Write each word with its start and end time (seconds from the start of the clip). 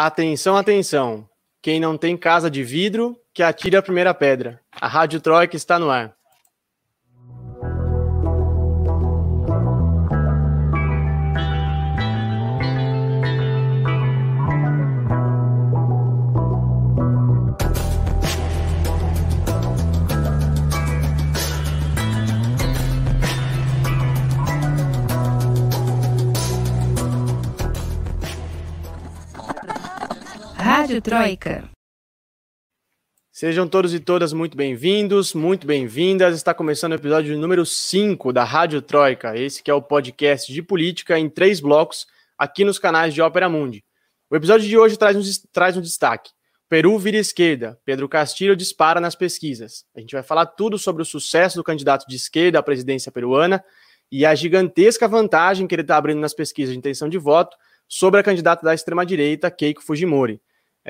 Atenção, 0.00 0.56
atenção. 0.56 1.28
Quem 1.60 1.80
não 1.80 1.98
tem 1.98 2.16
casa 2.16 2.48
de 2.48 2.62
vidro, 2.62 3.16
que 3.34 3.42
atire 3.42 3.76
a 3.76 3.82
primeira 3.82 4.14
pedra. 4.14 4.60
A 4.80 4.86
Rádio 4.86 5.20
Troika 5.20 5.56
está 5.56 5.76
no 5.76 5.90
ar. 5.90 6.14
Rádio 30.88 31.02
Troika. 31.02 31.70
Sejam 33.30 33.68
todos 33.68 33.92
e 33.92 34.00
todas 34.00 34.32
muito 34.32 34.56
bem-vindos, 34.56 35.34
muito 35.34 35.66
bem-vindas. 35.66 36.34
Está 36.34 36.54
começando 36.54 36.92
o 36.92 36.94
episódio 36.94 37.36
número 37.36 37.66
5 37.66 38.32
da 38.32 38.42
Rádio 38.42 38.80
Troika, 38.80 39.36
esse 39.36 39.62
que 39.62 39.70
é 39.70 39.74
o 39.74 39.82
podcast 39.82 40.50
de 40.50 40.62
política 40.62 41.18
em 41.18 41.28
três 41.28 41.60
blocos 41.60 42.06
aqui 42.38 42.64
nos 42.64 42.78
canais 42.78 43.12
de 43.12 43.20
Ópera 43.20 43.50
Mundi. 43.50 43.84
O 44.30 44.36
episódio 44.36 44.66
de 44.66 44.78
hoje 44.78 44.96
traz 44.96 45.14
um, 45.14 45.20
traz 45.52 45.76
um 45.76 45.82
destaque. 45.82 46.30
Peru 46.70 46.98
vira 46.98 47.18
esquerda, 47.18 47.78
Pedro 47.84 48.08
Castilho 48.08 48.56
dispara 48.56 48.98
nas 48.98 49.14
pesquisas. 49.14 49.84
A 49.94 50.00
gente 50.00 50.12
vai 50.12 50.22
falar 50.22 50.46
tudo 50.46 50.78
sobre 50.78 51.02
o 51.02 51.04
sucesso 51.04 51.56
do 51.58 51.64
candidato 51.64 52.06
de 52.08 52.16
esquerda 52.16 52.60
à 52.60 52.62
presidência 52.62 53.12
peruana 53.12 53.62
e 54.10 54.24
a 54.24 54.34
gigantesca 54.34 55.06
vantagem 55.06 55.66
que 55.66 55.74
ele 55.74 55.82
está 55.82 55.98
abrindo 55.98 56.20
nas 56.20 56.32
pesquisas 56.32 56.72
de 56.72 56.78
intenção 56.78 57.10
de 57.10 57.18
voto 57.18 57.54
sobre 57.86 58.20
a 58.20 58.22
candidata 58.22 58.64
da 58.64 58.72
extrema-direita, 58.72 59.50
Keiko 59.50 59.82
Fujimori. 59.82 60.40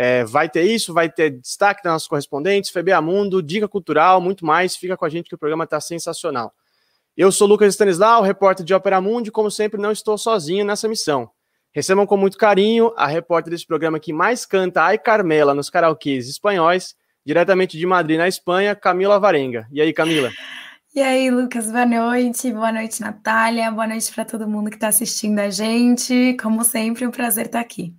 É, 0.00 0.24
vai 0.24 0.48
ter 0.48 0.62
isso, 0.62 0.94
vai 0.94 1.10
ter 1.10 1.28
destaque 1.40 1.82
das 1.82 1.92
nossos 1.92 2.06
correspondentes, 2.06 2.70
FBA 2.70 3.02
Mundo, 3.02 3.42
dica 3.42 3.66
cultural, 3.66 4.20
muito 4.20 4.46
mais. 4.46 4.76
Fica 4.76 4.96
com 4.96 5.04
a 5.04 5.08
gente 5.08 5.28
que 5.28 5.34
o 5.34 5.38
programa 5.38 5.64
está 5.64 5.80
sensacional. 5.80 6.54
Eu 7.16 7.32
sou 7.32 7.48
Lucas 7.48 7.74
Stanislau, 7.74 8.22
repórter 8.22 8.64
de 8.64 8.72
Ópera 8.72 9.00
Mundi, 9.00 9.30
e 9.30 9.32
como 9.32 9.50
sempre 9.50 9.80
não 9.82 9.90
estou 9.90 10.16
sozinho 10.16 10.64
nessa 10.64 10.86
missão. 10.86 11.28
Recebam 11.74 12.06
com 12.06 12.16
muito 12.16 12.38
carinho 12.38 12.94
a 12.96 13.08
repórter 13.08 13.50
desse 13.50 13.66
programa 13.66 13.98
que 13.98 14.12
mais 14.12 14.46
canta 14.46 14.84
Ai 14.84 14.98
Carmela 14.98 15.52
nos 15.52 15.68
karaokês 15.68 16.28
espanhóis, 16.28 16.94
diretamente 17.26 17.76
de 17.76 17.84
Madrid, 17.84 18.18
na 18.18 18.28
Espanha, 18.28 18.76
Camila 18.76 19.18
Varenga. 19.18 19.66
E 19.72 19.80
aí, 19.80 19.92
Camila? 19.92 20.30
E 20.94 21.02
aí, 21.02 21.28
Lucas, 21.28 21.72
boa 21.72 21.84
noite. 21.84 22.52
Boa 22.52 22.70
noite, 22.70 23.00
Natália. 23.00 23.68
Boa 23.72 23.88
noite 23.88 24.12
para 24.14 24.24
todo 24.24 24.48
mundo 24.48 24.70
que 24.70 24.76
está 24.76 24.86
assistindo 24.86 25.40
a 25.40 25.50
gente. 25.50 26.36
Como 26.40 26.62
sempre, 26.62 27.04
um 27.04 27.10
prazer 27.10 27.46
estar 27.46 27.58
aqui. 27.58 27.92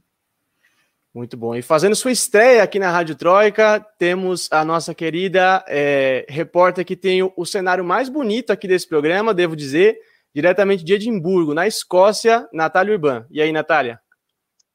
Muito 1.20 1.36
bom. 1.36 1.54
E 1.54 1.62
fazendo 1.62 1.98
sua 1.98 2.14
estreia 2.14 2.64
aqui 2.64 2.80
na 2.80 2.90
Rádio 2.90 3.14
Troika, 3.14 3.86
temos 3.98 4.48
a 4.50 4.64
nossa 4.64 4.96
querida 4.96 5.62
é, 5.68 6.26
repórter 6.30 6.86
que 6.86 6.96
tem 6.96 7.22
o, 7.22 7.34
o, 7.36 7.46
cenário 7.46 7.84
mais 7.84 8.08
bonito 8.08 8.54
aqui 8.54 8.70
desse 8.70 8.88
programa, 8.88 9.34
devo 9.34 9.54
dizer, 9.54 10.00
diretamente 10.34 10.82
de 10.82 10.94
Edimburgo, 10.94 11.54
na 11.54 11.68
Escócia, 11.68 12.48
Natália 12.54 12.94
Urban. 12.94 13.26
E 13.30 13.42
aí, 13.42 13.52
Natália? 13.52 14.00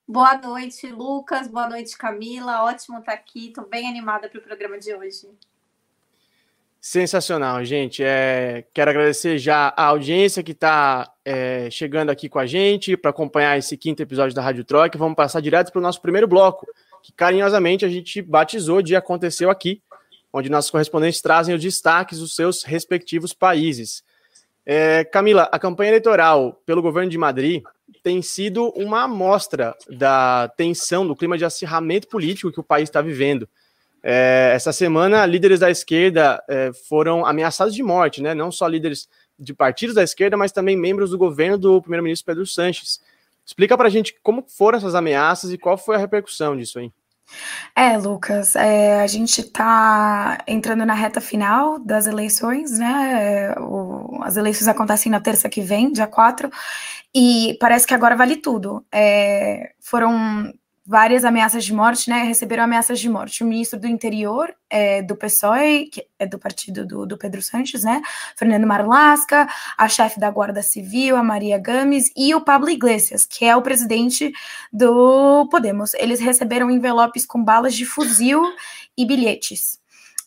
Boa 0.07 0.37
noite, 0.37 0.87
Lucas. 0.89 1.49
Boa 1.49 1.67
noite, 1.67 1.97
Camila. 1.97 2.65
Ótimo 2.65 2.99
estar 2.99 3.15
aqui. 3.15 3.47
Estou 3.47 3.67
bem 3.67 3.89
animada 3.89 4.29
para 4.29 4.39
o 4.39 4.43
programa 4.43 4.79
de 4.79 4.95
hoje. 4.95 5.31
Sensacional, 6.79 7.65
gente. 7.65 8.05
É, 8.05 8.67
quero 8.75 8.91
agradecer 8.91 9.39
já 9.39 9.73
a 9.75 9.85
audiência 9.85 10.43
que 10.43 10.53
está 10.53 11.11
é, 11.25 11.69
chegando 11.71 12.11
aqui 12.11 12.29
com 12.29 12.39
a 12.39 12.47
gente 12.47 12.97
para 12.97 13.11
acompanhar 13.11 13.59
esse 13.59 13.77
quinto 13.77 14.03
episódio 14.03 14.35
da 14.35 14.43
Rádio 14.43 14.65
Troca. 14.65 14.99
Vamos 14.99 15.17
passar 15.17 15.41
direto 15.41 15.73
para 15.73 15.79
o 15.79 15.83
nosso 15.83 16.01
primeiro 16.03 16.29
bloco, 16.29 16.67
que 17.03 17.13
carinhosamente 17.13 17.85
a 17.85 17.89
gente 17.89 18.21
batizou 18.21 18.83
de 18.83 18.95
Aconteceu 18.95 19.51
Aqui, 19.51 19.81
onde 20.33 20.51
nossos 20.51 20.71
correspondentes 20.71 21.21
trazem 21.21 21.55
os 21.55 21.63
destaques 21.63 22.19
dos 22.19 22.35
seus 22.35 22.63
respectivos 22.63 23.33
países. 23.33 24.03
É, 24.67 25.05
Camila, 25.05 25.49
a 25.53 25.59
campanha 25.59 25.91
eleitoral 25.91 26.61
pelo 26.67 26.83
governo 26.83 27.11
de 27.11 27.19
Madrid 27.19 27.63
tem 28.03 28.21
sido 28.23 28.71
uma 28.71 29.03
amostra 29.03 29.75
da 29.89 30.49
tensão, 30.57 31.07
do 31.07 31.17
clima 31.17 31.39
de 31.39 31.45
acirramento 31.45 32.09
político 32.09 32.51
que 32.51 32.61
o 32.61 32.65
país 32.65 32.89
está 32.89 33.01
vivendo. 33.01 33.49
É, 34.03 34.53
essa 34.55 34.73
semana, 34.73 35.25
líderes 35.25 35.61
da 35.61 35.71
esquerda 35.71 36.43
é, 36.49 36.71
foram 36.89 37.25
ameaçados 37.25 37.75
de 37.75 37.83
morte, 37.83 38.21
né? 38.21 38.35
Não 38.35 38.53
só 38.53 38.67
líderes 38.67 39.09
de 39.39 39.55
partidos 39.55 39.95
da 39.95 40.03
esquerda, 40.03 40.37
mas 40.37 40.53
também 40.53 40.77
membros 40.77 41.11
do 41.11 41.19
governo 41.19 41.59
do 41.59 41.81
primeiro-ministro 41.81 42.27
Pedro 42.27 42.47
Sanches. 42.47 43.01
Explica 43.45 43.77
para 43.77 43.89
a 43.89 43.91
gente 43.91 44.17
como 44.23 44.45
foram 44.49 44.79
essas 44.79 44.95
ameaças 44.95 45.53
e 45.53 45.59
qual 45.59 45.77
foi 45.77 45.97
a 45.97 45.99
repercussão 45.99 46.57
disso 46.57 46.79
aí. 46.79 46.91
É, 47.75 47.97
Lucas, 47.97 48.55
é, 48.55 49.01
a 49.01 49.07
gente 49.07 49.41
está 49.41 50.39
entrando 50.47 50.85
na 50.85 50.95
reta 50.95 51.21
final 51.21 51.79
das 51.79 52.07
eleições, 52.07 52.79
né? 52.79 53.53
O, 53.59 54.23
as 54.23 54.37
eleições 54.37 54.69
acontecem 54.69 55.11
na 55.11 55.21
terça 55.21 55.49
que 55.49 55.61
vem, 55.61 55.93
dia 55.93 56.07
4, 56.07 56.51
e 57.15 57.57
parece 57.61 57.87
que 57.87 57.95
agora 57.95 58.17
vale 58.17 58.37
tudo. 58.37 58.85
É, 58.93 59.73
foram 59.81 60.53
várias 60.87 61.25
ameaças 61.25 61.65
de 61.65 61.73
morte, 61.73 62.11
né? 62.11 62.25
Receberam 62.25 62.65
ameaças 62.65 63.01
de 63.01 63.09
morte. 63.09 63.43
O 63.43 63.47
ministro 63.47 63.81
do 63.81 63.87
Interior 63.87 64.55
é, 64.69 65.03
do 65.03 65.17
PSOE, 65.17 65.87
que 65.91 66.07
é 66.19 66.27
do 66.27 66.39
partido 66.39 66.87
do, 66.87 67.07
do 67.07 67.17
Pedro 67.17 67.41
Sanches, 67.41 67.85
né? 67.85 68.03
Fernando 68.37 68.67
Marlasca, 68.67 69.49
a 69.79 69.89
chefe 69.89 70.21
da 70.21 70.31
Guarda 70.31 70.63
Civil, 70.63 71.17
a 71.17 71.23
Maria 71.23 71.59
Gomes, 71.59 72.11
e 72.15 72.35
o 72.35 72.41
Pablo 72.41 72.69
Iglesias, 72.69 73.25
que 73.25 73.47
é 73.47 73.57
o 73.57 73.63
presidente 73.63 74.31
do 74.73 75.49
Podemos. 75.51 75.95
Eles 75.95 76.21
receberam 76.21 76.71
envelopes 76.71 77.25
com 77.25 77.43
balas 77.43 77.75
de 77.75 77.87
fuzil 77.87 78.43
e 78.97 79.07
bilhetes, 79.07 79.79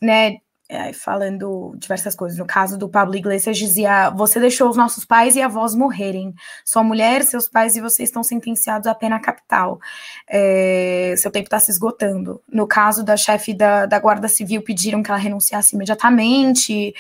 né? 0.02 0.38
É, 0.70 0.92
falando 0.92 1.74
diversas 1.78 2.14
coisas. 2.14 2.38
No 2.38 2.46
caso 2.46 2.78
do 2.78 2.90
Pablo 2.90 3.16
Iglesias, 3.16 3.58
dizia: 3.58 4.10
Você 4.10 4.40
deixou 4.40 4.70
os 4.70 4.76
nossos 4.76 5.06
pais 5.06 5.36
e 5.36 5.42
avós 5.42 5.74
morrerem. 5.74 6.34
Sua 6.66 6.84
mulher, 6.84 7.24
seus 7.24 7.48
pais 7.48 7.76
e 7.76 7.82
você 7.82 8.04
estão 8.04 8.24
sentenciados 8.24 8.88
à 8.88 8.94
pena 8.94 9.20
capital. 9.20 9.80
É, 10.28 11.16
seu 11.18 11.32
tempo 11.32 11.46
está 11.46 11.60
se 11.60 11.72
esgotando. 11.72 12.42
No 12.52 12.68
caso 12.68 13.04
da 13.04 13.16
chefe 13.16 13.54
da, 13.54 13.86
da 13.86 14.00
Guarda 14.00 14.28
Civil, 14.28 14.62
pediram 14.62 15.02
que 15.02 15.10
ela 15.10 15.20
renunciasse 15.20 15.76
imediatamente. 15.76 16.94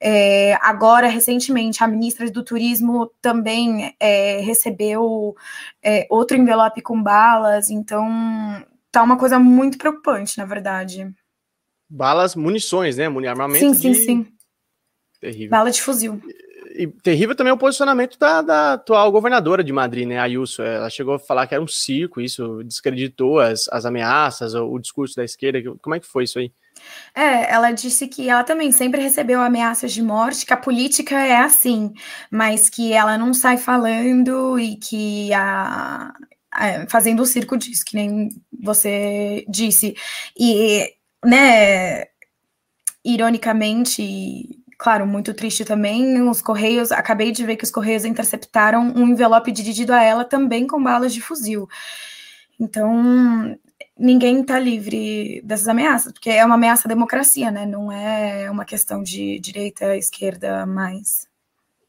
É, 0.00 0.58
agora, 0.62 1.08
recentemente, 1.08 1.84
a 1.84 1.86
ministra 1.86 2.30
do 2.30 2.42
Turismo 2.42 3.10
também 3.20 3.94
é, 4.00 4.40
recebeu 4.40 5.36
é, 5.82 6.06
outro 6.08 6.36
envelope 6.36 6.80
com 6.80 7.02
balas. 7.02 7.70
Então, 7.70 8.08
tá 8.90 9.02
uma 9.02 9.18
coisa 9.18 9.38
muito 9.38 9.76
preocupante, 9.76 10.38
na 10.38 10.46
verdade 10.46 11.14
balas, 11.90 12.36
munições, 12.36 12.96
né? 12.96 13.06
Armamento 13.28 13.58
sim, 13.58 13.74
sim, 13.74 13.92
de... 13.92 13.98
sim. 13.98 14.26
Terrível. 15.20 15.50
Bala 15.50 15.70
de 15.70 15.82
fuzil. 15.82 16.22
E, 16.74 16.86
terrível 16.86 17.34
também 17.34 17.52
o 17.52 17.58
posicionamento 17.58 18.18
da, 18.18 18.40
da, 18.40 18.72
atual 18.74 19.10
governadora 19.10 19.62
de 19.62 19.72
Madrid, 19.72 20.06
né, 20.06 20.18
Ayuso. 20.18 20.62
Ela 20.62 20.88
chegou 20.88 21.14
a 21.14 21.18
falar 21.18 21.46
que 21.46 21.54
era 21.54 21.62
um 21.62 21.66
circo, 21.66 22.20
isso 22.20 22.62
descreditou 22.64 23.40
as, 23.40 23.68
as 23.68 23.84
ameaças, 23.84 24.54
o, 24.54 24.64
o 24.66 24.78
discurso 24.78 25.16
da 25.16 25.24
esquerda. 25.24 25.60
Como 25.82 25.94
é 25.94 26.00
que 26.00 26.06
foi 26.06 26.24
isso 26.24 26.38
aí? 26.38 26.52
É, 27.14 27.52
ela 27.52 27.72
disse 27.72 28.06
que 28.06 28.28
ela 28.30 28.44
também 28.44 28.72
sempre 28.72 29.02
recebeu 29.02 29.40
ameaças 29.40 29.92
de 29.92 30.00
morte, 30.00 30.46
que 30.46 30.52
a 30.52 30.56
política 30.56 31.18
é 31.18 31.36
assim, 31.36 31.92
mas 32.30 32.70
que 32.70 32.92
ela 32.92 33.18
não 33.18 33.34
sai 33.34 33.58
falando 33.58 34.58
e 34.58 34.76
que 34.76 35.32
a, 35.34 36.14
a 36.52 36.86
fazendo 36.88 37.20
o 37.20 37.26
circo 37.26 37.58
disso, 37.58 37.84
que 37.84 37.96
nem 37.96 38.28
você 38.62 39.44
disse. 39.48 39.94
E 40.38 40.94
né, 41.24 42.06
ironicamente, 43.04 44.62
claro, 44.78 45.06
muito 45.06 45.34
triste 45.34 45.64
também, 45.64 46.20
os 46.28 46.40
Correios, 46.42 46.92
acabei 46.92 47.32
de 47.32 47.44
ver 47.44 47.56
que 47.56 47.64
os 47.64 47.70
Correios 47.70 48.04
interceptaram 48.04 48.92
um 48.94 49.08
envelope 49.08 49.52
dirigido 49.52 49.92
a 49.92 50.02
ela 50.02 50.24
também 50.24 50.66
com 50.66 50.82
balas 50.82 51.12
de 51.12 51.20
fuzil. 51.20 51.68
Então, 52.58 53.56
ninguém 53.98 54.40
está 54.40 54.58
livre 54.58 55.40
dessas 55.44 55.68
ameaças, 55.68 56.12
porque 56.12 56.30
é 56.30 56.44
uma 56.44 56.54
ameaça 56.54 56.86
à 56.86 56.88
democracia, 56.88 57.50
né? 57.50 57.66
Não 57.66 57.92
é 57.92 58.50
uma 58.50 58.64
questão 58.64 59.02
de 59.02 59.38
direita, 59.38 59.96
esquerda, 59.96 60.64
mais. 60.66 61.28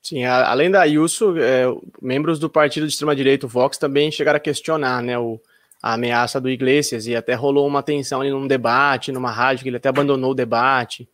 Sim, 0.02 0.26
a, 0.26 0.50
além 0.50 0.72
da 0.72 0.82
Ayuso, 0.82 1.38
é, 1.38 1.66
membros 2.02 2.40
do 2.40 2.50
partido 2.50 2.88
de 2.88 2.94
extrema-direita, 2.94 3.46
o 3.46 3.50
Vox, 3.50 3.78
também 3.78 4.12
chegaram 4.12 4.38
a 4.38 4.42
questionar, 4.42 5.02
né, 5.02 5.18
o, 5.18 5.40
a 5.82 5.94
ameaça 5.94 6.40
do 6.40 6.50
Iglesias 6.50 7.08
e 7.08 7.16
até 7.16 7.34
rolou 7.34 7.68
uma 7.68 7.82
tensão 7.82 8.22
ali 8.22 8.30
num 8.30 8.48
debate, 8.48 9.12
numa 9.12 9.32
rádio, 9.32 9.64
que 9.64 9.70
ele 9.70 9.78
até 9.78 9.90
abandonou 9.90 10.32
o 10.32 10.36
debate. 10.36 11.10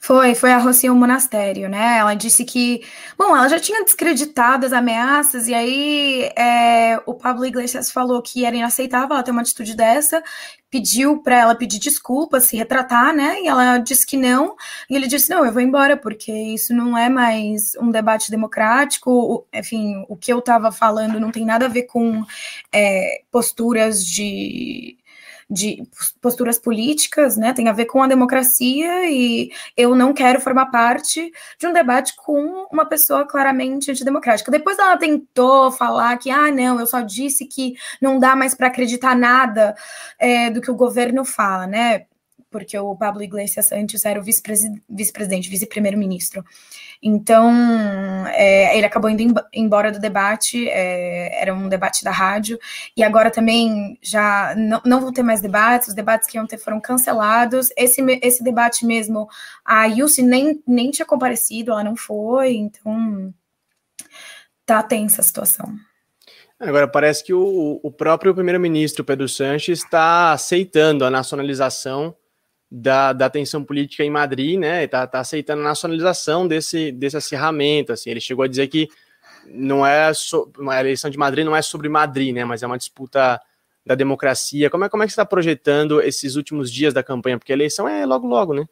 Foi, 0.00 0.34
foi 0.34 0.52
a 0.52 0.58
Rocinha 0.58 0.92
Monastério, 0.92 1.68
né? 1.68 1.98
Ela 1.98 2.14
disse 2.14 2.44
que, 2.44 2.82
bom, 3.18 3.36
ela 3.36 3.48
já 3.48 3.58
tinha 3.58 3.84
descreditado 3.84 4.66
as 4.66 4.72
ameaças, 4.72 5.48
e 5.48 5.54
aí 5.54 6.30
é, 6.36 7.00
o 7.06 7.14
Pablo 7.14 7.44
Iglesias 7.44 7.90
falou 7.90 8.22
que 8.22 8.44
era 8.44 8.56
inaceitável 8.56 9.14
ela 9.14 9.22
ter 9.22 9.30
uma 9.30 9.40
atitude 9.42 9.74
dessa, 9.74 10.22
pediu 10.70 11.22
para 11.22 11.36
ela 11.38 11.54
pedir 11.54 11.78
desculpas, 11.78 12.44
se 12.44 12.56
retratar, 12.56 13.14
né? 13.14 13.40
E 13.42 13.48
ela 13.48 13.78
disse 13.78 14.06
que 14.06 14.16
não, 14.16 14.56
e 14.90 14.96
ele 14.96 15.06
disse: 15.06 15.30
não, 15.30 15.44
eu 15.44 15.52
vou 15.52 15.62
embora, 15.62 15.96
porque 15.96 16.32
isso 16.32 16.74
não 16.74 16.96
é 16.96 17.08
mais 17.08 17.74
um 17.80 17.90
debate 17.90 18.30
democrático, 18.30 19.46
enfim, 19.52 20.04
o 20.08 20.16
que 20.16 20.32
eu 20.32 20.38
estava 20.40 20.70
falando 20.72 21.20
não 21.20 21.30
tem 21.30 21.44
nada 21.44 21.66
a 21.66 21.68
ver 21.68 21.84
com 21.84 22.24
é, 22.72 23.22
posturas 23.30 24.04
de 24.06 24.96
de 25.48 25.82
posturas 26.20 26.58
políticas, 26.58 27.36
né? 27.36 27.52
Tem 27.52 27.68
a 27.68 27.72
ver 27.72 27.86
com 27.86 28.02
a 28.02 28.08
democracia 28.08 29.08
e 29.08 29.50
eu 29.76 29.94
não 29.94 30.12
quero 30.12 30.40
formar 30.40 30.66
parte 30.66 31.30
de 31.58 31.66
um 31.66 31.72
debate 31.72 32.14
com 32.16 32.66
uma 32.70 32.84
pessoa 32.84 33.24
claramente 33.24 33.90
antidemocrática. 33.90 34.50
Depois 34.50 34.78
ela 34.78 34.96
tentou 34.96 35.70
falar 35.70 36.16
que, 36.18 36.30
ah, 36.30 36.50
não, 36.50 36.80
eu 36.80 36.86
só 36.86 37.00
disse 37.00 37.46
que 37.46 37.74
não 38.00 38.18
dá 38.18 38.34
mais 38.34 38.54
para 38.54 38.66
acreditar 38.66 39.14
nada 39.14 39.76
é, 40.18 40.50
do 40.50 40.60
que 40.60 40.70
o 40.70 40.76
governo 40.76 41.24
fala, 41.24 41.66
né? 41.66 42.06
Porque 42.50 42.76
o 42.76 42.96
Pablo 42.96 43.22
Iglesias 43.22 43.70
antes 43.70 44.04
era 44.04 44.18
o 44.18 44.22
vice-presidente, 44.22 45.48
vice-primeiro-ministro. 45.48 46.44
Então, 47.02 47.52
é, 48.28 48.76
ele 48.76 48.86
acabou 48.86 49.10
indo 49.10 49.22
embora 49.52 49.92
do 49.92 49.98
debate, 49.98 50.68
é, 50.68 51.40
era 51.40 51.54
um 51.54 51.68
debate 51.68 52.02
da 52.02 52.10
rádio, 52.10 52.58
e 52.96 53.02
agora 53.02 53.30
também 53.30 53.98
já 54.02 54.54
não, 54.56 54.80
não 54.84 55.00
vão 55.00 55.12
ter 55.12 55.22
mais 55.22 55.40
debates, 55.40 55.88
os 55.88 55.94
debates 55.94 56.26
que 56.28 56.36
iam 56.36 56.46
ter 56.46 56.58
foram 56.58 56.80
cancelados. 56.80 57.68
Esse, 57.76 58.02
esse 58.22 58.42
debate 58.42 58.84
mesmo, 58.86 59.28
a 59.64 59.86
Yussi 59.86 60.22
nem, 60.22 60.62
nem 60.66 60.90
tinha 60.90 61.06
comparecido, 61.06 61.72
ela 61.72 61.84
não 61.84 61.96
foi, 61.96 62.54
então 62.54 63.32
tá 64.64 64.82
tensa 64.82 65.20
a 65.20 65.24
situação. 65.24 65.74
Agora, 66.58 66.88
parece 66.88 67.22
que 67.22 67.34
o, 67.34 67.78
o 67.82 67.92
próprio 67.92 68.34
primeiro-ministro 68.34 69.04
Pedro 69.04 69.28
Sanches 69.28 69.80
está 69.80 70.32
aceitando 70.32 71.04
a 71.04 71.10
nacionalização 71.10 72.16
da, 72.70 73.12
da 73.12 73.30
tensão 73.30 73.64
política 73.64 74.04
em 74.04 74.10
Madrid, 74.10 74.58
né? 74.58 74.84
Está 74.84 75.06
tá 75.06 75.20
aceitando 75.20 75.62
a 75.62 75.64
nacionalização 75.64 76.46
desse, 76.46 76.90
desse 76.92 77.16
acirramento. 77.16 77.92
Assim. 77.92 78.10
Ele 78.10 78.20
chegou 78.20 78.44
a 78.44 78.48
dizer 78.48 78.66
que 78.68 78.88
não 79.46 79.86
é 79.86 80.12
so, 80.12 80.50
a 80.68 80.80
eleição 80.80 81.10
de 81.10 81.18
Madrid 81.18 81.44
não 81.44 81.54
é 81.54 81.62
sobre 81.62 81.88
Madrid, 81.88 82.34
né? 82.34 82.44
Mas 82.44 82.62
é 82.62 82.66
uma 82.66 82.78
disputa 82.78 83.40
da 83.84 83.94
democracia. 83.94 84.68
Como 84.68 84.84
é, 84.84 84.88
como 84.88 85.02
é 85.02 85.06
que 85.06 85.12
você 85.12 85.14
está 85.14 85.24
projetando 85.24 86.00
esses 86.02 86.34
últimos 86.34 86.70
dias 86.72 86.92
da 86.92 87.02
campanha? 87.02 87.38
Porque 87.38 87.52
a 87.52 87.56
eleição 87.56 87.88
é 87.88 88.04
logo, 88.04 88.26
logo, 88.26 88.52
né? 88.52 88.66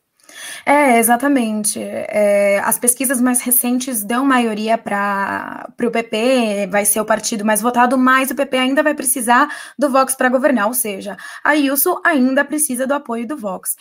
É, 0.65 0.99
exatamente. 0.99 1.79
É, 1.81 2.61
as 2.65 2.79
pesquisas 2.79 3.21
mais 3.21 3.41
recentes 3.41 4.03
dão 4.03 4.25
maioria 4.25 4.79
para 4.79 5.67
o 5.83 5.91
PP, 5.91 6.69
vai 6.71 6.85
ser 6.85 7.01
o 7.01 7.05
partido 7.05 7.45
mais 7.45 7.61
votado, 7.61 7.99
mas 7.99 8.31
o 8.31 8.35
PP 8.35 8.57
ainda 8.57 8.83
vai 8.83 8.95
precisar 8.95 9.49
do 9.79 9.91
Vox 9.91 10.15
para 10.15 10.29
governar, 10.29 10.67
ou 10.67 10.75
seja, 10.75 11.17
a 11.43 11.51
Wilson 11.51 12.01
ainda 12.05 12.45
precisa 12.45 12.87
do 12.87 12.95
apoio 12.95 13.27
do 13.27 13.37
Vox. 13.37 13.77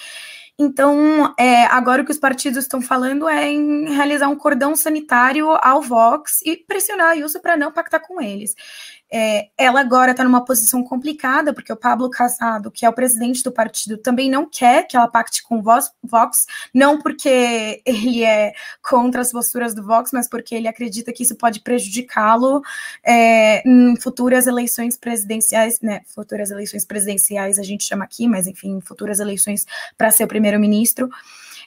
Então, 0.57 1.33
é, 1.37 1.65
agora 1.65 2.03
o 2.03 2.05
que 2.05 2.11
os 2.11 2.19
partidos 2.19 2.63
estão 2.63 2.79
falando 2.79 3.27
é 3.27 3.49
em 3.51 3.89
realizar 3.95 4.27
um 4.27 4.35
cordão 4.35 4.75
sanitário 4.75 5.49
ao 5.63 5.81
Vox 5.81 6.41
e 6.45 6.55
pressionar 6.55 7.11
a 7.11 7.13
Wilson 7.13 7.39
para 7.39 7.57
não 7.57 7.71
pactar 7.71 7.99
com 7.99 8.21
eles. 8.21 8.53
É, 9.15 9.49
ela 9.55 9.79
agora 9.79 10.09
está 10.09 10.23
numa 10.23 10.43
posição 10.43 10.83
complicada, 10.83 11.53
porque 11.53 11.71
o 11.71 11.77
Pablo 11.77 12.09
Casado, 12.09 12.71
que 12.71 12.83
é 12.83 12.89
o 12.89 12.93
presidente 12.93 13.43
do 13.43 13.51
partido, 13.51 13.95
também 13.95 14.27
não 14.27 14.49
quer 14.49 14.87
que 14.87 14.97
ela 14.97 15.07
pacte 15.07 15.43
com 15.43 15.59
o 15.59 15.61
Vox, 15.61 16.47
não 16.73 16.99
porque 16.99 17.79
ele 17.85 18.23
é 18.23 18.53
contra 18.81 19.21
as 19.21 19.31
posturas 19.31 19.75
do 19.75 19.83
Vox, 19.83 20.11
mas 20.11 20.27
porque 20.27 20.55
ele 20.55 20.67
acredita 20.67 21.13
que 21.13 21.21
isso 21.21 21.35
pode 21.35 21.59
prejudicá-lo 21.59 22.63
é, 23.03 23.61
em 23.69 23.95
futuras 23.97 24.47
eleições 24.47 24.97
presidenciais, 24.97 25.79
né? 25.79 26.01
Futuras 26.07 26.49
eleições 26.49 26.83
presidenciais 26.83 27.59
a 27.59 27.63
gente 27.63 27.83
chama 27.83 28.05
aqui, 28.05 28.27
mas 28.27 28.47
enfim, 28.47 28.81
futuras 28.81 29.19
eleições 29.19 29.63
para 29.95 30.09
ser 30.09 30.23
o 30.23 30.27
primeiro-ministro. 30.27 31.07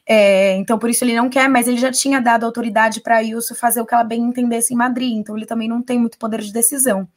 É, 0.08 0.54
então, 0.54 0.78
por 0.78 0.88
isso 0.88 1.02
ele 1.02 1.16
não 1.16 1.28
quer, 1.28 1.48
mas 1.48 1.66
ele 1.66 1.78
já 1.78 1.90
tinha 1.90 2.20
dado 2.20 2.46
autoridade 2.46 3.00
para 3.00 3.16
a 3.16 3.18
Ayuso 3.18 3.56
fazer 3.56 3.80
o 3.80 3.86
que 3.86 3.92
ela 3.92 4.04
bem 4.04 4.22
entendesse 4.22 4.72
em 4.72 4.76
Madrid, 4.76 5.12
então 5.16 5.36
ele 5.36 5.46
também 5.46 5.68
não 5.68 5.82
tem 5.82 5.98
muito 5.98 6.16
poder 6.16 6.40
de 6.42 6.52
decisão. 6.52 7.08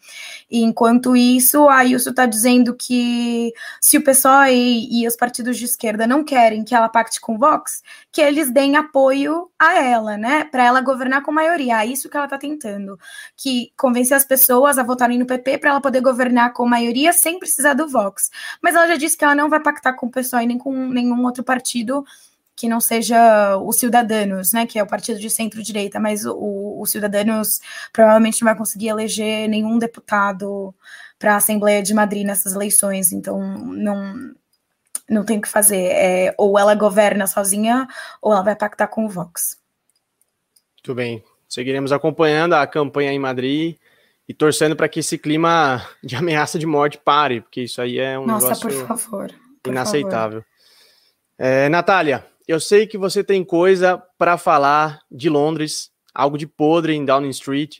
E 0.50 0.64
enquanto 0.64 1.16
isso, 1.16 1.70
a 1.70 1.78
Ayuso 1.78 2.10
está 2.10 2.26
dizendo 2.26 2.74
que 2.74 3.54
se 3.80 3.98
o 3.98 4.04
PSOE 4.04 4.50
e, 4.52 5.04
e, 5.04 5.08
os 5.08 5.16
partidos 5.16 5.58
de 5.60 5.66
esquerda 5.66 6.08
não 6.08 6.24
querem 6.24 6.64
que 6.64 6.74
ela 6.74 6.90
pacte 6.90 7.22
com 7.22 7.36
o 7.36 7.38
Vox, 7.38 7.84
que 8.12 8.22
eles 8.22 8.52
deem 8.52 8.76
apoio 8.76 9.52
a 9.60 9.76
ela, 9.84 10.18
né, 10.18 10.46
para 10.46 10.66
ela 10.66 10.82
governar 10.82 11.22
com 11.22 11.32
maioria. 11.32 11.84
É 11.84 11.86
isso 11.86 12.10
que 12.10 12.18
ela 12.18 12.26
está 12.26 12.40
tentando, 12.40 13.00
que 13.38 13.72
convencer 13.78 14.18
as 14.18 14.26
pessoas 14.26 14.80
a 14.80 14.84
votarem 14.84 15.20
no 15.20 15.28
PP 15.28 15.60
para 15.60 15.72
ela 15.72 15.82
poder 15.82 16.02
governar 16.02 16.54
com 16.54 16.66
maioria 16.66 17.14
sem 17.14 17.38
precisar 17.38 17.76
do 17.76 17.88
Vox. 17.88 18.32
Mas 18.64 18.74
ela 18.74 18.88
já 18.88 18.96
disse 18.96 19.16
que 19.16 19.24
ela 19.24 19.36
não 19.36 19.48
vai 19.48 19.60
pactar 19.60 19.96
com 19.96 20.08
o 20.08 20.12
PSOE 20.12 20.48
nem 20.48 20.58
com 20.58 20.74
nenhum 20.88 21.24
outro 21.24 21.44
partido 21.44 22.04
que 22.60 22.68
não 22.68 22.82
seja 22.82 23.56
o 23.56 23.72
Cidadanos, 23.72 24.52
né, 24.52 24.66
que 24.66 24.78
é 24.78 24.84
o 24.84 24.88
partido 24.88 25.18
de 25.18 25.30
centro-direita, 25.30 25.98
mas 25.98 26.26
o, 26.26 26.82
o 26.82 26.86
Cidadanos 26.86 27.62
provavelmente 27.94 28.42
não 28.42 28.48
vai 28.48 28.58
conseguir 28.58 28.90
eleger 28.90 29.48
nenhum 29.48 29.80
deputado 29.80 30.76
para 31.18 31.36
a 31.36 31.38
Assembleia 31.38 31.82
de 31.82 31.94
Madrid 31.94 32.26
nessas 32.26 32.54
eleições, 32.54 33.14
então 33.14 33.40
não, 33.40 34.34
não 35.10 35.24
tem 35.24 35.38
o 35.38 35.42
que 35.42 35.48
fazer. 35.48 35.86
É, 35.86 36.36
ou 36.38 36.60
ela 36.60 36.76
governa 36.76 37.28
sozinha, 37.28 37.88
ou 38.22 38.34
ela 38.34 38.42
vai 38.42 38.58
pactar 38.58 38.90
com 38.90 39.06
o 39.06 39.10
Vox. 39.10 39.58
Muito 40.80 40.94
bem. 40.94 41.24
Seguiremos 41.48 41.94
acompanhando 41.94 42.56
a 42.56 42.68
campanha 42.68 43.14
em 43.14 43.20
Madrid 43.20 43.78
e 44.28 44.34
torcendo 44.34 44.76
para 44.76 44.90
que 44.90 45.00
esse 45.00 45.18
clima 45.18 45.82
de 46.04 46.18
ameaça 46.18 46.60
de 46.60 46.66
morte 46.66 46.98
pare, 46.98 47.40
porque 47.40 47.62
isso 47.62 47.82
aí 47.82 48.00
é 48.00 48.20
um 48.20 48.26
Nossa, 48.26 48.48
negócio 48.48 48.68
por 48.68 48.98
favor, 48.98 49.34
por 49.64 49.72
inaceitável. 49.72 50.42
Favor. 50.42 50.46
É, 51.38 51.70
Natália, 51.70 52.26
eu 52.50 52.60
sei 52.60 52.88
que 52.88 52.98
você 52.98 53.24
tem 53.24 53.44
coisa 53.44 54.02
para 54.18 54.36
falar 54.36 55.02
de 55.12 55.30
Londres, 55.30 55.92
algo 56.12 56.36
de 56.36 56.48
podre 56.48 56.96
em 56.96 57.06
Downing 57.06 57.30
Street, 57.30 57.78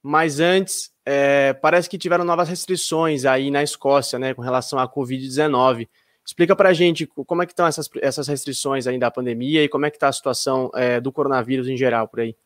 mas 0.00 0.38
antes, 0.38 0.92
é, 1.04 1.52
parece 1.52 1.90
que 1.90 1.98
tiveram 1.98 2.24
novas 2.24 2.48
restrições 2.48 3.24
aí 3.24 3.50
na 3.50 3.64
Escócia, 3.64 4.16
né, 4.16 4.32
com 4.32 4.40
relação 4.40 4.78
à 4.78 4.88
Covid-19. 4.88 5.88
Explica 6.24 6.54
para 6.54 6.68
a 6.68 6.72
gente 6.72 7.08
como 7.26 7.42
é 7.42 7.46
que 7.46 7.50
estão 7.50 7.66
essas, 7.66 7.90
essas 8.00 8.28
restrições 8.28 8.86
aí 8.86 9.00
da 9.00 9.10
pandemia 9.10 9.64
e 9.64 9.68
como 9.68 9.84
é 9.84 9.90
que 9.90 9.96
está 9.96 10.06
a 10.06 10.12
situação 10.12 10.70
é, 10.76 11.00
do 11.00 11.10
coronavírus 11.10 11.66
em 11.66 11.76
geral 11.76 12.06
por 12.06 12.20
aí. 12.20 12.36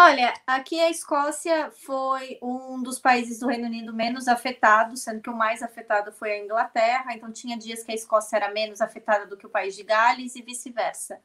Olha, 0.00 0.32
aqui 0.46 0.78
a 0.78 0.88
Escócia 0.88 1.72
foi 1.72 2.38
um 2.40 2.80
dos 2.80 3.00
países 3.00 3.40
do 3.40 3.48
Reino 3.48 3.66
Unido 3.66 3.92
menos 3.92 4.28
afetado, 4.28 4.96
sendo 4.96 5.20
que 5.20 5.28
o 5.28 5.36
mais 5.36 5.60
afetado 5.60 6.12
foi 6.12 6.30
a 6.34 6.38
Inglaterra. 6.38 7.12
Então, 7.16 7.32
tinha 7.32 7.58
dias 7.58 7.82
que 7.82 7.90
a 7.90 7.94
Escócia 7.96 8.36
era 8.36 8.52
menos 8.52 8.80
afetada 8.80 9.26
do 9.26 9.36
que 9.36 9.44
o 9.44 9.50
país 9.50 9.74
de 9.74 9.82
Gales 9.82 10.36
e 10.36 10.42
vice-versa. 10.42 11.20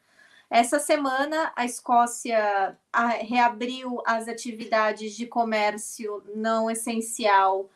Essa 0.49 0.79
semana, 0.79 1.53
a 1.55 1.65
Escócia 1.65 2.75
reabriu 3.19 4.01
as 4.07 4.27
atividades 4.27 5.15
de 5.15 5.27
comércio 5.27 6.23
não 6.33 6.67
essencial 6.67 7.69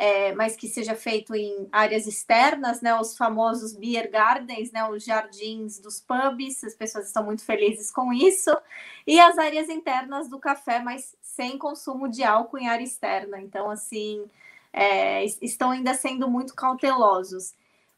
é, 0.00 0.32
mas 0.32 0.54
que 0.54 0.68
seja 0.68 0.94
feito 0.94 1.34
em 1.34 1.68
áreas 1.72 2.06
externas, 2.06 2.80
né? 2.80 2.94
Os 3.00 3.16
famosos 3.16 3.74
beer 3.74 4.08
gardens, 4.08 4.70
né? 4.70 4.88
Os 4.88 5.02
jardins 5.04 5.80
dos 5.80 6.00
pubs, 6.00 6.62
as 6.62 6.72
pessoas 6.72 7.08
estão 7.08 7.24
muito 7.24 7.44
felizes 7.44 7.90
com 7.90 8.12
isso. 8.12 8.56
E 9.04 9.18
as 9.18 9.36
áreas 9.36 9.68
internas 9.68 10.28
do 10.28 10.38
café, 10.38 10.78
mas 10.78 11.16
sem 11.20 11.58
consumo 11.58 12.08
de 12.08 12.22
álcool 12.22 12.58
em 12.58 12.68
área 12.68 12.84
externa. 12.84 13.40
Então, 13.40 13.68
assim, 13.68 14.24
é, 14.72 15.24
estão 15.42 15.72
ainda 15.72 15.92
sendo 15.94 16.30
muito 16.30 16.54
cautelosos. 16.54 17.56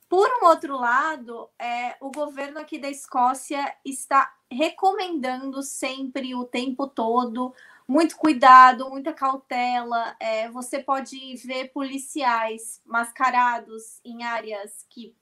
Por 0.08 0.26
um 0.40 0.46
outro 0.46 0.78
lado, 0.78 1.50
é, 1.58 1.96
o 2.00 2.10
governo 2.10 2.60
aqui 2.60 2.78
da 2.78 2.88
Escócia 2.88 3.76
está 3.84 4.34
recomendando 4.50 5.62
sempre 5.62 6.34
o 6.34 6.46
tempo 6.46 6.86
todo 6.86 7.54
muito 7.90 8.16
cuidado, 8.16 8.88
muita 8.88 9.12
cautela. 9.12 10.14
É, 10.20 10.48
você 10.48 10.78
pode 10.78 11.34
ver 11.38 11.72
policiais 11.72 12.80
mascarados 12.86 13.98
em 14.04 14.22
áreas 14.22 14.86
que 14.88 15.12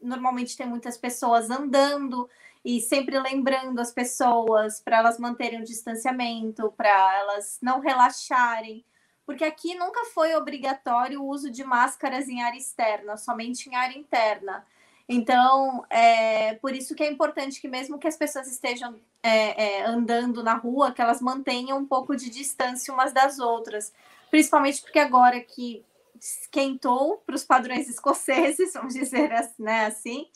normalmente 0.00 0.56
tem 0.56 0.64
muitas 0.64 0.96
pessoas 0.96 1.50
andando 1.50 2.30
e 2.64 2.80
sempre 2.80 3.18
lembrando 3.18 3.80
as 3.80 3.90
pessoas 3.90 4.80
para 4.80 4.98
elas 4.98 5.18
manterem 5.18 5.60
o 5.60 5.64
distanciamento, 5.64 6.72
para 6.76 7.18
elas 7.18 7.58
não 7.60 7.80
relaxarem, 7.80 8.84
porque 9.26 9.42
aqui 9.42 9.74
nunca 9.74 10.04
foi 10.14 10.36
obrigatório 10.36 11.20
o 11.20 11.28
uso 11.28 11.50
de 11.50 11.64
máscaras 11.64 12.28
em 12.28 12.44
área 12.44 12.58
externa, 12.58 13.16
somente 13.16 13.68
em 13.68 13.74
área 13.74 13.98
interna. 13.98 14.64
Então, 15.08 15.84
é 15.90 16.54
por 16.54 16.74
isso 16.74 16.94
que 16.94 17.02
é 17.02 17.10
importante 17.10 17.60
que 17.60 17.68
mesmo 17.68 17.98
que 17.98 18.08
as 18.08 18.16
pessoas 18.16 18.50
estejam 18.50 18.98
é, 19.22 19.80
é, 19.80 19.84
andando 19.86 20.42
na 20.42 20.54
rua, 20.54 20.92
que 20.92 21.02
elas 21.02 21.20
mantenham 21.20 21.78
um 21.78 21.86
pouco 21.86 22.16
de 22.16 22.30
distância 22.30 22.92
umas 22.92 23.12
das 23.12 23.38
outras. 23.38 23.92
Principalmente 24.30 24.80
porque 24.80 24.98
agora 24.98 25.40
que 25.40 25.84
esquentou 26.18 27.18
para 27.18 27.34
os 27.34 27.44
padrões 27.44 27.86
escoceses, 27.88 28.72
vamos 28.72 28.94
dizer 28.94 29.30
né, 29.58 29.86
assim, 29.86 30.26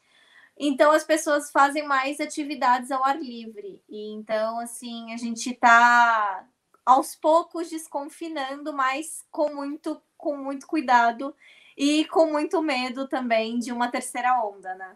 Então 0.58 0.92
as 0.92 1.04
pessoas 1.04 1.50
fazem 1.50 1.86
mais 1.86 2.20
atividades 2.20 2.90
ao 2.90 3.02
ar 3.04 3.18
livre. 3.18 3.82
E 3.88 4.12
então, 4.12 4.60
assim, 4.60 5.14
a 5.14 5.16
gente 5.16 5.50
está 5.50 6.46
aos 6.84 7.14
poucos 7.14 7.70
desconfinando, 7.70 8.72
mas 8.72 9.24
com 9.30 9.54
muito, 9.54 10.00
com 10.16 10.36
muito 10.36 10.66
cuidado 10.66 11.34
e 11.78 12.04
com 12.06 12.26
muito 12.26 12.60
medo 12.60 13.06
também 13.06 13.60
de 13.60 13.70
uma 13.70 13.88
terceira 13.88 14.42
onda, 14.44 14.74
né? 14.74 14.90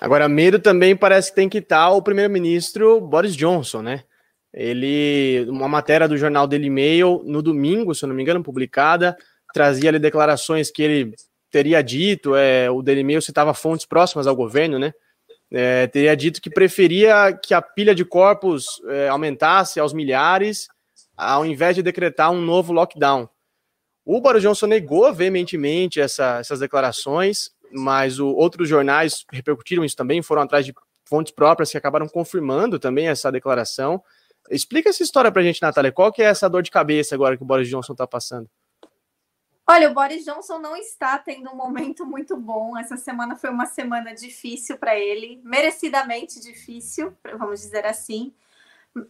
Agora, 0.00 0.28
medo 0.28 0.60
também 0.60 0.96
parece 0.96 1.30
que 1.30 1.34
tem 1.34 1.48
que 1.48 1.58
estar 1.58 1.90
o 1.90 2.00
primeiro-ministro 2.00 3.00
Boris 3.00 3.34
Johnson, 3.34 3.82
né? 3.82 4.04
Ele, 4.54 5.44
uma 5.48 5.68
matéria 5.68 6.08
do 6.08 6.16
jornal 6.16 6.46
Daily 6.46 6.70
Mail, 6.70 7.22
no 7.24 7.42
domingo, 7.42 7.94
se 7.94 8.04
eu 8.04 8.08
não 8.08 8.14
me 8.14 8.22
engano, 8.22 8.42
publicada, 8.42 9.16
trazia 9.52 9.90
ali 9.90 9.98
declarações 9.98 10.70
que 10.70 10.82
ele 10.82 11.14
teria 11.50 11.82
dito, 11.82 12.36
é, 12.36 12.70
o 12.70 12.80
Daily 12.80 13.02
Mail 13.02 13.20
citava 13.20 13.52
fontes 13.52 13.84
próximas 13.84 14.28
ao 14.28 14.36
governo, 14.36 14.78
né? 14.78 14.92
É, 15.52 15.88
teria 15.88 16.16
dito 16.16 16.40
que 16.40 16.48
preferia 16.48 17.32
que 17.32 17.52
a 17.52 17.60
pilha 17.60 17.92
de 17.92 18.04
corpos 18.04 18.80
é, 18.88 19.08
aumentasse 19.08 19.80
aos 19.80 19.92
milhares, 19.92 20.68
ao 21.16 21.44
invés 21.44 21.74
de 21.74 21.82
decretar 21.82 22.30
um 22.30 22.40
novo 22.40 22.72
lockdown. 22.72 23.28
O 24.12 24.20
Boris 24.20 24.42
Johnson 24.42 24.66
negou 24.66 25.14
veementemente 25.14 26.00
essa, 26.00 26.40
essas 26.40 26.58
declarações, 26.58 27.52
mas 27.70 28.18
o, 28.18 28.26
outros 28.26 28.68
jornais 28.68 29.24
repercutiram 29.30 29.84
isso 29.84 29.94
também, 29.94 30.20
foram 30.20 30.42
atrás 30.42 30.66
de 30.66 30.74
fontes 31.04 31.32
próprias 31.32 31.70
que 31.70 31.78
acabaram 31.78 32.08
confirmando 32.08 32.76
também 32.76 33.06
essa 33.06 33.30
declaração. 33.30 34.02
Explica 34.50 34.88
essa 34.88 35.04
história 35.04 35.30
para 35.30 35.42
a 35.42 35.44
gente, 35.44 35.62
Natália. 35.62 35.92
Qual 35.92 36.12
que 36.12 36.22
é 36.22 36.24
essa 36.24 36.50
dor 36.50 36.60
de 36.60 36.72
cabeça 36.72 37.14
agora 37.14 37.36
que 37.36 37.44
o 37.44 37.46
Boris 37.46 37.68
Johnson 37.68 37.92
está 37.92 38.04
passando? 38.04 38.50
Olha, 39.64 39.88
o 39.88 39.94
Boris 39.94 40.24
Johnson 40.24 40.58
não 40.58 40.74
está 40.74 41.16
tendo 41.16 41.48
um 41.48 41.54
momento 41.54 42.04
muito 42.04 42.36
bom. 42.36 42.76
Essa 42.76 42.96
semana 42.96 43.36
foi 43.36 43.50
uma 43.50 43.66
semana 43.66 44.12
difícil 44.12 44.76
para 44.76 44.98
ele, 44.98 45.40
merecidamente 45.44 46.40
difícil, 46.40 47.16
vamos 47.38 47.60
dizer 47.60 47.86
assim. 47.86 48.34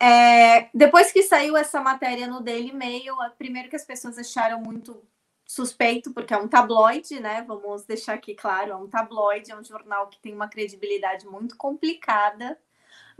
É, 0.00 0.68
depois 0.75 1.10
que 1.12 1.22
saiu 1.22 1.56
essa 1.56 1.80
matéria 1.80 2.26
no 2.26 2.40
Daily 2.40 2.72
Mail, 2.72 3.14
primeiro 3.38 3.68
que 3.68 3.76
as 3.76 3.84
pessoas 3.84 4.18
acharam 4.18 4.60
muito 4.60 5.02
suspeito, 5.46 6.12
porque 6.12 6.34
é 6.34 6.38
um 6.38 6.49
tabloide, 6.49 7.18
né? 7.18 7.42
Vamos 7.42 7.84
deixar 7.84 8.14
aqui 8.14 8.34
claro, 8.34 8.72
é 8.72 8.76
um 8.76 8.88
tabloide, 8.88 9.50
é 9.50 9.56
um 9.56 9.64
jornal 9.64 10.08
que 10.08 10.20
tem 10.20 10.34
uma 10.34 10.49
credibilidade 10.49 11.26
muito 11.26 11.56
complicada 11.56 12.58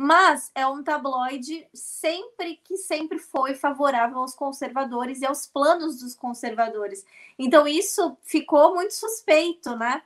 mas 0.03 0.51
é 0.55 0.67
um 0.67 0.83
tabloide 0.83 1.69
sempre 1.75 2.59
que 2.65 2.79
sempre 2.79 3.19
foi 3.19 3.55
favorável 3.55 4.17
aos 4.21 4.35
conservadores 4.35 5.21
e 5.21 5.27
aos 5.27 5.47
planos 5.47 6.01
dos 6.01 6.15
conservadores. 6.15 7.05
Então 7.39 7.69
isso 7.69 8.17
ficou 8.23 8.75
muito 8.75 8.95
suspeito, 8.95 9.77
né? 9.77 10.03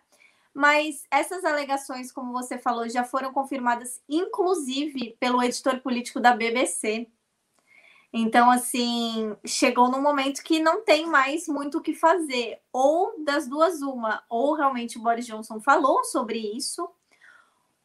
Mas 0.54 1.02
essas 1.10 1.44
alegações, 1.44 2.12
como 2.12 2.32
você 2.32 2.56
falou, 2.56 2.88
já 2.88 3.02
foram 3.02 3.32
confirmadas, 3.32 4.00
inclusive 4.08 5.16
pelo 5.18 5.42
editor 5.42 5.80
político 5.80 6.20
da 6.20 6.34
BBC. 6.34 7.08
Então, 8.12 8.48
assim, 8.48 9.36
chegou 9.44 9.90
num 9.90 10.00
momento 10.00 10.44
que 10.44 10.60
não 10.60 10.84
tem 10.84 11.06
mais 11.06 11.48
muito 11.48 11.78
o 11.78 11.82
que 11.82 11.92
fazer. 11.92 12.60
Ou 12.72 13.24
das 13.24 13.48
duas, 13.48 13.82
uma, 13.82 14.22
ou 14.30 14.54
realmente 14.54 14.96
o 14.96 15.02
Boris 15.02 15.26
Johnson 15.26 15.60
falou 15.60 16.04
sobre 16.04 16.38
isso, 16.38 16.88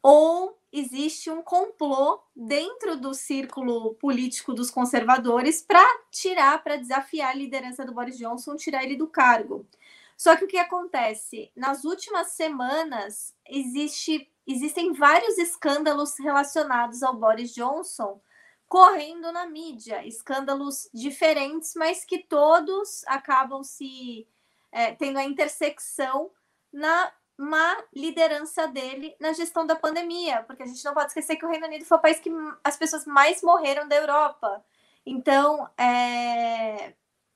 ou 0.00 0.56
existe 0.72 1.28
um 1.28 1.42
complô 1.42 2.20
dentro 2.34 2.96
do 2.96 3.12
círculo 3.12 3.94
político 3.94 4.54
dos 4.54 4.70
conservadores 4.70 5.62
para 5.62 5.84
tirar, 6.12 6.62
para 6.62 6.76
desafiar 6.76 7.30
a 7.30 7.36
liderança 7.36 7.84
do 7.84 7.92
Boris 7.92 8.16
Johnson, 8.16 8.54
tirar 8.54 8.84
ele 8.84 8.94
do 8.94 9.08
cargo. 9.08 9.66
Só 10.20 10.36
que 10.36 10.44
o 10.44 10.48
que 10.48 10.58
acontece? 10.58 11.50
Nas 11.56 11.82
últimas 11.82 12.32
semanas, 12.32 13.34
existe, 13.48 14.30
existem 14.46 14.92
vários 14.92 15.38
escândalos 15.38 16.18
relacionados 16.18 17.02
ao 17.02 17.16
Boris 17.16 17.54
Johnson 17.54 18.20
correndo 18.68 19.32
na 19.32 19.46
mídia, 19.46 20.06
escândalos 20.06 20.90
diferentes, 20.92 21.72
mas 21.74 22.04
que 22.04 22.18
todos 22.18 23.02
acabam 23.06 23.64
se 23.64 24.28
é, 24.70 24.92
tendo 24.92 25.18
a 25.18 25.24
intersecção 25.24 26.30
na 26.70 27.10
má 27.38 27.82
liderança 27.90 28.68
dele 28.68 29.16
na 29.18 29.32
gestão 29.32 29.64
da 29.64 29.74
pandemia, 29.74 30.42
porque 30.42 30.64
a 30.64 30.66
gente 30.66 30.84
não 30.84 30.92
pode 30.92 31.06
esquecer 31.06 31.36
que 31.36 31.46
o 31.46 31.48
Reino 31.48 31.66
Unido 31.66 31.86
foi 31.86 31.96
o 31.96 32.02
país 32.02 32.20
que 32.20 32.30
as 32.62 32.76
pessoas 32.76 33.06
mais 33.06 33.42
morreram 33.42 33.88
da 33.88 33.96
Europa. 33.96 34.62
Então, 35.06 35.66
é, 35.78 36.92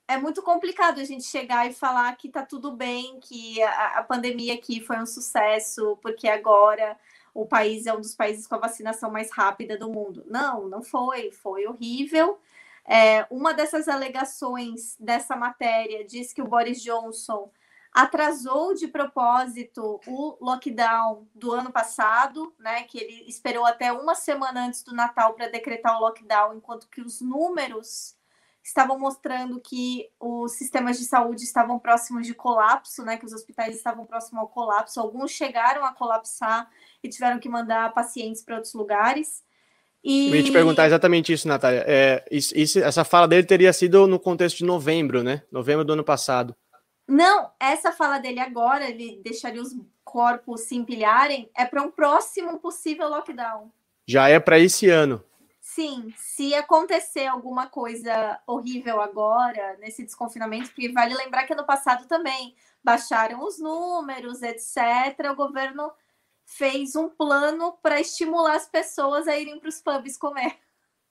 é 0.07 0.17
muito 0.17 0.41
complicado 0.41 0.99
a 0.99 1.03
gente 1.03 1.23
chegar 1.23 1.69
e 1.69 1.73
falar 1.73 2.15
que 2.15 2.29
tá 2.29 2.45
tudo 2.45 2.71
bem, 2.71 3.19
que 3.19 3.61
a, 3.63 3.99
a 3.99 4.03
pandemia 4.03 4.53
aqui 4.53 4.79
foi 4.79 4.97
um 4.97 5.05
sucesso, 5.05 5.97
porque 6.01 6.27
agora 6.27 6.97
o 7.33 7.45
país 7.45 7.85
é 7.85 7.93
um 7.93 7.99
dos 7.99 8.15
países 8.15 8.47
com 8.47 8.55
a 8.55 8.59
vacinação 8.59 9.11
mais 9.11 9.31
rápida 9.31 9.77
do 9.77 9.89
mundo. 9.89 10.23
Não, 10.27 10.67
não 10.67 10.81
foi, 10.83 11.31
foi 11.31 11.65
horrível. 11.67 12.39
É, 12.85 13.25
uma 13.31 13.53
dessas 13.53 13.87
alegações 13.87 14.95
dessa 14.99 15.35
matéria 15.35 16.05
diz 16.05 16.31
que 16.31 16.41
o 16.41 16.47
Boris 16.47 16.81
Johnson 16.81 17.51
atrasou 17.91 18.75
de 18.75 18.87
propósito 18.87 19.99
o 20.05 20.37
lockdown 20.39 21.27
do 21.33 21.51
ano 21.51 21.71
passado, 21.71 22.53
né? 22.59 22.83
Que 22.83 22.99
ele 22.99 23.25
esperou 23.27 23.65
até 23.65 23.91
uma 23.91 24.13
semana 24.13 24.67
antes 24.67 24.83
do 24.83 24.93
Natal 24.93 25.33
para 25.33 25.47
decretar 25.47 25.97
o 25.97 26.01
lockdown, 26.01 26.55
enquanto 26.55 26.89
que 26.89 27.01
os 27.01 27.21
números 27.21 28.15
estavam 28.65 28.97
mostrando 28.97 29.59
que 29.59 30.09
os 30.19 30.53
sistemas 30.53 30.97
de 30.97 31.05
saúde 31.05 31.43
estavam 31.43 31.77
próximos 31.77 32.25
de 32.25 32.33
colapso, 32.33 33.03
né? 33.05 33.15
Que 33.15 33.25
os 33.25 33.31
hospitais 33.31 33.75
estavam 33.75 34.05
próximos 34.07 34.41
ao 34.41 34.47
colapso. 34.47 34.99
Alguns 34.99 35.29
chegaram 35.29 35.85
a 35.85 35.93
colapsar 35.93 36.67
e 37.03 37.07
tiveram 37.07 37.39
que 37.39 37.47
mandar 37.47 37.93
pacientes 37.93 38.41
para 38.41 38.55
outros 38.55 38.73
lugares. 38.73 39.43
E... 40.03 40.29
Eu 40.29 40.35
ia 40.37 40.43
te 40.43 40.51
perguntar 40.51 40.87
exatamente 40.87 41.31
isso, 41.31 41.47
Natália. 41.47 41.83
É, 41.87 42.25
isso, 42.31 42.57
isso, 42.57 42.79
essa 42.79 43.05
fala 43.05 43.27
dele 43.27 43.45
teria 43.45 43.71
sido 43.71 44.07
no 44.07 44.19
contexto 44.19 44.57
de 44.57 44.65
novembro, 44.65 45.21
né? 45.21 45.43
Novembro 45.51 45.85
do 45.85 45.93
ano 45.93 46.03
passado. 46.03 46.55
Não, 47.07 47.51
essa 47.59 47.91
fala 47.91 48.17
dele 48.17 48.39
agora, 48.39 48.89
ele 48.89 49.21
deixaria 49.23 49.61
os 49.61 49.75
corpos 50.03 50.61
se 50.61 50.75
empilharem, 50.75 51.49
é 51.55 51.65
para 51.65 51.83
um 51.83 51.91
próximo 51.91 52.57
possível 52.57 53.09
lockdown. 53.09 53.71
Já 54.07 54.27
é 54.27 54.39
para 54.39 54.57
esse 54.57 54.89
ano. 54.89 55.23
Sim, 55.67 56.13
se 56.15 56.53
acontecer 56.53 57.25
alguma 57.25 57.67
coisa 57.67 58.39
horrível 58.45 59.01
agora, 59.01 59.75
nesse 59.79 60.03
desconfinamento, 60.03 60.69
porque 60.69 60.91
vale 60.91 61.15
lembrar 61.15 61.45
que 61.47 61.53
ano 61.53 61.65
passado 61.65 62.07
também 62.07 62.55
baixaram 62.83 63.43
os 63.43 63.57
números, 63.57 64.43
etc., 64.43 65.31
o 65.31 65.35
governo 65.35 65.91
fez 66.45 66.95
um 66.95 67.09
plano 67.09 67.71
para 67.81 67.99
estimular 67.99 68.55
as 68.55 68.67
pessoas 68.67 69.27
a 69.27 69.35
irem 69.39 69.59
para 69.59 69.67
os 69.69 69.81
pubs 69.81 70.15
comer 70.17 70.55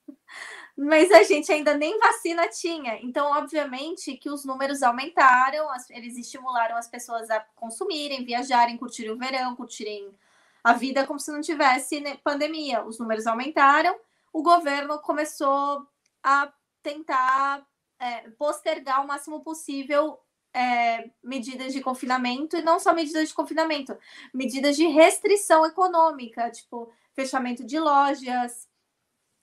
mas 0.78 1.10
a 1.10 1.24
gente 1.24 1.50
ainda 1.50 1.76
nem 1.76 1.98
vacina 1.98 2.46
tinha. 2.46 2.96
Então, 3.02 3.32
obviamente, 3.32 4.16
que 4.16 4.30
os 4.30 4.44
números 4.44 4.84
aumentaram, 4.84 5.66
eles 5.90 6.16
estimularam 6.16 6.76
as 6.76 6.86
pessoas 6.86 7.28
a 7.28 7.40
consumirem, 7.56 8.24
viajarem, 8.24 8.78
curtirem 8.78 9.10
o 9.10 9.18
verão, 9.18 9.56
curtirem 9.56 10.16
a 10.62 10.74
vida 10.74 11.04
como 11.04 11.18
se 11.18 11.32
não 11.32 11.40
tivesse 11.40 12.00
né, 12.00 12.18
pandemia. 12.22 12.84
Os 12.84 13.00
números 13.00 13.26
aumentaram, 13.26 13.98
o 14.34 14.42
governo 14.42 14.98
começou 14.98 15.86
a 16.20 16.52
tentar 16.82 17.64
é, 18.00 18.28
postergar 18.30 19.02
o 19.02 19.06
máximo 19.06 19.44
possível 19.44 20.18
é, 20.52 21.08
medidas 21.22 21.72
de 21.72 21.80
confinamento, 21.80 22.56
e 22.56 22.62
não 22.62 22.80
só 22.80 22.92
medidas 22.92 23.28
de 23.28 23.34
confinamento, 23.34 23.96
medidas 24.34 24.74
de 24.74 24.88
restrição 24.88 25.64
econômica, 25.64 26.50
tipo 26.50 26.92
fechamento 27.14 27.64
de 27.64 27.78
lojas, 27.78 28.68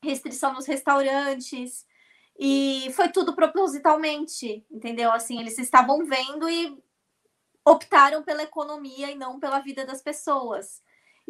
restrição 0.03 0.53
nos 0.53 0.65
restaurantes. 0.65 1.87
E 2.37 2.91
foi 2.93 3.07
tudo 3.07 3.33
propositalmente, 3.33 4.65
entendeu? 4.69 5.09
Assim, 5.13 5.39
eles 5.39 5.57
estavam 5.57 6.03
vendo 6.05 6.49
e 6.49 6.77
optaram 7.63 8.23
pela 8.23 8.43
economia 8.43 9.09
e 9.09 9.15
não 9.15 9.39
pela 9.39 9.59
vida 9.59 9.85
das 9.85 10.01
pessoas. 10.01 10.81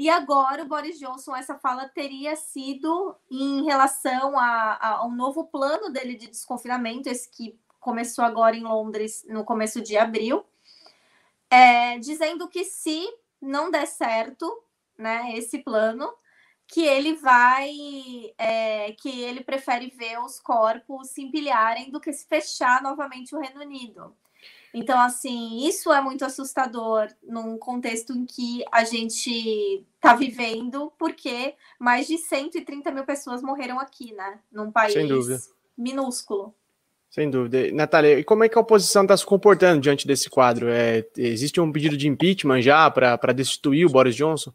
E 0.01 0.09
agora 0.09 0.63
o 0.63 0.67
Boris 0.67 0.97
Johnson, 0.97 1.35
essa 1.35 1.59
fala 1.59 1.87
teria 1.87 2.35
sido 2.35 3.15
em 3.29 3.63
relação 3.65 4.35
a, 4.35 4.79
a, 4.81 5.05
um 5.05 5.11
novo 5.11 5.45
plano 5.45 5.91
dele 5.91 6.15
de 6.15 6.25
desconfinamento, 6.25 7.07
esse 7.07 7.29
que 7.29 7.55
começou 7.79 8.25
agora 8.25 8.57
em 8.57 8.63
Londres 8.63 9.23
no 9.29 9.45
começo 9.45 9.79
de 9.79 9.95
abril, 9.95 10.43
é, 11.51 11.99
dizendo 11.99 12.47
que 12.47 12.63
se 12.63 13.07
não 13.39 13.69
der 13.69 13.85
certo 13.85 14.63
né, 14.97 15.33
esse 15.35 15.59
plano, 15.59 16.11
que 16.65 16.81
ele 16.81 17.13
vai, 17.13 17.71
é, 18.39 18.93
que 18.93 19.21
ele 19.21 19.43
prefere 19.43 19.91
ver 19.91 20.19
os 20.19 20.39
corpos 20.39 21.11
se 21.11 21.21
empilharem 21.21 21.91
do 21.91 22.01
que 22.01 22.11
se 22.11 22.27
fechar 22.27 22.81
novamente 22.81 23.35
o 23.35 23.39
Reino 23.39 23.61
Unido. 23.61 24.17
Então, 24.73 24.99
assim, 24.99 25.67
isso 25.67 25.91
é 25.91 26.01
muito 26.01 26.23
assustador 26.23 27.07
num 27.23 27.57
contexto 27.57 28.13
em 28.13 28.25
que 28.25 28.63
a 28.71 28.83
gente 28.83 29.85
está 29.95 30.15
vivendo, 30.15 30.91
porque 30.97 31.55
mais 31.77 32.07
de 32.07 32.17
130 32.17 32.91
mil 32.91 33.03
pessoas 33.03 33.41
morreram 33.41 33.79
aqui, 33.79 34.13
né? 34.13 34.39
Num 34.51 34.71
país 34.71 34.95
minúsculo. 35.77 36.53
Sem 37.09 37.29
dúvida. 37.29 37.69
Natália, 37.73 38.19
e 38.19 38.23
como 38.23 38.45
é 38.45 38.49
que 38.49 38.57
a 38.57 38.61
oposição 38.61 39.01
está 39.01 39.17
se 39.17 39.25
comportando 39.25 39.81
diante 39.81 40.07
desse 40.07 40.29
quadro? 40.29 40.69
É, 40.69 41.05
existe 41.17 41.59
um 41.59 41.69
pedido 41.69 41.97
de 41.97 42.07
impeachment 42.07 42.61
já 42.61 42.89
para 42.89 43.33
destituir 43.33 43.85
o 43.85 43.89
Boris 43.89 44.15
Johnson? 44.15 44.53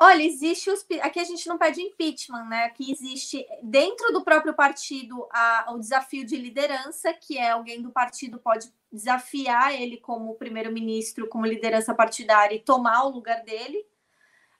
Olha, 0.00 0.22
existe 0.22 0.70
os. 0.70 0.86
Aqui 1.02 1.18
a 1.18 1.24
gente 1.24 1.46
não 1.48 1.58
pede 1.58 1.82
impeachment, 1.82 2.44
né? 2.44 2.64
Aqui 2.64 2.92
existe 2.92 3.44
dentro 3.62 4.12
do 4.12 4.22
próprio 4.22 4.54
partido 4.54 5.26
a, 5.30 5.72
o 5.74 5.78
desafio 5.78 6.24
de 6.24 6.36
liderança, 6.36 7.12
que 7.12 7.36
é 7.36 7.50
alguém 7.50 7.82
do 7.82 7.90
partido 7.90 8.38
pode 8.38 8.72
desafiar 8.92 9.74
ele 9.74 9.98
como 9.98 10.34
primeiro-ministro, 10.34 11.28
como 11.28 11.46
liderança 11.46 11.94
partidária 11.94 12.54
e 12.54 12.60
tomar 12.60 13.04
o 13.04 13.10
lugar 13.10 13.42
dele. 13.44 13.84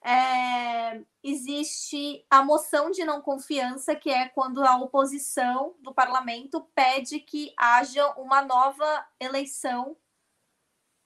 É, 0.03 1.03
existe 1.23 2.25
a 2.31 2.45
moção 2.45 2.91
de 2.91 3.05
não 3.05 3.21
confiança, 3.21 3.97
que 3.97 4.11
é 4.11 4.29
quando 4.29 4.63
a 4.65 4.77
oposição 4.77 5.75
do 5.81 5.93
parlamento 5.93 6.61
pede 6.75 7.21
que 7.21 7.53
haja 7.57 8.07
uma 8.13 8.43
nova 8.43 9.07
eleição 9.19 9.97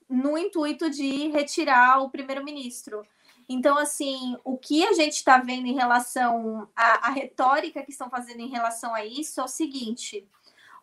no 0.07 0.37
intuito 0.37 0.89
de 0.89 1.29
retirar 1.29 2.03
o 2.03 2.09
primeiro-ministro. 2.09 3.05
Então, 3.47 3.77
assim, 3.77 4.37
o 4.43 4.57
que 4.57 4.85
a 4.85 4.93
gente 4.93 5.15
está 5.15 5.37
vendo 5.37 5.67
em 5.67 5.73
relação 5.73 6.69
à, 6.75 7.07
à, 7.07 7.11
retórica 7.11 7.83
que 7.83 7.91
estão 7.91 8.09
fazendo 8.09 8.39
em 8.39 8.47
relação 8.47 8.93
a 8.93 9.05
isso 9.05 9.41
é 9.41 9.43
o 9.43 9.47
seguinte: 9.47 10.27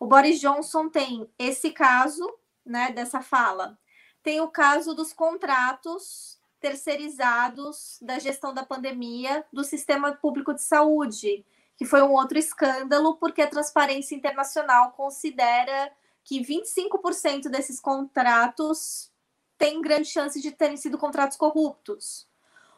o 0.01 0.07
Boris 0.07 0.39
Johnson 0.39 0.89
tem 0.89 1.29
esse 1.37 1.69
caso, 1.69 2.27
né, 2.65 2.91
dessa 2.91 3.21
fala, 3.21 3.77
tem 4.23 4.41
o 4.41 4.47
caso 4.47 4.95
dos 4.95 5.13
contratos 5.13 6.39
terceirizados 6.59 7.99
da 8.01 8.17
gestão 8.17 8.51
da 8.51 8.65
pandemia 8.65 9.45
do 9.53 9.63
sistema 9.63 10.11
público 10.11 10.55
de 10.55 10.63
saúde, 10.63 11.45
que 11.77 11.85
foi 11.85 12.01
um 12.01 12.13
outro 12.13 12.39
escândalo, 12.39 13.15
porque 13.17 13.43
a 13.43 13.47
Transparência 13.47 14.15
Internacional 14.15 14.91
considera 14.93 15.93
que 16.23 16.41
25% 16.43 17.47
desses 17.47 17.79
contratos 17.79 19.11
têm 19.55 19.83
grande 19.83 20.07
chance 20.07 20.41
de 20.41 20.49
terem 20.49 20.77
sido 20.77 20.97
contratos 20.97 21.37
corruptos. 21.37 22.27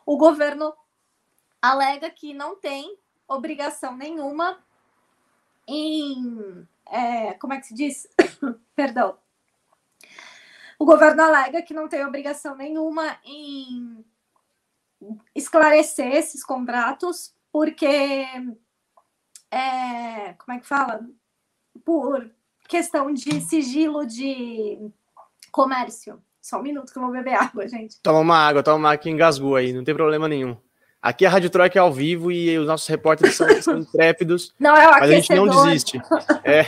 O 0.05 0.17
governo 0.17 0.73
alega 1.61 2.09
que 2.09 2.33
não 2.33 2.57
tem 2.57 2.97
obrigação 3.29 3.95
nenhuma 3.95 4.61
em. 5.67 6.67
É, 6.89 7.33
como 7.33 7.53
é 7.53 7.59
que 7.59 7.67
se 7.67 7.73
diz? 7.73 8.07
Perdão. 8.75 9.17
O 10.77 10.85
governo 10.85 11.21
alega 11.21 11.61
que 11.61 11.73
não 11.73 11.87
tem 11.87 12.05
obrigação 12.05 12.55
nenhuma 12.55 13.17
em 13.23 14.03
esclarecer 15.35 16.13
esses 16.13 16.43
contratos, 16.43 17.33
porque. 17.51 18.25
É, 19.51 20.33
como 20.33 20.57
é 20.57 20.59
que 20.59 20.67
fala? 20.67 21.07
Por 21.85 22.29
questão 22.67 23.13
de 23.13 23.39
sigilo 23.41 24.05
de 24.05 24.91
comércio. 25.51 26.21
Só 26.41 26.59
um 26.59 26.63
minuto 26.63 26.91
que 26.91 26.97
eu 26.97 27.03
vou 27.03 27.11
beber 27.11 27.35
água, 27.35 27.67
gente. 27.67 28.01
Toma 28.01 28.19
uma 28.19 28.37
água, 28.37 28.63
toma 28.63 28.77
uma 28.77 28.89
água 28.89 28.97
que 28.97 29.09
engasgou 29.09 29.55
aí, 29.55 29.71
não 29.71 29.83
tem 29.83 29.95
problema 29.95 30.27
nenhum. 30.27 30.57
Aqui 31.03 31.25
a 31.25 31.29
Rádio 31.29 31.49
Troika 31.49 31.77
é 31.77 31.81
ao 31.81 31.91
vivo 31.91 32.31
e 32.31 32.57
os 32.57 32.65
nossos 32.65 32.87
repórteres 32.87 33.35
são, 33.35 33.61
são 33.61 33.77
intrépidos. 33.79 34.55
Não, 34.57 34.73
é 34.73 34.87
o 34.87 34.91
mas 34.91 35.09
a 35.09 35.13
gente 35.15 35.35
não 35.35 35.47
desiste. 35.49 36.01
É. 36.45 36.65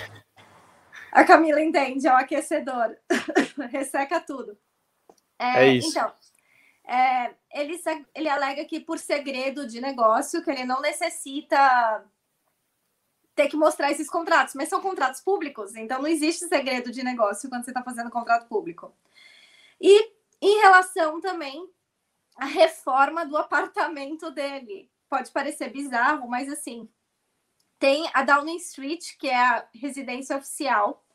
A 1.10 1.24
Camila 1.24 1.62
entende, 1.62 2.06
é 2.06 2.12
o 2.12 2.18
aquecedor. 2.18 2.98
Resseca 3.72 4.20
tudo. 4.20 4.58
É, 5.40 5.64
é 5.64 5.68
isso. 5.70 5.88
Então, 5.88 6.12
é, 6.86 7.32
ele, 7.54 7.82
ele 8.14 8.28
alega 8.28 8.66
que 8.66 8.82
por 8.82 9.00
segredo 9.00 9.66
de 9.66 9.80
negócio, 9.80 10.44
que 10.44 10.52
ele 10.52 10.66
não 10.66 10.82
necessita 10.82 12.04
ter 13.34 13.48
que 13.48 13.56
mostrar 13.56 13.90
esses 13.90 14.10
contratos, 14.10 14.54
mas 14.54 14.68
são 14.68 14.82
contratos 14.82 15.22
públicos, 15.22 15.76
então 15.76 16.02
não 16.02 16.08
existe 16.08 16.46
segredo 16.48 16.92
de 16.92 17.04
negócio 17.04 17.50
quando 17.50 17.64
você 17.64 17.72
está 17.72 17.84
fazendo 17.84 18.10
contrato 18.10 18.48
público. 18.48 18.94
E 19.80 20.12
em 20.42 20.60
relação 20.62 21.22
também 21.22 21.70
à 22.36 22.46
reforma 22.46 23.26
do 23.26 23.38
apartamento 23.38 24.32
dele. 24.32 24.90
Pode 25.10 25.32
parecer 25.32 25.72
bizarro, 25.72 26.28
mas 26.28 26.50
assim, 26.50 26.90
tem 27.80 28.10
a 28.14 28.24
Downing 28.24 28.58
Street, 28.58 29.18
que 29.18 29.28
é 29.28 29.38
a 29.38 29.68
residência 29.74 30.36
oficial, 30.36 31.06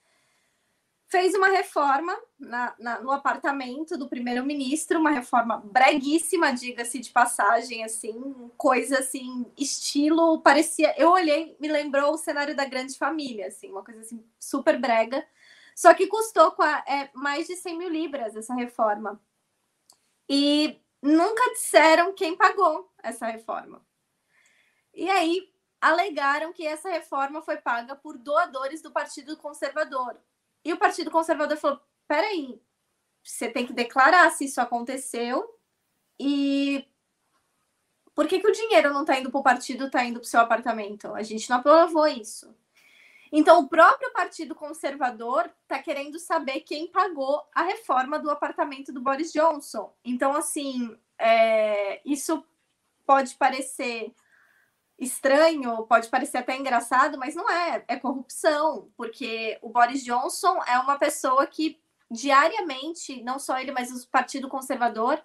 fez 1.10 1.34
uma 1.34 1.48
reforma 1.48 2.16
na, 2.38 2.74
na, 2.78 3.00
no 3.00 3.10
apartamento 3.10 3.98
do 3.98 4.08
primeiro-ministro, 4.08 5.00
uma 5.00 5.10
reforma 5.10 5.58
breguíssima, 5.58 6.52
diga-se 6.52 7.00
de 7.00 7.10
passagem, 7.10 7.82
assim, 7.82 8.48
coisa 8.56 9.00
assim, 9.00 9.44
estilo, 9.58 10.40
parecia, 10.40 10.94
eu 10.96 11.10
olhei, 11.10 11.56
me 11.58 11.66
lembrou 11.66 12.12
o 12.12 12.18
cenário 12.18 12.54
da 12.54 12.64
Grande 12.64 12.96
Família, 12.96 13.48
assim, 13.48 13.70
uma 13.70 13.82
coisa 13.82 14.00
assim, 14.00 14.24
super 14.38 14.78
brega, 14.78 15.26
só 15.74 15.92
que 15.94 16.06
custou 16.06 16.54
é, 16.86 17.10
mais 17.12 17.48
de 17.48 17.56
100 17.56 17.76
mil 17.76 17.88
libras 17.88 18.36
essa 18.36 18.54
reforma. 18.54 19.20
E 20.28 20.80
nunca 21.02 21.50
disseram 21.52 22.14
quem 22.14 22.36
pagou 22.36 22.92
essa 23.02 23.26
reforma. 23.26 23.84
E 24.92 25.08
aí 25.08 25.52
alegaram 25.80 26.52
que 26.52 26.66
essa 26.66 26.90
reforma 26.90 27.40
foi 27.42 27.56
paga 27.56 27.96
por 27.96 28.18
doadores 28.18 28.82
do 28.82 28.92
Partido 28.92 29.36
Conservador. 29.36 30.20
E 30.64 30.72
o 30.72 30.78
Partido 30.78 31.10
Conservador 31.10 31.56
falou: 31.56 31.80
peraí, 32.06 32.60
você 33.22 33.48
tem 33.50 33.66
que 33.66 33.72
declarar 33.72 34.30
se 34.30 34.44
isso 34.44 34.60
aconteceu 34.60 35.58
e 36.18 36.86
por 38.14 38.26
que, 38.28 38.40
que 38.40 38.48
o 38.48 38.52
dinheiro 38.52 38.92
não 38.92 39.02
está 39.02 39.18
indo 39.18 39.30
para 39.30 39.40
o 39.40 39.42
partido, 39.42 39.86
está 39.86 40.04
indo 40.04 40.20
para 40.20 40.26
o 40.26 40.28
seu 40.28 40.40
apartamento? 40.40 41.14
A 41.14 41.22
gente 41.22 41.48
não 41.48 41.56
aprovou 41.56 42.06
isso. 42.06 42.54
Então, 43.32 43.60
o 43.60 43.68
próprio 43.68 44.12
Partido 44.12 44.54
Conservador 44.54 45.50
está 45.62 45.78
querendo 45.78 46.18
saber 46.18 46.60
quem 46.60 46.88
pagou 46.88 47.42
a 47.54 47.62
reforma 47.62 48.18
do 48.18 48.30
apartamento 48.30 48.92
do 48.92 49.00
Boris 49.00 49.32
Johnson. 49.32 49.92
Então, 50.04 50.34
assim, 50.34 50.96
é, 51.16 52.00
isso 52.04 52.44
pode 53.06 53.34
parecer 53.36 54.12
estranho, 54.98 55.86
pode 55.86 56.08
parecer 56.08 56.38
até 56.38 56.56
engraçado, 56.56 57.18
mas 57.18 57.34
não 57.34 57.48
é. 57.48 57.84
É 57.88 57.96
corrupção, 57.96 58.90
porque 58.96 59.58
o 59.62 59.70
Boris 59.70 60.04
Johnson 60.04 60.60
é 60.66 60.78
uma 60.78 60.98
pessoa 60.98 61.46
que 61.46 61.80
diariamente, 62.10 63.22
não 63.22 63.38
só 63.38 63.58
ele, 63.58 63.70
mas 63.70 63.90
o 63.90 64.08
Partido 64.08 64.48
Conservador, 64.48 65.22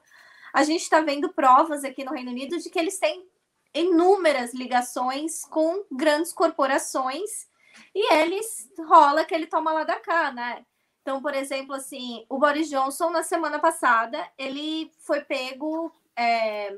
a 0.54 0.63
gente 0.63 0.84
está 0.84 1.02
vendo 1.02 1.34
provas 1.34 1.84
aqui 1.84 2.04
no 2.04 2.13
Reino 2.13 2.32
Unido 2.32 2.58
de 2.60 2.70
que 2.70 2.78
eles 2.78 3.00
têm 3.00 3.28
inúmeras 3.74 4.54
ligações 4.54 5.44
com 5.44 5.84
grandes 5.91 6.32
corporações 6.32 7.48
e 7.94 8.14
eles 8.14 8.72
rola 8.88 9.26
que 9.26 9.34
ele 9.34 9.48
toma 9.48 9.72
lá 9.74 9.84
da 9.84 10.00
cá, 10.00 10.32
né? 10.32 10.66
Então, 11.02 11.22
por 11.22 11.36
exemplo, 11.36 11.76
assim, 11.76 12.26
o 12.28 12.40
Boris 12.40 12.70
Johnson, 12.70 13.12
na 13.12 13.22
semana 13.22 13.60
passada, 13.60 14.28
ele 14.38 14.92
foi 15.00 15.22
pego 15.22 15.94
é, 16.16 16.76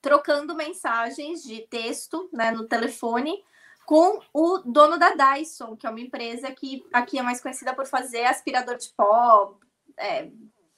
trocando 0.00 0.54
mensagens 0.54 1.42
de 1.42 1.62
texto 1.62 2.28
né, 2.32 2.52
no 2.52 2.68
telefone 2.68 3.42
com 3.84 4.20
o 4.32 4.58
dono 4.58 4.98
da 4.98 5.14
Dyson, 5.14 5.76
que 5.76 5.86
é 5.86 5.90
uma 5.90 6.00
empresa 6.00 6.50
que 6.52 6.86
aqui 6.92 7.18
é 7.18 7.22
mais 7.22 7.40
conhecida 7.40 7.74
por 7.74 7.86
fazer 7.86 8.24
aspirador 8.24 8.76
de 8.76 8.88
pó, 8.90 9.58
é, 9.96 10.30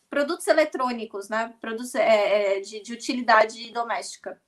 produtos 0.09 0.47
eletrônicos, 0.47 1.29
né? 1.29 1.55
Produtos 1.61 1.95
é, 1.95 2.57
é 2.57 2.61
de, 2.61 2.81
de 2.81 2.93
utilidade 2.93 3.71
doméstica. 3.71 4.41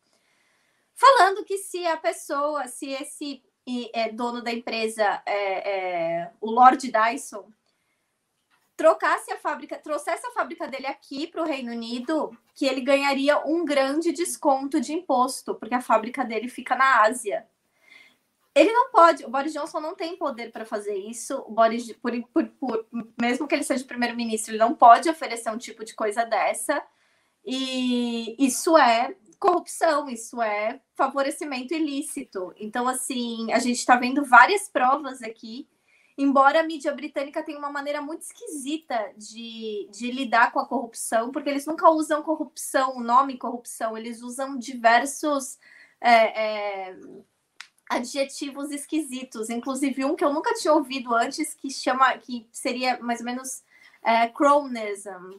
Falando 0.95 1.45
que 1.45 1.59
se 1.59 1.87
a 1.87 1.97
pessoa, 1.97 2.67
se 2.67 2.91
esse 2.91 3.43
e 3.69 3.91
é 3.93 4.11
dono 4.11 4.41
da 4.41 4.51
empresa, 4.51 5.23
é, 5.27 6.23
é, 6.23 6.31
o 6.41 6.51
Lord 6.51 6.91
Dyson, 6.91 7.53
trocasse 8.75 9.31
a 9.31 9.37
fábrica, 9.37 9.77
trouxesse 9.77 10.27
a 10.27 10.31
fábrica 10.31 10.67
dele 10.67 10.87
aqui 10.87 11.27
para 11.27 11.43
o 11.43 11.47
Reino 11.47 11.71
Unido, 11.71 12.35
que 12.55 12.65
ele 12.65 12.81
ganharia 12.81 13.47
um 13.47 13.67
grande 13.67 14.11
desconto 14.11 14.81
de 14.81 14.95
imposto, 14.95 15.55
porque 15.55 15.75
a 15.75 15.83
fábrica 15.83 16.25
dele 16.25 16.49
fica 16.49 16.75
na 16.75 17.03
Ásia. 17.03 17.47
Ele 18.55 18.73
não 18.73 18.91
pode, 18.91 19.27
o 19.27 19.29
Boris 19.29 19.53
Johnson 19.53 19.81
não 19.81 19.95
tem 19.95 20.17
poder 20.17 20.51
para 20.51 20.65
fazer 20.65 20.95
isso. 20.95 21.37
O 21.47 21.53
Boris, 21.53 21.93
por, 21.93 22.13
por, 22.33 22.49
por, 22.49 22.87
mesmo 23.21 23.47
que 23.47 23.55
ele 23.55 23.63
seja 23.63 23.85
primeiro-ministro, 23.85 24.53
ele 24.53 24.61
não 24.61 24.75
pode 24.75 25.11
oferecer 25.11 25.51
um 25.51 25.59
tipo 25.59 25.85
de 25.85 25.95
coisa 25.95 26.25
dessa. 26.25 26.83
E 27.45 28.35
isso 28.39 28.79
é 28.79 29.15
corrupção, 29.39 30.09
isso 30.09 30.43
é 30.43 30.81
favorecimento 30.95 31.75
ilícito. 31.75 32.53
Então, 32.57 32.89
assim, 32.89 33.53
a 33.53 33.59
gente 33.59 33.79
está 33.79 33.97
vendo 33.97 34.25
várias 34.25 34.69
provas 34.69 35.23
aqui, 35.23 35.69
embora 36.17 36.61
a 36.61 36.65
mídia 36.65 36.93
britânica 36.93 37.43
tenha 37.43 37.59
uma 37.59 37.71
maneira 37.71 38.03
muito 38.03 38.23
esquisita 38.23 39.13
de, 39.17 39.89
de 39.93 40.11
lidar 40.11 40.53
com 40.53 40.59
a 40.61 40.67
corrupção, 40.67 41.31
porque 41.31 41.49
eles 41.49 41.67
nunca 41.67 41.89
usam 41.91 42.23
corrupção, 42.23 42.97
o 42.97 43.01
nome 43.01 43.39
corrupção, 43.39 43.97
eles 43.97 44.23
usam 44.23 44.59
diversos. 44.59 45.59
É, 46.01 46.91
é, 46.91 46.97
adjetivos 47.89 48.71
esquisitos, 48.71 49.49
inclusive 49.49 50.05
um 50.05 50.15
que 50.15 50.25
eu 50.25 50.33
nunca 50.33 50.53
tinha 50.55 50.73
ouvido 50.75 51.15
antes, 51.15 51.55
que 51.55 51.71
chama, 51.71 52.17
que 52.19 52.47
seria 52.53 52.99
mais 53.01 53.21
ou 53.21 53.27
menos 53.27 53.63
é, 54.05 54.29
cronism, 54.29 55.39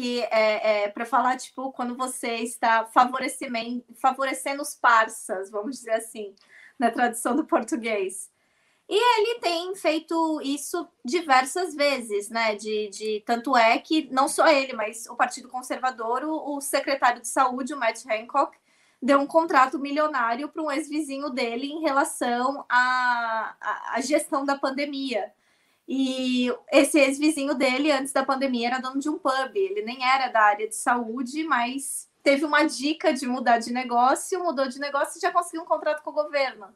que 0.00 0.22
é, 0.30 0.84
é 0.84 0.88
para 0.88 1.04
falar, 1.04 1.36
tipo, 1.36 1.70
quando 1.72 1.94
você 1.94 2.36
está 2.36 2.86
favorecendo 2.86 4.62
os 4.62 4.74
parças, 4.74 5.50
vamos 5.50 5.76
dizer 5.76 5.92
assim, 5.92 6.34
na 6.78 6.90
tradução 6.90 7.36
do 7.36 7.44
português. 7.44 8.30
E 8.88 8.94
ele 8.94 9.40
tem 9.40 9.74
feito 9.76 10.40
isso 10.42 10.88
diversas 11.04 11.74
vezes, 11.74 12.30
né? 12.30 12.54
De, 12.56 12.88
de 12.88 13.22
tanto 13.26 13.54
é 13.54 13.78
que 13.78 14.08
não 14.10 14.26
só 14.26 14.48
ele, 14.48 14.72
mas 14.72 15.06
o 15.06 15.14
Partido 15.14 15.50
Conservador, 15.50 16.24
o, 16.24 16.56
o 16.56 16.60
secretário 16.62 17.20
de 17.20 17.28
Saúde, 17.28 17.74
o 17.74 17.78
Matt 17.78 18.02
Hancock, 18.06 18.56
deu 19.02 19.20
um 19.20 19.26
contrato 19.26 19.78
milionário 19.78 20.48
para 20.48 20.62
um 20.62 20.70
ex-vizinho 20.70 21.28
dele 21.28 21.66
em 21.66 21.80
relação 21.82 22.64
à, 22.70 23.54
à, 23.92 24.00
gestão 24.00 24.46
da 24.46 24.58
pandemia. 24.58 25.30
E 25.92 26.48
esse 26.70 27.00
ex-vizinho 27.00 27.52
dele, 27.52 27.90
antes 27.90 28.12
da 28.12 28.24
pandemia, 28.24 28.68
era 28.68 28.78
dono 28.78 29.00
de 29.00 29.08
um 29.08 29.18
pub. 29.18 29.56
Ele 29.56 29.82
nem 29.82 30.08
era 30.08 30.28
da 30.28 30.40
área 30.40 30.68
de 30.68 30.76
saúde, 30.76 31.42
mas 31.42 32.08
teve 32.22 32.44
uma 32.44 32.62
dica 32.62 33.12
de 33.12 33.26
mudar 33.26 33.58
de 33.58 33.72
negócio, 33.72 34.40
mudou 34.40 34.68
de 34.68 34.78
negócio 34.78 35.18
e 35.18 35.20
já 35.20 35.32
conseguiu 35.32 35.62
um 35.62 35.66
contrato 35.66 36.04
com 36.04 36.10
o 36.10 36.14
governo. 36.14 36.66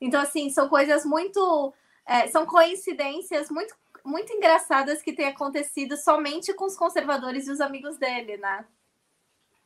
Então, 0.00 0.20
assim, 0.20 0.48
são 0.50 0.68
coisas 0.68 1.04
muito. 1.04 1.74
É, 2.06 2.28
são 2.28 2.46
coincidências 2.46 3.50
muito, 3.50 3.74
muito 4.04 4.32
engraçadas 4.32 5.02
que 5.02 5.12
têm 5.12 5.26
acontecido 5.26 5.96
somente 5.96 6.54
com 6.54 6.66
os 6.66 6.76
conservadores 6.76 7.48
e 7.48 7.50
os 7.50 7.60
amigos 7.60 7.98
dele, 7.98 8.36
né? 8.36 8.64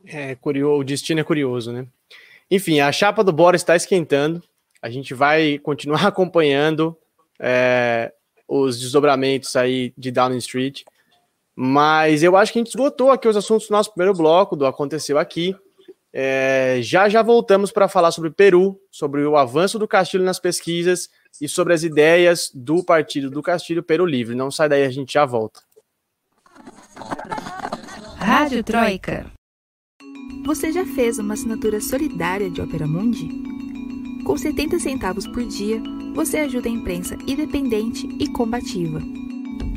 É 0.06 0.34
curioso, 0.34 0.80
o 0.80 0.84
destino 0.84 1.20
é 1.20 1.24
curioso, 1.24 1.72
né? 1.72 1.86
Enfim, 2.50 2.80
a 2.80 2.90
chapa 2.90 3.22
do 3.22 3.34
Bora 3.34 3.54
está 3.54 3.76
esquentando. 3.76 4.42
A 4.80 4.88
gente 4.88 5.12
vai 5.12 5.58
continuar 5.58 6.06
acompanhando 6.08 6.96
é, 7.38 8.14
os 8.60 8.78
desdobramentos 8.78 9.56
aí 9.56 9.92
de 9.98 10.10
Downing 10.10 10.38
Street. 10.38 10.82
Mas 11.56 12.22
eu 12.22 12.36
acho 12.36 12.52
que 12.52 12.58
a 12.58 12.62
gente 12.62 12.68
esgotou 12.68 13.10
aqui 13.10 13.28
os 13.28 13.36
assuntos 13.36 13.68
do 13.68 13.72
nosso 13.72 13.92
primeiro 13.92 14.16
bloco, 14.16 14.56
do 14.56 14.66
Aconteceu 14.66 15.18
Aqui. 15.18 15.56
É, 16.12 16.78
já 16.80 17.08
já 17.08 17.22
voltamos 17.22 17.72
para 17.72 17.88
falar 17.88 18.12
sobre 18.12 18.30
Peru, 18.30 18.80
sobre 18.90 19.24
o 19.24 19.36
avanço 19.36 19.78
do 19.78 19.88
Castilho 19.88 20.22
nas 20.22 20.38
pesquisas 20.38 21.10
e 21.40 21.48
sobre 21.48 21.74
as 21.74 21.82
ideias 21.82 22.50
do 22.54 22.84
partido 22.84 23.28
do 23.28 23.42
Castilho 23.42 23.82
Peru 23.82 24.06
Livre. 24.06 24.36
Não 24.36 24.50
sai 24.50 24.68
daí, 24.68 24.84
a 24.84 24.90
gente 24.90 25.14
já 25.14 25.24
volta. 25.24 25.60
Rádio 28.16 28.62
Troika. 28.62 29.26
Você 30.46 30.70
já 30.70 30.84
fez 30.84 31.18
uma 31.18 31.34
assinatura 31.34 31.80
solidária 31.80 32.48
de 32.50 32.60
Opera 32.60 32.86
Mundi? 32.86 33.28
Com 34.24 34.36
70 34.36 34.78
centavos 34.78 35.26
por 35.26 35.42
dia, 35.44 35.82
você 36.14 36.38
ajuda 36.38 36.68
a 36.68 36.72
imprensa 36.72 37.18
independente 37.26 38.06
e 38.20 38.28
combativa. 38.28 39.00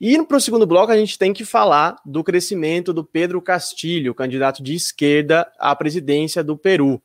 E 0.00 0.20
para 0.24 0.36
o 0.36 0.40
segundo 0.40 0.66
bloco, 0.66 0.90
a 0.90 0.96
gente 0.96 1.18
tem 1.18 1.32
que 1.32 1.44
falar 1.44 1.96
do 2.04 2.24
crescimento 2.24 2.92
do 2.92 3.04
Pedro 3.04 3.40
Castilho, 3.40 4.14
candidato 4.14 4.62
de 4.62 4.74
esquerda 4.74 5.50
à 5.58 5.74
presidência 5.74 6.42
do 6.42 6.56
Peru. 6.56 7.00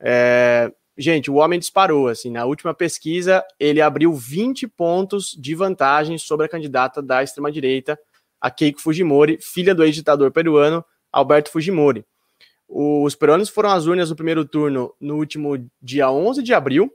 É, 0.00 0.70
gente, 0.96 1.30
o 1.30 1.36
homem 1.36 1.58
disparou. 1.58 2.08
Assim, 2.08 2.30
na 2.30 2.44
última 2.44 2.74
pesquisa, 2.74 3.42
ele 3.58 3.80
abriu 3.80 4.12
20 4.12 4.68
pontos 4.68 5.34
de 5.38 5.54
vantagem 5.54 6.18
sobre 6.18 6.46
a 6.46 6.48
candidata 6.48 7.02
da 7.02 7.22
extrema-direita, 7.22 7.98
a 8.40 8.50
Keiko 8.50 8.80
Fujimori, 8.80 9.38
filha 9.40 9.74
do 9.74 9.82
ex-ditador 9.82 10.30
peruano 10.30 10.84
Alberto 11.10 11.50
Fujimori. 11.50 12.04
Os 12.68 13.14
peruanos 13.14 13.48
foram 13.48 13.70
às 13.70 13.86
urnas 13.86 14.10
no 14.10 14.16
primeiro 14.16 14.44
turno 14.44 14.94
no 15.00 15.16
último 15.16 15.56
dia 15.80 16.10
11 16.10 16.42
de 16.42 16.52
abril, 16.52 16.92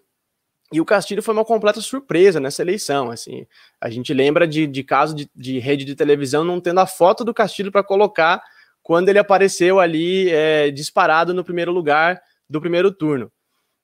e 0.72 0.80
o 0.80 0.86
Castilho 0.86 1.24
foi 1.24 1.34
uma 1.34 1.46
completa 1.46 1.82
surpresa 1.82 2.40
nessa 2.40 2.62
eleição. 2.62 3.10
Assim, 3.10 3.46
a 3.82 3.90
gente 3.90 4.14
lembra 4.14 4.48
de, 4.48 4.68
de 4.68 4.84
caso 4.84 5.16
de, 5.16 5.30
de 5.36 5.58
rede 5.58 5.84
de 5.84 5.96
televisão 5.96 6.44
não 6.44 6.62
tendo 6.62 6.80
a 6.80 6.86
foto 6.86 7.24
do 7.24 7.34
Castilho 7.34 7.72
para 7.72 7.84
colocar 7.84 8.42
quando 8.84 9.10
ele 9.10 9.20
apareceu 9.20 9.80
ali 9.80 10.30
é, 10.30 10.70
disparado 10.70 11.34
no 11.34 11.44
primeiro 11.44 11.72
lugar 11.72 12.22
do 12.48 12.62
primeiro 12.62 12.92
turno. 12.92 13.32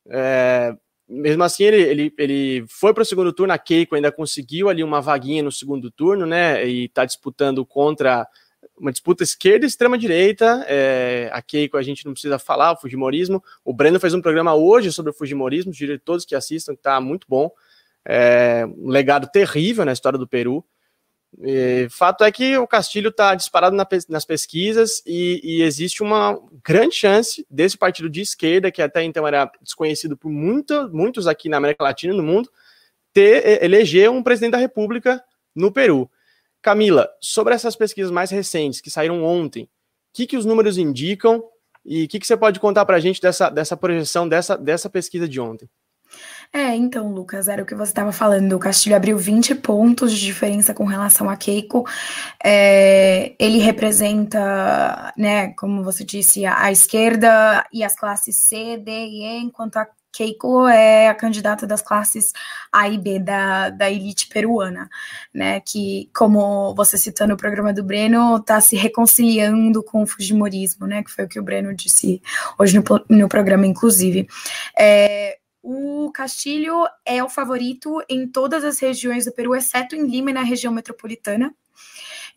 É, 0.10 0.76
mesmo 1.08 1.44
assim, 1.44 1.64
ele, 1.64 1.82
ele, 1.82 2.14
ele 2.18 2.66
foi 2.68 2.94
para 2.94 3.04
o 3.04 3.06
segundo 3.06 3.34
turno. 3.34 3.54
A 3.54 3.58
Keiko 3.58 3.96
ainda 3.96 4.12
conseguiu 4.12 4.70
ali 4.70 4.84
uma 4.84 5.02
vaguinha 5.02 5.42
no 5.42 5.52
segundo 5.52 5.90
turno, 5.90 6.26
né? 6.26 6.68
E 6.68 6.86
está 6.86 7.04
disputando 7.04 7.66
contra 7.66 8.28
uma 8.78 8.92
disputa 8.92 9.24
esquerda 9.24 9.66
e 9.66 9.68
extrema-direita. 9.68 10.66
É, 10.68 11.30
a 11.32 11.42
Keiko 11.42 11.78
a 11.78 11.84
gente 11.84 12.06
não 12.06 12.14
precisa 12.14 12.40
falar, 12.40 12.74
o 12.74 12.78
Fujimorismo. 12.78 13.44
O 13.64 13.74
Breno 13.74 14.00
fez 14.00 14.14
um 14.14 14.22
programa 14.22 14.54
hoje 14.56 14.92
sobre 14.92 15.12
o 15.12 15.14
Fujimorismo, 15.14 15.72
de 15.72 15.98
todos 16.00 16.26
que 16.26 16.36
assistam, 16.36 16.74
que 16.74 16.80
está 16.80 17.00
muito 17.00 17.26
bom. 17.30 17.52
É, 18.06 18.66
um 18.78 18.90
legado 18.90 19.28
terrível 19.32 19.86
na 19.86 19.94
história 19.94 20.20
do 20.20 20.28
Peru. 20.28 20.64
E, 21.42 21.88
fato 21.90 22.24
é 22.24 22.32
que 22.32 22.58
o 22.58 22.68
Castilho 22.68 23.10
está 23.10 23.36
disparado 23.36 23.76
na, 23.76 23.88
nas 24.10 24.26
pesquisas 24.26 25.02
e, 25.06 25.42
e, 25.44 25.62
existe 25.64 26.02
uma 26.02 26.40
grande 26.64 26.96
chance 26.96 27.46
desse 27.50 27.78
partido 27.78 28.10
de 28.10 28.22
esquerda, 28.22 28.72
que 28.72 28.82
até 28.82 29.04
então 29.04 29.28
era 29.28 29.52
desconhecido 29.62 30.16
por 30.16 30.32
muito, 30.32 30.90
muitos 30.94 31.28
aqui 31.28 31.50
na 31.50 31.58
América 31.58 31.84
Latina 31.84 32.14
e 32.14 32.18
no 32.18 32.24
mundo, 32.24 32.50
ter, 33.14 33.64
eleger 33.64 34.10
um 34.10 34.24
presidente 34.24 34.52
da 34.52 34.58
República 34.58 35.24
no 35.56 35.72
Peru. 35.72 36.10
Camila, 36.66 37.08
sobre 37.22 37.54
essas 37.54 37.76
pesquisas 37.76 38.10
mais 38.10 38.32
recentes 38.32 38.82
que 38.82 38.90
saíram 38.90 39.24
ontem, 39.24 39.66
o 39.66 39.68
que, 40.12 40.26
que 40.26 40.36
os 40.36 40.46
números 40.46 40.80
indicam 40.80 41.44
e 41.86 42.06
o 42.06 42.08
que, 42.08 42.20
que 42.20 42.26
você 42.26 42.36
pode 42.36 42.60
contar 42.60 42.84
para 42.88 42.98
a 42.98 43.00
gente 43.00 43.22
dessa, 43.22 43.52
dessa 43.52 43.78
projeção 43.78 44.28
dessa, 44.28 44.58
dessa 44.58 44.90
pesquisa 44.90 45.30
de 45.30 45.40
ontem? 45.40 45.70
É, 46.52 46.76
então, 46.76 47.14
Lucas, 47.14 47.48
era 47.48 47.62
o 47.62 47.66
que 47.68 47.76
você 47.76 47.92
estava 47.92 48.12
falando. 48.12 48.54
O 48.54 48.60
Castilho 48.60 48.96
abriu 48.96 49.16
20 49.16 49.54
pontos 49.56 50.12
de 50.12 50.26
diferença 50.26 50.74
com 50.74 50.86
relação 50.86 51.30
a 51.30 51.38
Keiko. 51.38 51.86
É, 52.44 53.36
ele 53.38 53.60
representa, 53.60 55.14
né, 55.16 55.50
como 55.54 55.84
você 55.84 56.04
disse, 56.04 56.48
a, 56.48 56.64
a, 56.64 56.72
esquerda 56.72 57.64
e 57.72 57.84
as 57.84 57.96
classes 57.96 58.38
C, 58.38 58.78
D 58.78 58.92
e 58.92 59.24
E, 59.24 59.38
enquanto 59.44 59.78
a 59.78 59.88
Keiko 60.16 60.66
é 60.66 61.10
a 61.10 61.14
candidata 61.14 61.68
das 61.68 61.82
classes 61.82 62.32
A 62.72 62.88
e 62.88 62.98
B 62.98 63.20
da, 63.20 63.70
da 63.70 63.92
elite 63.92 64.28
peruana, 64.28 64.90
né? 65.34 65.60
Que, 65.60 66.10
como 66.16 66.74
você 66.74 66.98
citou 66.98 67.28
no 67.28 67.36
programa 67.36 67.74
do 67.74 67.84
Breno, 67.84 68.38
está 68.38 68.62
se 68.62 68.78
reconciliando 68.78 69.84
com 69.84 70.04
o 70.04 70.08
Fujimorismo, 70.08 70.88
né? 70.88 71.04
Que 71.04 71.12
foi 71.12 71.26
o 71.26 71.28
que 71.28 71.40
o 71.40 71.44
Breno 71.44 71.76
disse 71.76 72.22
hoje 72.58 72.78
no, 72.78 72.84
no 73.10 73.28
programa, 73.28 73.68
inclusive. 73.68 74.26
É, 74.80 75.38
o 75.62 76.10
Castilho 76.14 76.86
é 77.06 77.22
o 77.22 77.28
favorito 77.28 78.02
em 78.08 78.26
todas 78.26 78.64
as 78.64 78.80
regiões 78.80 79.26
do 79.26 79.34
Peru, 79.34 79.54
exceto 79.54 79.98
em 79.98 80.08
Lima 80.08 80.30
e 80.30 80.34
na 80.34 80.44
região 80.44 80.72
metropolitana. 80.72 81.54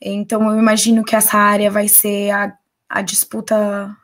Então, 0.00 0.50
eu 0.50 0.58
imagino 0.58 1.04
que 1.04 1.14
essa 1.14 1.38
área 1.38 1.70
vai 1.70 1.86
ser 1.86 2.30
a, 2.30 2.52
a 2.88 3.02
disputa 3.02 3.96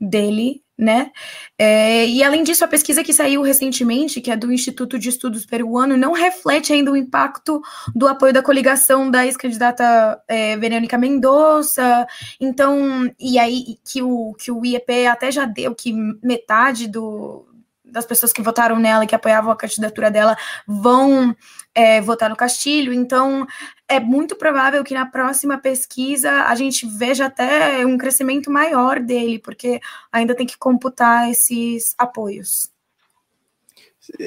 dele 0.00 0.64
né? 0.76 1.12
É, 1.56 2.06
e 2.06 2.22
além 2.22 2.42
disso, 2.42 2.64
a 2.64 2.68
pesquisa 2.68 3.04
que 3.04 3.12
saiu 3.12 3.42
recentemente, 3.42 4.20
que 4.20 4.30
é 4.30 4.36
do 4.36 4.52
Instituto 4.52 4.98
de 4.98 5.08
Estudos 5.08 5.46
Peruano, 5.46 5.96
não 5.96 6.12
reflete 6.12 6.72
ainda 6.72 6.90
o 6.90 6.96
impacto 6.96 7.62
do 7.94 8.08
apoio 8.08 8.32
da 8.32 8.42
coligação 8.42 9.08
da 9.10 9.24
ex-candidata 9.24 10.20
é, 10.26 10.56
Verônica 10.56 10.98
Mendonça. 10.98 12.06
Então, 12.40 13.08
e 13.20 13.38
aí 13.38 13.78
que 13.84 14.02
o, 14.02 14.34
que 14.34 14.50
o 14.50 14.64
IEP 14.64 15.06
até 15.06 15.30
já 15.30 15.44
deu 15.44 15.74
que 15.74 15.92
metade 16.22 16.88
do, 16.88 17.46
das 17.94 18.04
pessoas 18.04 18.32
que 18.32 18.42
votaram 18.42 18.78
nela 18.78 19.04
e 19.04 19.06
que 19.06 19.14
apoiavam 19.14 19.52
a 19.52 19.56
candidatura 19.56 20.10
dela 20.10 20.36
vão 20.66 21.34
é, 21.74 22.00
votar 22.00 22.28
no 22.28 22.36
Castilho. 22.36 22.92
Então, 22.92 23.46
é 23.88 24.00
muito 24.00 24.36
provável 24.36 24.82
que 24.82 24.92
na 24.92 25.06
próxima 25.06 25.56
pesquisa 25.56 26.30
a 26.42 26.54
gente 26.56 26.86
veja 26.86 27.26
até 27.26 27.86
um 27.86 27.96
crescimento 27.96 28.50
maior 28.50 29.00
dele, 29.00 29.38
porque 29.38 29.80
ainda 30.12 30.34
tem 30.34 30.46
que 30.46 30.58
computar 30.58 31.30
esses 31.30 31.94
apoios. 31.96 32.68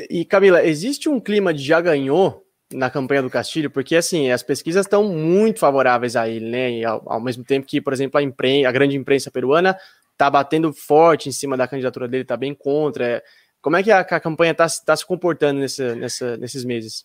E 0.10 0.26
Camila, 0.26 0.66
existe 0.66 1.08
um 1.08 1.20
clima 1.20 1.54
de 1.54 1.64
já 1.64 1.80
ganhou 1.80 2.44
na 2.74 2.90
campanha 2.90 3.22
do 3.22 3.30
Castilho, 3.30 3.70
porque 3.70 3.96
assim, 3.96 4.32
as 4.32 4.44
pesquisas 4.44 4.86
estão 4.86 5.04
muito 5.04 5.60
favoráveis 5.60 6.16
a 6.16 6.28
ele, 6.28 6.50
né? 6.50 6.72
E 6.72 6.86
ao, 6.86 7.04
ao 7.06 7.22
mesmo 7.22 7.44
tempo 7.44 7.68
que, 7.68 7.80
por 7.80 7.94
exemplo, 7.94 8.18
a, 8.18 8.24
imprensa, 8.24 8.68
a 8.68 8.72
grande 8.72 8.98
imprensa 8.98 9.30
peruana 9.30 9.78
está 10.12 10.30
batendo 10.30 10.74
forte 10.74 11.30
em 11.30 11.32
cima 11.32 11.56
da 11.56 11.68
candidatura 11.68 12.08
dele, 12.08 12.24
está 12.24 12.36
bem 12.36 12.54
contra. 12.54 13.24
Como 13.68 13.76
é 13.76 13.84
que 13.84 13.92
a, 13.92 14.00
a 14.00 14.20
campanha 14.22 14.54
está 14.54 14.66
tá 14.86 14.96
se 14.96 15.06
comportando 15.06 15.60
nessa, 15.60 16.38
nesses 16.38 16.64
meses? 16.64 17.04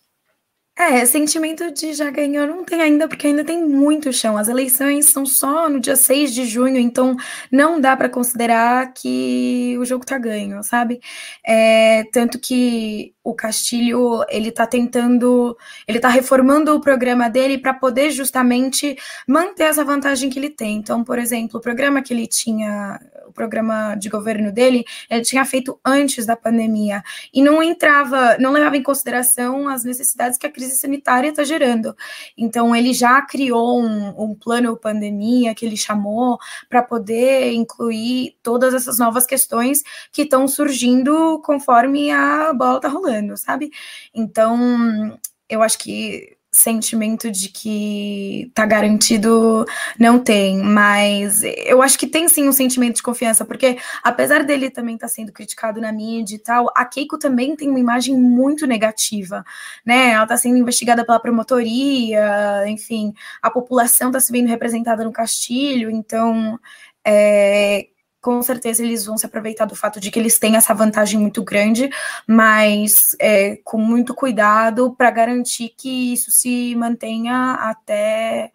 É, 0.79 1.05
sentimento 1.05 1.69
de 1.73 1.93
já 1.93 2.09
ganhou 2.09 2.47
não 2.47 2.63
tem 2.63 2.81
ainda, 2.81 3.05
porque 3.05 3.27
ainda 3.27 3.43
tem 3.43 3.61
muito 3.65 4.13
chão. 4.13 4.37
As 4.37 4.47
eleições 4.47 5.07
são 5.07 5.25
só 5.25 5.67
no 5.67 5.77
dia 5.81 5.97
6 5.97 6.33
de 6.33 6.45
junho, 6.45 6.77
então 6.77 7.17
não 7.51 7.81
dá 7.81 7.97
para 7.97 8.07
considerar 8.07 8.93
que 8.93 9.75
o 9.77 9.83
jogo 9.83 10.05
tá 10.05 10.17
ganho, 10.17 10.63
sabe? 10.63 11.01
É, 11.45 12.05
tanto 12.13 12.39
que 12.39 13.13
o 13.23 13.33
Castilho, 13.33 14.23
ele 14.29 14.51
tá 14.51 14.67
tentando, 14.67 15.57
ele 15.87 15.99
tá 15.99 16.09
reformando 16.09 16.75
o 16.75 16.81
programa 16.81 17.29
dele 17.29 17.57
para 17.57 17.73
poder 17.73 18.11
justamente 18.11 18.97
manter 19.27 19.63
essa 19.63 19.85
vantagem 19.85 20.29
que 20.29 20.37
ele 20.37 20.49
tem. 20.49 20.77
Então, 20.77 21.03
por 21.03 21.17
exemplo, 21.17 21.59
o 21.59 21.61
programa 21.61 22.01
que 22.01 22.13
ele 22.13 22.27
tinha, 22.27 22.99
programa 23.33 23.95
de 23.95 24.09
governo 24.09 24.51
dele, 24.51 24.85
ele 25.09 25.21
tinha 25.21 25.43
feito 25.43 25.79
antes 25.83 26.25
da 26.25 26.35
pandemia 26.35 27.03
e 27.33 27.41
não 27.41 27.61
entrava, 27.61 28.37
não 28.37 28.51
levava 28.51 28.77
em 28.77 28.83
consideração 28.83 29.67
as 29.67 29.83
necessidades 29.83 30.37
que 30.37 30.45
a 30.45 30.51
crise 30.51 30.77
sanitária 30.77 31.29
está 31.29 31.43
gerando. 31.43 31.95
Então, 32.37 32.75
ele 32.75 32.93
já 32.93 33.21
criou 33.21 33.81
um, 33.81 34.13
um 34.17 34.35
plano 34.35 34.77
pandemia 34.77 35.55
que 35.55 35.65
ele 35.65 35.75
chamou 35.75 36.37
para 36.69 36.81
poder 36.81 37.51
incluir 37.53 38.37
todas 38.41 38.73
essas 38.73 38.99
novas 38.99 39.25
questões 39.25 39.83
que 40.11 40.21
estão 40.21 40.47
surgindo 40.47 41.41
conforme 41.43 42.11
a 42.11 42.53
bola 42.53 42.77
está 42.77 42.87
rolando, 42.87 43.12
sabe? 43.37 43.71
Então, 44.13 45.17
eu 45.49 45.61
acho 45.61 45.77
que 45.79 46.37
sentimento 46.53 47.31
de 47.31 47.49
que 47.49 48.51
tá 48.53 48.63
garantido 48.63 49.65
não 49.99 50.19
tem, 50.19 50.59
mas 50.59 51.41
eu 51.43 51.81
acho 51.81 51.97
que 51.97 52.05
tem 52.05 52.29
sim 52.29 52.47
um 52.47 52.51
sentimento 52.51 52.97
de 52.97 53.03
confiança, 53.03 53.43
porque 53.43 53.77
apesar 54.03 54.43
dele 54.43 54.69
também 54.69 54.93
estar 54.93 55.07
tá 55.07 55.13
sendo 55.13 55.31
criticado 55.31 55.81
na 55.81 55.91
mídia 55.91 56.35
e 56.35 56.39
tal, 56.39 56.71
a 56.75 56.85
Keiko 56.85 57.17
também 57.17 57.55
tem 57.55 57.69
uma 57.69 57.79
imagem 57.79 58.15
muito 58.15 58.67
negativa, 58.67 59.43
né? 59.83 60.11
Ela 60.11 60.27
tá 60.27 60.37
sendo 60.37 60.57
investigada 60.57 61.03
pela 61.03 61.19
promotoria, 61.19 62.63
enfim, 62.67 63.13
a 63.41 63.49
população 63.49 64.11
tá 64.11 64.19
se 64.19 64.31
vendo 64.31 64.47
representada 64.47 65.03
no 65.03 65.11
Castilho, 65.11 65.89
então 65.89 66.59
é, 67.05 67.87
com 68.23 68.41
certeza 68.41 68.81
eles 68.81 69.05
vão 69.05 69.17
se 69.17 69.25
aproveitar 69.25 69.65
do 69.65 69.75
fato 69.75 69.99
de 69.99 70.09
que 70.09 70.17
eles 70.17 70.39
têm 70.39 70.55
essa 70.55 70.73
vantagem 70.73 71.19
muito 71.19 71.43
grande, 71.43 71.89
mas 72.25 73.17
é, 73.19 73.57
com 73.65 73.77
muito 73.77 74.15
cuidado 74.15 74.95
para 74.95 75.11
garantir 75.11 75.73
que 75.77 76.13
isso 76.13 76.31
se 76.31 76.73
mantenha 76.75 77.55
até 77.55 78.53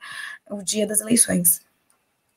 o 0.50 0.62
dia 0.62 0.87
das 0.87 1.02
eleições. 1.02 1.61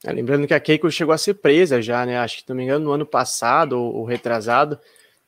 É, 0.04 0.12
lembrando 0.12 0.46
que 0.46 0.54
a 0.54 0.60
Keiko 0.60 0.92
chegou 0.92 1.14
a 1.14 1.18
ser 1.18 1.36
presa 1.36 1.82
já, 1.82 2.06
né? 2.06 2.20
Acho 2.20 2.36
que, 2.36 2.42
se 2.42 2.50
não 2.50 2.56
me 2.58 2.64
engano, 2.66 2.84
no 2.84 2.92
ano 2.92 3.06
passado 3.06 3.80
ou, 3.80 3.96
ou 4.00 4.04
retrasado, 4.04 4.78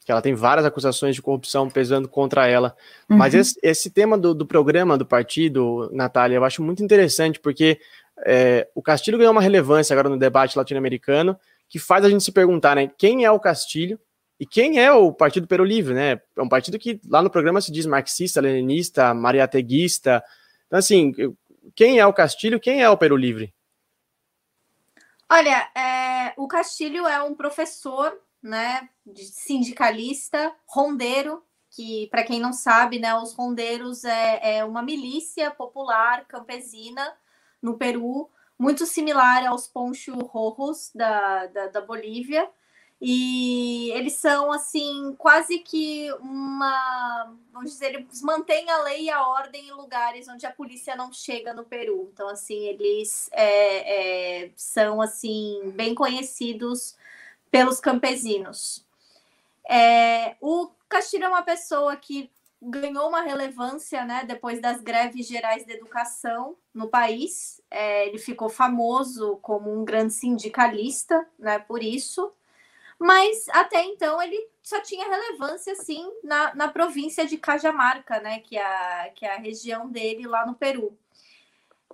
que 0.03 0.11
ela 0.11 0.21
tem 0.21 0.33
várias 0.33 0.65
acusações 0.65 1.15
de 1.15 1.21
corrupção 1.21 1.69
pesando 1.69 2.09
contra 2.09 2.47
ela. 2.47 2.75
Uhum. 3.09 3.15
Mas 3.15 3.33
esse, 3.33 3.57
esse 3.63 3.89
tema 3.89 4.17
do, 4.17 4.33
do, 4.33 4.45
programa 4.45 4.97
do 4.97 5.05
partido, 5.05 5.89
Natália, 5.93 6.35
eu 6.35 6.43
acho 6.43 6.61
muito 6.61 6.83
interessante, 6.83 7.39
porque 7.39 7.79
é, 8.25 8.67
o 8.75 8.81
Castilho 8.81 9.17
ganhou 9.17 9.31
uma 9.31 9.41
relevância 9.41 9.93
agora 9.93 10.09
no 10.09 10.19
debate 10.19 10.57
latino-americano, 10.57 11.39
que 11.73 11.79
faz 11.79 12.05
a 12.05 12.09
gente 12.09 12.23
se 12.23 12.31
perguntar, 12.31 12.75
né, 12.75 12.87
quem 12.87 13.25
é 13.25 13.31
o 13.31 13.39
Castilho 13.39 13.99
e 14.39 14.45
quem 14.45 14.79
é 14.79 14.91
o 14.91 15.11
Partido 15.11 15.47
Peru 15.47 15.63
Livre, 15.63 15.95
né? 15.95 16.21
É 16.37 16.41
um 16.43 16.47
partido 16.47 16.77
que 16.77 17.01
lá 17.09 17.19
no 17.19 17.31
programa 17.31 17.61
se 17.61 17.71
diz 17.71 17.87
marxista, 17.87 18.39
leninista, 18.39 19.11
mariateguista. 19.11 20.23
Então, 20.67 20.77
assim, 20.77 21.11
quem 21.73 21.97
é 21.97 22.05
o 22.05 22.13
Castilho, 22.13 22.59
quem 22.59 22.83
é 22.83 22.87
o 22.87 22.95
Peru 22.95 23.17
Livre? 23.17 23.51
Olha, 25.27 25.67
é, 25.75 26.33
o 26.37 26.47
Castilho 26.47 27.07
é 27.07 27.23
um 27.23 27.33
professor, 27.33 28.15
né, 28.39 28.87
sindicalista, 29.15 30.53
rondeiro, 30.67 31.43
que, 31.71 32.07
para 32.11 32.23
quem 32.23 32.39
não 32.39 32.53
sabe, 32.53 32.99
né, 32.99 33.15
os 33.15 33.33
rondeiros 33.33 34.03
é, 34.03 34.57
é 34.57 34.63
uma 34.63 34.83
milícia 34.83 35.49
popular 35.49 36.23
campesina 36.27 37.15
no 37.59 37.79
Peru, 37.79 38.29
muito 38.57 38.85
similar 38.85 39.45
aos 39.45 39.67
Poncho 39.67 40.13
Rojos 40.19 40.91
da, 40.93 41.47
da, 41.47 41.67
da, 41.67 41.81
Bolívia. 41.81 42.49
E 43.01 43.91
eles 43.91 44.13
são, 44.13 44.51
assim, 44.51 45.13
quase 45.17 45.59
que 45.59 46.09
uma. 46.21 47.35
Vamos 47.51 47.71
dizer, 47.71 47.95
eles 47.95 48.21
mantêm 48.21 48.69
a 48.69 48.77
lei 48.83 49.05
e 49.05 49.09
a 49.09 49.27
ordem 49.27 49.67
em 49.67 49.71
lugares 49.71 50.27
onde 50.29 50.45
a 50.45 50.51
polícia 50.51 50.95
não 50.95 51.11
chega 51.11 51.53
no 51.53 51.65
Peru. 51.65 52.09
Então, 52.13 52.29
assim, 52.29 52.65
eles 52.65 53.29
é, 53.33 54.45
é, 54.45 54.51
são, 54.55 55.01
assim, 55.01 55.73
bem 55.75 55.93
conhecidos 55.93 56.95
pelos 57.51 57.79
campesinos. 57.81 58.85
É, 59.69 60.35
o 60.39 60.69
Castilho 60.87 61.25
é 61.25 61.29
uma 61.29 61.43
pessoa 61.43 61.95
que 61.97 62.31
ganhou 62.61 63.09
uma 63.09 63.21
relevância 63.21 64.05
né, 64.05 64.23
depois 64.25 64.61
das 64.61 64.81
greves 64.81 65.27
gerais 65.27 65.65
de 65.65 65.73
educação 65.73 66.55
no 66.73 66.87
país. 66.87 67.61
É, 67.75 68.07
ele 68.07 68.19
ficou 68.19 68.49
famoso 68.49 69.37
como 69.41 69.73
um 69.73 69.83
grande 69.83 70.13
sindicalista, 70.13 71.27
né, 71.39 71.57
por 71.57 71.81
isso. 71.81 72.31
Mas 72.99 73.49
até 73.49 73.83
então 73.83 74.21
ele 74.21 74.47
só 74.61 74.79
tinha 74.79 75.09
relevância 75.09 75.73
assim 75.73 76.07
na, 76.23 76.53
na 76.53 76.67
província 76.67 77.25
de 77.25 77.35
Cajamarca, 77.37 78.19
né, 78.19 78.39
que 78.41 78.55
é, 78.55 78.63
a, 78.63 79.09
que 79.09 79.25
é 79.25 79.33
a 79.33 79.39
região 79.39 79.89
dele 79.89 80.27
lá 80.27 80.45
no 80.45 80.53
Peru. 80.53 80.95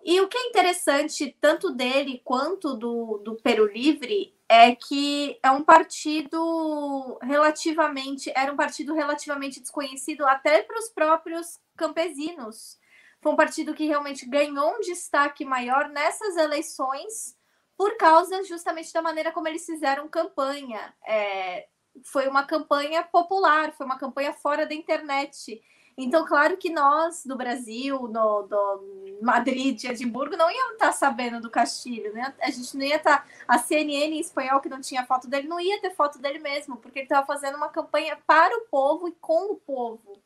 E 0.04 0.20
o 0.20 0.28
que 0.28 0.38
é 0.38 0.48
interessante, 0.48 1.36
tanto 1.40 1.72
dele 1.72 2.22
quanto 2.26 2.76
do, 2.76 3.18
do 3.20 3.36
Peru 3.36 3.66
Livre, 3.66 4.34
é 4.50 4.76
que 4.76 5.40
é 5.42 5.50
um 5.50 5.64
partido 5.64 7.18
relativamente, 7.22 8.32
era 8.36 8.52
um 8.52 8.58
partido 8.58 8.94
relativamente 8.94 9.62
desconhecido 9.62 10.26
até 10.26 10.62
para 10.62 10.78
os 10.78 10.90
próprios 10.90 11.58
campesinos. 11.78 12.78
Foi 13.22 13.32
um 13.34 13.36
partido 13.36 13.74
que 13.74 13.86
realmente 13.86 14.26
ganhou 14.26 14.76
um 14.76 14.80
destaque 14.80 15.44
maior 15.44 15.90
nessas 15.90 16.38
eleições 16.38 17.38
por 17.78 17.98
causa 17.98 18.44
justamente 18.44 18.92
da 18.94 19.02
maneira 19.02 19.32
como 19.32 19.48
eles 19.48 19.66
fizeram 19.66 20.08
campanha. 20.08 20.94
É, 21.08 21.68
foi 22.04 22.28
uma 22.28 22.44
campanha 22.44 23.04
popular, 23.04 23.74
foi 23.74 23.86
uma 23.86 23.98
campanha 23.98 24.34
fora 24.34 24.66
da 24.66 24.74
internet. 24.74 25.62
Então, 25.98 26.26
claro 26.26 26.56
que 26.56 26.70
nós, 26.70 27.26
do 27.26 27.36
Brasil, 27.36 28.08
no, 28.08 28.44
do 28.44 29.20
Madrid, 29.22 29.84
Edimburgo, 29.84 30.38
não 30.38 30.50
íamos 30.50 30.74
estar 30.74 30.94
sabendo 30.94 31.42
do 31.42 31.50
Castilho, 31.50 32.14
né? 32.14 32.34
A 32.42 32.50
gente 32.50 32.78
não 32.78 32.86
ia 32.86 32.96
estar. 32.96 33.28
A 33.46 33.58
CNN 33.58 34.16
em 34.16 34.20
espanhol, 34.20 34.62
que 34.62 34.70
não 34.70 34.80
tinha 34.80 35.06
foto 35.06 35.28
dele, 35.28 35.48
não 35.48 35.60
ia 35.60 35.82
ter 35.82 35.94
foto 35.94 36.18
dele 36.20 36.40
mesmo, 36.40 36.78
porque 36.78 37.00
ele 37.00 37.06
estava 37.06 37.28
fazendo 37.28 37.58
uma 37.58 37.68
campanha 37.68 38.18
para 38.26 38.56
o 38.58 38.62
povo 38.72 39.10
e 39.10 39.12
com 39.14 39.52
o 39.52 39.58
povo. 39.58 40.22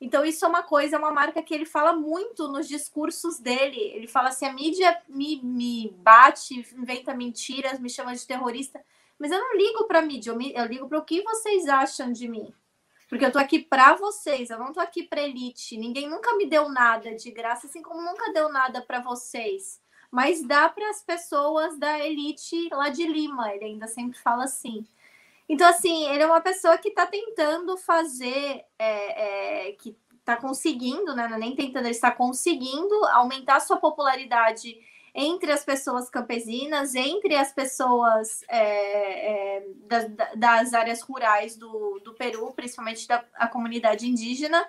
Então, 0.00 0.24
isso 0.24 0.44
é 0.44 0.48
uma 0.48 0.62
coisa, 0.62 0.96
é 0.96 0.98
uma 0.98 1.10
marca 1.10 1.42
que 1.42 1.52
ele 1.52 1.66
fala 1.66 1.92
muito 1.92 2.48
nos 2.48 2.66
discursos 2.66 3.38
dele. 3.38 3.78
Ele 3.78 4.06
fala 4.06 4.30
assim: 4.30 4.46
a 4.46 4.52
mídia 4.52 5.00
me, 5.08 5.40
me 5.42 5.94
bate, 5.98 6.66
inventa 6.74 7.14
mentiras, 7.14 7.78
me 7.78 7.90
chama 7.90 8.14
de 8.14 8.26
terrorista, 8.26 8.82
mas 9.18 9.30
eu 9.30 9.38
não 9.38 9.56
ligo 9.56 9.84
para 9.84 9.98
a 9.98 10.02
mídia, 10.02 10.30
eu, 10.30 10.36
me, 10.36 10.52
eu 10.54 10.64
ligo 10.64 10.88
para 10.88 10.98
o 10.98 11.04
que 11.04 11.22
vocês 11.22 11.68
acham 11.68 12.10
de 12.10 12.26
mim. 12.26 12.52
Porque 13.10 13.24
eu 13.26 13.32
tô 13.32 13.38
aqui 13.38 13.58
para 13.58 13.94
vocês, 13.96 14.50
eu 14.50 14.58
não 14.58 14.72
tô 14.72 14.80
aqui 14.80 15.02
para 15.02 15.20
elite. 15.20 15.76
Ninguém 15.76 16.08
nunca 16.08 16.34
me 16.36 16.46
deu 16.46 16.68
nada 16.68 17.14
de 17.14 17.30
graça, 17.32 17.66
assim 17.66 17.82
como 17.82 18.00
nunca 18.00 18.32
deu 18.32 18.48
nada 18.48 18.80
para 18.80 19.00
vocês. 19.00 19.80
Mas 20.10 20.42
dá 20.42 20.68
para 20.68 20.88
as 20.90 21.02
pessoas 21.02 21.76
da 21.76 21.98
elite 21.98 22.68
lá 22.72 22.88
de 22.88 23.04
Lima, 23.06 23.52
ele 23.52 23.64
ainda 23.64 23.86
sempre 23.86 24.18
fala 24.18 24.44
assim. 24.44 24.86
Então, 25.52 25.68
assim, 25.68 26.06
ele 26.06 26.22
é 26.22 26.26
uma 26.26 26.40
pessoa 26.40 26.78
que 26.78 26.90
está 26.90 27.04
tentando 27.06 27.76
fazer, 27.76 28.64
é, 28.78 29.70
é, 29.70 29.72
que 29.72 29.96
está 30.20 30.36
conseguindo, 30.36 31.12
né? 31.12 31.28
É 31.28 31.38
nem 31.38 31.56
tentando, 31.56 31.86
ele 31.86 31.90
está 31.90 32.12
conseguindo 32.12 32.94
aumentar 33.06 33.58
sua 33.58 33.76
popularidade 33.76 34.78
entre 35.12 35.50
as 35.50 35.64
pessoas 35.64 36.08
campesinas, 36.08 36.94
entre 36.94 37.34
as 37.34 37.52
pessoas 37.52 38.44
é, 38.48 39.56
é, 39.58 39.66
das, 39.88 40.06
das, 40.36 40.72
áreas 40.72 41.02
rurais 41.02 41.56
do, 41.56 42.00
do 42.04 42.14
Peru, 42.14 42.52
principalmente 42.52 43.08
da 43.08 43.18
comunidade 43.50 44.06
indígena, 44.06 44.64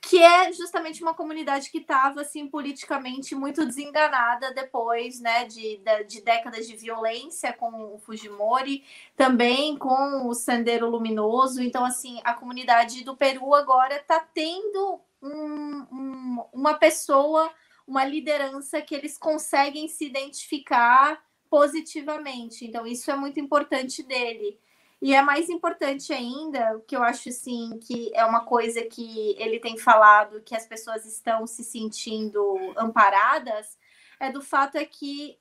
que 0.00 0.22
é 0.22 0.52
justamente 0.52 1.02
uma 1.02 1.14
comunidade 1.14 1.70
que 1.70 1.78
estava 1.78 2.20
assim 2.20 2.46
politicamente 2.46 3.34
muito 3.34 3.64
desenganada 3.64 4.52
depois 4.52 5.20
né, 5.20 5.44
de, 5.44 5.80
de, 6.06 6.20
décadas 6.22 6.66
de 6.66 6.76
violência 6.76 7.52
com 7.52 7.94
o 7.94 7.98
Fujimori, 7.98 8.84
também 9.16 9.76
com 9.76 10.28
o 10.28 10.34
Sendero 10.34 10.88
Luminoso. 10.88 11.62
Então, 11.62 11.84
assim, 11.84 12.20
a 12.24 12.34
comunidade 12.34 13.04
do 13.04 13.16
Peru 13.16 13.54
agora 13.54 13.96
está 13.96 14.20
tendo 14.20 15.00
um, 15.22 15.86
um, 15.92 16.44
uma 16.52 16.74
pessoa 16.74 17.52
uma 17.86 18.04
liderança 18.04 18.82
que 18.82 18.94
eles 18.94 19.16
conseguem 19.16 19.86
se 19.86 20.04
identificar 20.04 21.22
positivamente. 21.48 22.66
Então, 22.66 22.86
isso 22.86 23.10
é 23.10 23.16
muito 23.16 23.38
importante 23.38 24.02
dele. 24.02 24.58
E 25.00 25.14
é 25.14 25.20
mais 25.20 25.50
importante 25.50 26.12
ainda, 26.12 26.76
o 26.76 26.80
que 26.80 26.96
eu 26.96 27.02
acho 27.02 27.28
assim, 27.28 27.78
que 27.82 28.10
é 28.14 28.24
uma 28.24 28.44
coisa 28.44 28.82
que 28.82 29.36
ele 29.38 29.60
tem 29.60 29.76
falado, 29.76 30.42
que 30.42 30.56
as 30.56 30.66
pessoas 30.66 31.04
estão 31.04 31.46
se 31.46 31.62
sentindo 31.62 32.56
amparadas, 32.76 33.76
é 34.18 34.32
do 34.32 34.40
fato 34.40 34.76
é 34.76 34.84
que 34.84 35.38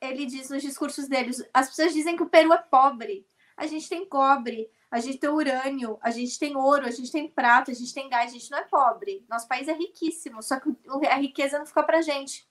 ele 0.00 0.24
diz 0.24 0.48
nos 0.48 0.62
discursos 0.62 1.06
deles, 1.08 1.44
as 1.52 1.68
pessoas 1.68 1.92
dizem 1.92 2.16
que 2.16 2.22
o 2.22 2.28
Peru 2.28 2.52
é 2.52 2.58
pobre. 2.58 3.26
A 3.56 3.66
gente 3.66 3.86
tem 3.88 4.06
cobre, 4.08 4.70
a 4.90 4.98
gente 4.98 5.18
tem 5.18 5.28
urânio, 5.28 5.98
a 6.00 6.10
gente 6.10 6.38
tem 6.38 6.56
ouro, 6.56 6.86
a 6.86 6.90
gente 6.90 7.12
tem 7.12 7.28
prata, 7.28 7.70
a 7.70 7.74
gente 7.74 7.92
tem 7.92 8.08
gás, 8.08 8.30
a 8.30 8.32
gente 8.32 8.50
não 8.50 8.58
é 8.58 8.62
pobre. 8.62 9.24
Nosso 9.28 9.46
país 9.46 9.68
é 9.68 9.74
riquíssimo, 9.74 10.42
só 10.42 10.58
que 10.58 10.70
a 11.06 11.16
riqueza 11.16 11.58
não 11.58 11.66
fica 11.66 11.82
para 11.82 12.00
gente, 12.00 12.48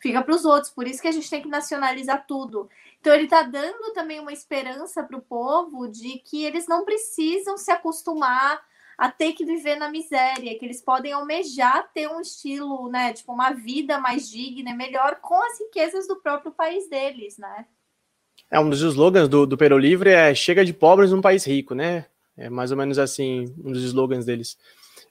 fica 0.00 0.22
para 0.22 0.34
os 0.34 0.44
outros. 0.44 0.72
Por 0.72 0.86
isso 0.86 1.00
que 1.00 1.08
a 1.08 1.12
gente 1.12 1.30
tem 1.30 1.42
que 1.42 1.48
nacionalizar 1.48 2.24
tudo. 2.26 2.68
Então 3.00 3.14
ele 3.14 3.24
está 3.24 3.42
dando 3.42 3.92
também 3.92 4.20
uma 4.20 4.32
esperança 4.32 5.02
para 5.02 5.16
o 5.16 5.22
povo 5.22 5.88
de 5.88 6.18
que 6.18 6.44
eles 6.44 6.66
não 6.66 6.84
precisam 6.84 7.56
se 7.56 7.70
acostumar 7.70 8.60
a 8.98 9.10
ter 9.10 9.32
que 9.32 9.46
viver 9.46 9.76
na 9.76 9.90
miséria, 9.90 10.58
que 10.58 10.64
eles 10.64 10.82
podem 10.82 11.12
almejar 11.12 11.90
ter 11.94 12.06
um 12.06 12.20
estilo, 12.20 12.90
né, 12.90 13.14
tipo 13.14 13.32
uma 13.32 13.50
vida 13.52 13.98
mais 13.98 14.28
digna, 14.28 14.74
melhor 14.74 15.20
com 15.22 15.42
as 15.42 15.58
riquezas 15.58 16.06
do 16.06 16.16
próprio 16.16 16.52
país 16.52 16.86
deles, 16.90 17.38
né? 17.38 17.64
É 18.50 18.60
um 18.60 18.68
dos 18.68 18.82
slogans 18.82 19.26
do, 19.26 19.46
do 19.46 19.78
Livre 19.78 20.10
é 20.10 20.34
chega 20.34 20.62
de 20.62 20.74
pobres 20.74 21.12
num 21.12 21.22
país 21.22 21.46
rico, 21.46 21.74
né? 21.74 22.06
É 22.36 22.50
mais 22.50 22.70
ou 22.70 22.76
menos 22.76 22.98
assim 22.98 23.54
um 23.64 23.72
dos 23.72 23.82
slogans 23.84 24.26
deles. 24.26 24.58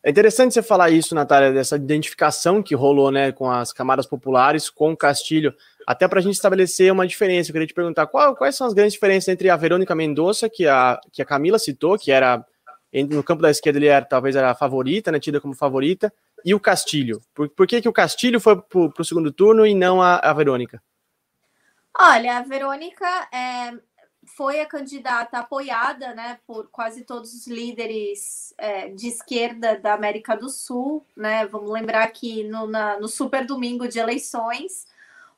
É 0.02 0.10
interessante 0.10 0.54
você 0.54 0.64
falar 0.64 0.90
isso, 0.92 1.14
Natália, 1.14 1.52
dessa 1.52 1.76
identificação 1.76 2.64
que 2.64 2.74
rolou 2.74 3.12
né, 3.12 3.34
com 3.34 3.52
as 3.52 3.74
camadas 3.74 4.06
populares, 4.06 4.70
com 4.70 4.94
o 4.94 4.98
Castilho, 4.98 5.54
até 5.86 6.08
para 6.08 6.20
a 6.20 6.22
gente 6.22 6.36
estabelecer 6.36 6.92
uma 6.92 7.06
diferença. 7.06 7.50
Eu 7.50 7.54
queria 7.54 7.68
te 7.68 7.74
perguntar 7.74 8.08
qual, 8.08 8.34
quais 8.34 8.56
são 8.56 8.66
as 8.66 8.74
grandes 8.74 8.94
diferenças 8.94 9.28
entre 9.28 9.50
a 9.50 9.58
Verônica 9.58 9.94
Mendonça, 9.94 10.50
que 10.50 10.66
a, 10.66 11.00
que 11.12 11.22
a 11.22 11.26
Camila 11.26 11.60
citou, 11.60 11.98
que 11.98 12.12
era 12.12 12.46
no 12.94 13.24
campo 13.24 13.42
da 13.42 13.52
esquerda 13.52 13.78
ele 13.78 13.88
era 13.88 14.04
talvez 14.04 14.36
era 14.36 14.52
a 14.52 14.56
favorita, 14.56 15.12
né, 15.12 15.20
tida 15.20 15.42
como 15.42 15.54
favorita, 15.54 16.12
e 16.46 16.56
o 16.56 16.60
Castilho. 16.60 17.22
Por, 17.34 17.50
por 17.50 17.68
que, 17.68 17.82
que 17.82 17.90
o 17.90 17.94
Castilho 17.94 18.40
foi 18.40 18.56
para 18.56 19.02
o 19.02 19.04
segundo 19.04 19.32
turno 19.34 19.66
e 19.66 19.76
não 19.76 20.02
a, 20.02 20.16
a 20.18 20.34
Verônica? 20.34 20.82
Olha, 21.98 22.38
a 22.38 22.42
Verônica 22.44 23.06
é, 23.34 23.74
foi 24.36 24.60
a 24.62 24.66
candidata 24.66 25.40
apoiada 25.40 26.14
né, 26.14 26.40
por 26.46 26.70
quase 26.70 27.04
todos 27.04 27.34
os 27.34 27.48
líderes 27.48 28.54
é, 28.58 28.90
de 28.90 29.08
esquerda 29.08 29.78
da 29.78 29.94
América 29.94 30.36
do 30.36 30.50
Sul. 30.50 31.06
Né? 31.16 31.46
Vamos 31.48 31.70
lembrar 31.70 32.08
que 32.08 32.44
no, 32.44 32.68
na, 32.68 33.00
no 33.00 33.08
super 33.08 33.46
domingo 33.46 33.88
de 33.88 34.00
eleições, 34.00 34.88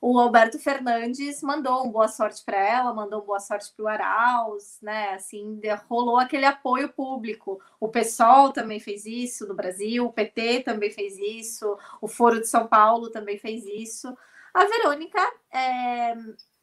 o 0.02 0.20
Alberto 0.20 0.58
Fernandes 0.58 1.44
mandou 1.44 1.86
um 1.86 1.92
boa 1.92 2.08
sorte 2.08 2.44
para 2.44 2.58
ela, 2.58 2.94
mandou 2.94 3.22
boa 3.22 3.40
sorte 3.40 3.72
para 3.76 3.84
o 3.84 3.88
Arauz, 3.88 4.80
né? 4.82 5.14
Assim, 5.14 5.62
rolou 5.88 6.18
aquele 6.18 6.46
apoio 6.46 6.90
público. 6.90 7.62
O 7.80 7.88
PSOL 7.88 8.52
também 8.52 8.80
fez 8.80 9.06
isso 9.06 9.48
no 9.48 9.54
Brasil, 9.54 10.04
o 10.04 10.12
PT 10.12 10.62
também 10.62 10.90
fez 10.90 11.20
isso, 11.20 11.78
o 12.02 12.08
Foro 12.08 12.42
de 12.42 12.48
São 12.48 12.66
Paulo 12.66 13.12
também 13.12 13.38
fez 13.38 13.64
isso. 13.66 14.18
A 14.54 14.66
Verônica 14.66 15.22
é, 15.52 16.16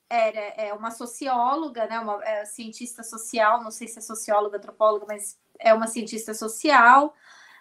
era, 0.09 0.41
é 0.57 0.73
uma 0.73 0.91
socióloga, 0.91 1.87
né, 1.87 1.99
uma 1.99 2.23
é, 2.25 2.45
cientista 2.45 3.03
social, 3.03 3.63
não 3.63 3.71
sei 3.71 3.89
se 3.89 3.99
é 3.99 4.03
socióloga, 4.03 4.57
antropóloga, 4.57 5.07
mas 5.07 5.39
é 5.59 5.75
uma 5.75 5.87
cientista 5.87 6.33
social, 6.33 7.15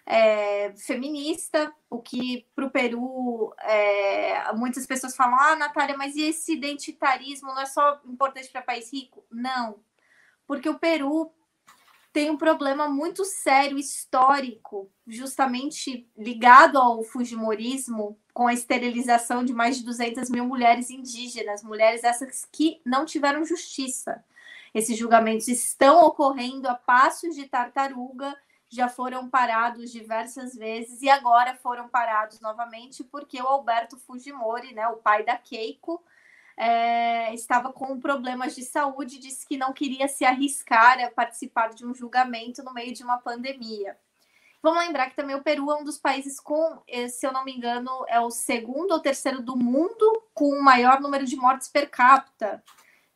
é, 0.06 0.72
feminista, 0.74 1.70
o 1.90 2.00
que 2.00 2.46
para 2.54 2.64
o 2.64 2.70
Peru 2.70 3.54
é, 3.60 4.50
muitas 4.54 4.86
pessoas 4.86 5.14
falam: 5.14 5.38
ah, 5.38 5.56
Natália, 5.56 5.98
mas 5.98 6.16
e 6.16 6.22
esse 6.22 6.54
identitarismo 6.54 7.48
não 7.48 7.60
é 7.60 7.66
só 7.66 8.00
importante 8.06 8.48
para 8.48 8.62
país 8.62 8.90
rico? 8.90 9.22
Não, 9.30 9.80
porque 10.46 10.68
o 10.68 10.78
Peru 10.78 11.30
tem 12.10 12.30
um 12.30 12.38
problema 12.38 12.88
muito 12.88 13.22
sério 13.24 13.78
histórico, 13.78 14.90
justamente 15.06 16.10
ligado 16.16 16.78
ao 16.78 17.02
Fujimorismo, 17.02 18.18
com 18.38 18.46
a 18.46 18.54
esterilização 18.54 19.44
de 19.44 19.52
mais 19.52 19.78
de 19.78 19.84
200 19.84 20.30
mil 20.30 20.46
mulheres 20.46 20.90
indígenas, 20.90 21.60
mulheres 21.64 22.04
essas 22.04 22.46
que 22.52 22.80
não 22.86 23.04
tiveram 23.04 23.44
justiça. 23.44 24.24
Esses 24.72 24.96
julgamentos 24.96 25.48
estão 25.48 26.04
ocorrendo 26.06 26.68
a 26.68 26.76
passos 26.76 27.34
de 27.34 27.48
tartaruga, 27.48 28.32
já 28.68 28.88
foram 28.88 29.28
parados 29.28 29.90
diversas 29.90 30.54
vezes 30.54 31.02
e 31.02 31.10
agora 31.10 31.56
foram 31.56 31.88
parados 31.88 32.40
novamente 32.40 33.02
porque 33.02 33.42
o 33.42 33.46
Alberto 33.48 33.98
Fujimori, 33.98 34.72
né, 34.72 34.86
o 34.86 34.98
pai 34.98 35.24
da 35.24 35.36
Keiko, 35.36 36.00
é, 36.56 37.34
estava 37.34 37.72
com 37.72 37.98
problemas 37.98 38.54
de 38.54 38.62
saúde 38.62 39.16
e 39.16 39.18
disse 39.18 39.44
que 39.48 39.56
não 39.56 39.72
queria 39.72 40.06
se 40.06 40.24
arriscar 40.24 41.02
a 41.02 41.10
participar 41.10 41.74
de 41.74 41.84
um 41.84 41.92
julgamento 41.92 42.62
no 42.62 42.72
meio 42.72 42.94
de 42.94 43.02
uma 43.02 43.18
pandemia. 43.18 43.98
Vamos 44.62 44.80
lembrar 44.80 45.08
que 45.08 45.16
também 45.16 45.36
o 45.36 45.42
Peru 45.42 45.70
é 45.70 45.76
um 45.76 45.84
dos 45.84 45.98
países 45.98 46.40
com, 46.40 46.82
eh, 46.88 47.08
se 47.08 47.26
eu 47.26 47.32
não 47.32 47.44
me 47.44 47.52
engano, 47.52 48.04
é 48.08 48.18
o 48.20 48.30
segundo 48.30 48.92
ou 48.92 49.00
terceiro 49.00 49.40
do 49.40 49.56
mundo 49.56 50.22
com 50.34 50.50
o 50.50 50.62
maior 50.62 51.00
número 51.00 51.24
de 51.24 51.36
mortes 51.36 51.68
per 51.68 51.88
capita. 51.88 52.62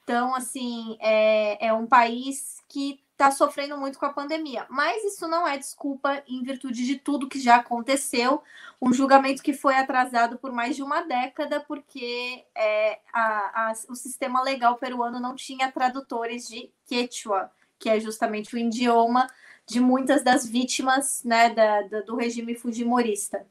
Então, 0.04 0.34
assim, 0.34 0.96
é, 1.00 1.66
é 1.66 1.72
um 1.72 1.86
país 1.86 2.62
que 2.68 3.02
está 3.12 3.30
sofrendo 3.30 3.76
muito 3.76 3.98
com 3.98 4.06
a 4.06 4.12
pandemia. 4.12 4.66
Mas 4.68 5.04
isso 5.04 5.28
não 5.28 5.46
é 5.46 5.56
desculpa 5.56 6.22
em 6.26 6.42
virtude 6.42 6.84
de 6.84 6.96
tudo 6.96 7.28
que 7.28 7.40
já 7.40 7.56
aconteceu. 7.56 8.42
Um 8.80 8.92
julgamento 8.92 9.42
que 9.42 9.52
foi 9.52 9.74
atrasado 9.76 10.38
por 10.38 10.52
mais 10.52 10.74
de 10.74 10.82
uma 10.82 11.02
década, 11.02 11.60
porque 11.60 12.44
é, 12.54 12.98
a, 13.12 13.68
a, 13.68 13.72
o 13.88 13.94
sistema 13.94 14.42
legal 14.42 14.76
peruano 14.76 15.20
não 15.20 15.36
tinha 15.36 15.70
tradutores 15.70 16.48
de 16.48 16.70
Quechua, 16.86 17.50
que 17.78 17.88
é 17.88 18.00
justamente 18.00 18.54
o 18.54 18.58
idioma 18.58 19.28
de 19.66 19.80
muitas 19.80 20.22
das 20.22 20.46
vítimas 20.46 21.22
né, 21.24 21.50
da, 21.50 21.82
da, 21.82 22.00
do 22.00 22.16
regime 22.16 22.54
fujimorista. 22.54 23.46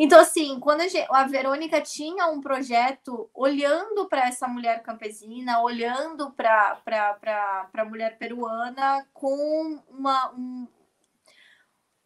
Então, 0.00 0.20
assim, 0.20 0.60
quando 0.60 0.82
a, 1.10 1.24
Verônica 1.24 1.80
tinha 1.80 2.28
um 2.28 2.40
projeto 2.40 3.28
olhando 3.34 4.08
para 4.08 4.28
essa 4.28 4.46
mulher 4.46 4.80
campesina, 4.82 5.60
olhando 5.60 6.30
para 6.30 6.80
a 7.74 7.84
mulher 7.84 8.16
peruana 8.16 9.04
com 9.12 9.82
uma, 9.90 10.32
um, 10.34 10.68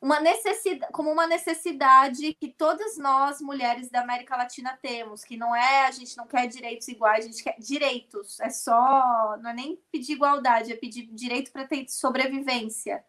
uma 0.00 0.20
necessidade, 0.20 0.90
como 0.90 1.12
uma 1.12 1.26
necessidade 1.26 2.32
que 2.32 2.48
todas 2.48 2.96
nós, 2.96 3.42
mulheres 3.42 3.90
da 3.90 4.00
América 4.00 4.38
Latina, 4.38 4.78
temos, 4.80 5.22
que 5.22 5.36
não 5.36 5.54
é 5.54 5.86
a 5.86 5.90
gente 5.90 6.16
não 6.16 6.26
quer 6.26 6.46
direitos 6.46 6.88
iguais, 6.88 7.26
a 7.26 7.28
gente 7.28 7.44
quer 7.44 7.56
direitos, 7.58 8.40
é 8.40 8.48
só, 8.48 9.36
não 9.42 9.50
é 9.50 9.54
nem 9.54 9.78
pedir 9.92 10.14
igualdade, 10.14 10.72
é 10.72 10.76
pedir 10.76 11.06
direito 11.12 11.52
para 11.52 11.66
ter 11.66 11.86
sobrevivência. 11.90 13.04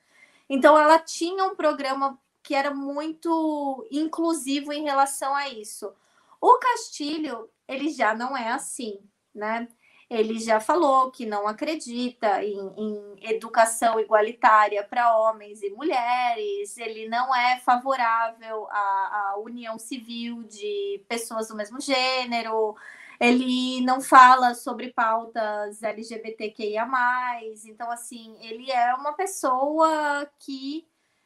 Então, 0.50 0.78
ela 0.78 1.00
tinha 1.00 1.46
um 1.46 1.56
programa 1.56 2.20
que 2.44 2.54
era 2.54 2.74
muito 2.74 3.88
inclusivo 3.90 4.74
em 4.74 4.84
relação 4.84 5.34
a 5.34 5.50
isso. 5.50 5.94
O 6.42 6.58
Castilho, 6.60 7.50
ele 7.68 7.90
já 7.90 8.14
não 8.14 8.36
é 8.36 8.50
assim, 8.50 9.00
né? 9.34 9.68
Ele 10.10 10.40
já 10.40 10.60
falou 10.60 11.10
que 11.10 11.26
não 11.26 11.48
acredita 11.48 12.44
em, 12.44 12.60
em 12.78 13.16
educação 13.22 14.00
igualitária 14.00 14.84
para 14.84 15.18
homens 15.18 15.64
e 15.64 15.70
mulheres, 15.70 16.78
ele 16.78 17.08
não 17.08 17.34
é 17.34 17.60
favorável 17.60 18.68
à, 18.70 19.32
à 19.32 19.38
união 19.38 19.80
civil 19.80 20.44
de 20.44 21.04
pessoas 21.08 21.48
do 21.48 21.56
mesmo 21.56 21.80
gênero, 21.80 22.76
ele 23.24 23.80
não 23.80 24.02
fala 24.02 24.54
sobre 24.54 24.92
pautas 24.92 25.82
LGBTQIA. 25.82 26.86
Então, 27.66 27.90
assim, 27.90 28.38
ele 28.42 28.70
é 28.70 28.94
uma 28.96 29.14
pessoa 29.14 30.30
que 30.40 30.86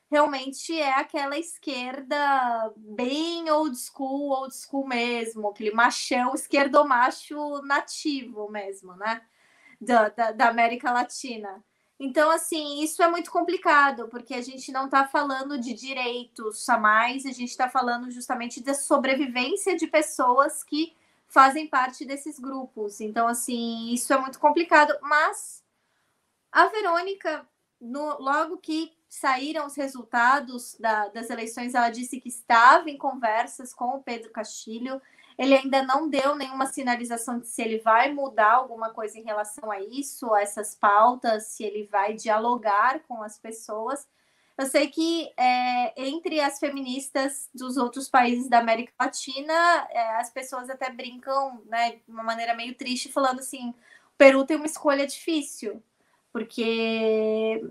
realmente 0.10 0.80
é 0.80 0.94
aquela 0.94 1.40
esquerda 1.40 2.72
bem 2.78 3.50
old 3.50 3.76
school, 3.76 4.30
old 4.30 4.56
school 4.56 4.88
mesmo, 4.88 5.48
aquele 5.48 5.72
machão, 5.72 6.36
esquerdomacho 6.36 7.64
nativo 7.64 8.48
mesmo, 8.48 8.96
né? 8.96 9.22
Da, 9.82 10.10
da, 10.10 10.32
da, 10.32 10.50
América 10.50 10.92
Latina. 10.92 11.64
Então, 12.00 12.30
assim, 12.30 12.84
isso 12.84 13.02
é 13.02 13.08
muito 13.08 13.32
complicado, 13.32 14.08
porque 14.08 14.36
a 14.36 14.42
gente 14.42 14.72
não 14.72 14.86
está 14.86 15.08
falando 15.08 15.58
de 15.58 15.74
direitos 15.74 16.70
a 16.70 16.78
mais, 16.78 17.26
a 17.26 17.32
gente 17.32 17.50
está 17.50 17.68
falando 17.68 18.12
justamente 18.12 18.62
da 18.62 18.76
sobrevivência 18.76 19.76
de 19.76 19.88
pessoas 19.88 20.64
que 20.64 20.96
fazem 21.28 21.68
parte 21.68 22.06
desses 22.06 22.40
grupos. 22.40 23.02
Então, 23.02 23.28
assim, 23.28 23.92
isso 23.94 24.14
é 24.14 24.18
muito 24.18 24.40
complicado, 24.40 24.98
mas 25.02 25.64
a 26.52 26.68
Verônica, 26.68 27.48
no, 27.80 28.20
logo 28.20 28.58
que 28.58 28.96
saíram 29.10 29.66
os 29.66 29.76
resultados 29.76 30.76
da, 30.80 31.08
das 31.10 31.30
eleições, 31.30 31.74
ela 31.74 31.90
disse 31.90 32.20
que 32.20 32.30
estava 32.30 32.90
em 32.90 32.98
conversas 32.98 33.74
com 33.74 33.96
o 33.96 34.04
Pedro 34.04 34.32
Castilho. 34.32 35.02
Ele 35.38 35.56
ainda 35.56 35.84
não 35.84 36.10
deu 36.10 36.36
nenhuma 36.36 36.66
sinalização 36.66 37.40
de 37.40 37.48
se 37.48 37.62
ele 37.62 37.80
vai 37.80 38.12
mudar 38.12 38.54
alguma 38.54 38.90
coisa 38.90 39.18
em 39.18 39.24
relação 39.24 39.72
a 39.72 39.80
isso, 39.80 40.34
a 40.34 40.42
essas 40.42 40.76
pautas, 40.76 41.48
se 41.48 41.64
ele 41.64 41.86
vai 41.86 42.14
dialogar 42.14 43.02
com 43.08 43.22
as 43.22 43.38
pessoas. 43.38 44.08
Eu 44.58 44.66
sei 44.66 44.88
que 44.88 45.32
é, 45.38 46.08
entre 46.08 46.40
as 46.40 46.60
feministas 46.60 47.48
dos 47.54 47.78
outros 47.78 48.10
países 48.10 48.50
da 48.50 48.58
América 48.58 48.92
Latina, 49.00 49.54
é, 49.92 50.16
as 50.16 50.32
pessoas 50.32 50.68
até 50.70 50.90
brincam, 50.90 51.62
né, 51.66 51.92
de 51.92 52.12
uma 52.12 52.24
maneira 52.24 52.56
meio 52.56 52.74
triste, 52.74 53.12
falando 53.12 53.40
assim: 53.40 53.70
o 53.70 53.74
Peru 54.18 54.46
tem 54.46 54.58
uma 54.58 54.66
escolha 54.66 55.06
difícil, 55.06 55.82
porque 56.34 57.64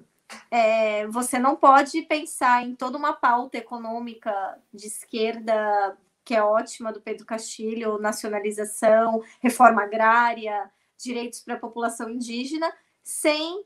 é, 0.51 1.07
você 1.09 1.38
não 1.38 1.57
pode 1.57 2.03
pensar 2.03 2.64
em 2.64 2.77
toda 2.77 2.96
uma 2.96 3.12
pauta 3.12 3.59
econômica 3.59 4.59
de 4.72 4.87
esquerda 4.87 5.99
que 6.25 6.35
é 6.35 6.42
ótima 6.42 6.92
do 6.92 7.01
Pedro 7.01 7.25
Castilho, 7.25 7.99
nacionalização, 7.99 9.22
reforma 9.40 9.85
agrária, 9.85 10.68
direitos 10.99 11.40
para 11.40 11.55
a 11.55 11.59
população 11.59 12.11
indígena, 12.11 12.72
sem 13.01 13.64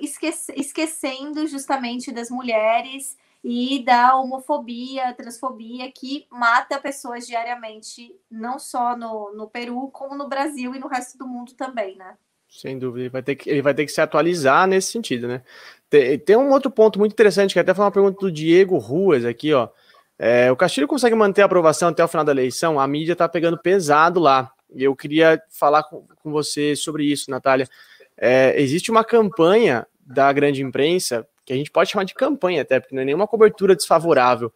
esquece, 0.00 0.52
esquecendo 0.56 1.46
justamente 1.46 2.12
das 2.12 2.30
mulheres 2.30 3.16
e 3.44 3.84
da 3.84 4.16
homofobia, 4.16 5.14
transfobia 5.14 5.90
que 5.90 6.26
mata 6.30 6.78
pessoas 6.78 7.26
diariamente, 7.26 8.14
não 8.30 8.58
só 8.58 8.96
no, 8.96 9.32
no 9.34 9.48
Peru, 9.48 9.88
como 9.88 10.16
no 10.16 10.28
Brasil 10.28 10.74
e 10.74 10.78
no 10.78 10.86
resto 10.86 11.18
do 11.18 11.26
mundo 11.26 11.54
também, 11.54 11.96
né? 11.96 12.16
Sem 12.48 12.78
dúvida, 12.78 13.00
ele 13.00 13.08
vai 13.08 13.22
ter 13.22 13.34
que, 13.34 13.48
ele 13.48 13.62
vai 13.62 13.74
ter 13.74 13.86
que 13.86 13.92
se 13.92 14.00
atualizar 14.00 14.68
nesse 14.68 14.92
sentido, 14.92 15.26
né? 15.26 15.42
Tem, 15.88 16.18
tem 16.18 16.36
um 16.36 16.50
outro 16.50 16.70
ponto 16.70 16.98
muito 16.98 17.12
interessante, 17.12 17.54
que 17.54 17.58
até 17.58 17.74
foi 17.74 17.84
uma 17.84 17.90
pergunta 17.90 18.18
do 18.20 18.30
Diego 18.30 18.76
Ruas 18.76 19.24
aqui, 19.24 19.52
ó. 19.54 19.68
É, 20.18 20.52
o 20.52 20.56
Castilho 20.56 20.86
consegue 20.86 21.16
manter 21.16 21.42
a 21.42 21.46
aprovação 21.46 21.88
até 21.88 22.04
o 22.04 22.08
final 22.08 22.24
da 22.24 22.30
eleição? 22.30 22.78
A 22.78 22.86
mídia 22.86 23.16
tá 23.16 23.28
pegando 23.28 23.58
pesado 23.58 24.20
lá. 24.20 24.52
Eu 24.70 24.94
queria 24.94 25.42
falar 25.50 25.82
com, 25.82 26.06
com 26.22 26.30
você 26.30 26.76
sobre 26.76 27.04
isso, 27.04 27.30
Natália. 27.30 27.66
É, 28.24 28.54
existe 28.62 28.88
uma 28.88 29.02
campanha 29.02 29.84
da 30.06 30.32
grande 30.32 30.62
imprensa, 30.62 31.26
que 31.44 31.52
a 31.52 31.56
gente 31.56 31.72
pode 31.72 31.90
chamar 31.90 32.04
de 32.04 32.14
campanha 32.14 32.62
até, 32.62 32.78
porque 32.78 32.94
não 32.94 33.02
é 33.02 33.04
nenhuma 33.04 33.26
cobertura 33.26 33.74
desfavorável, 33.74 34.52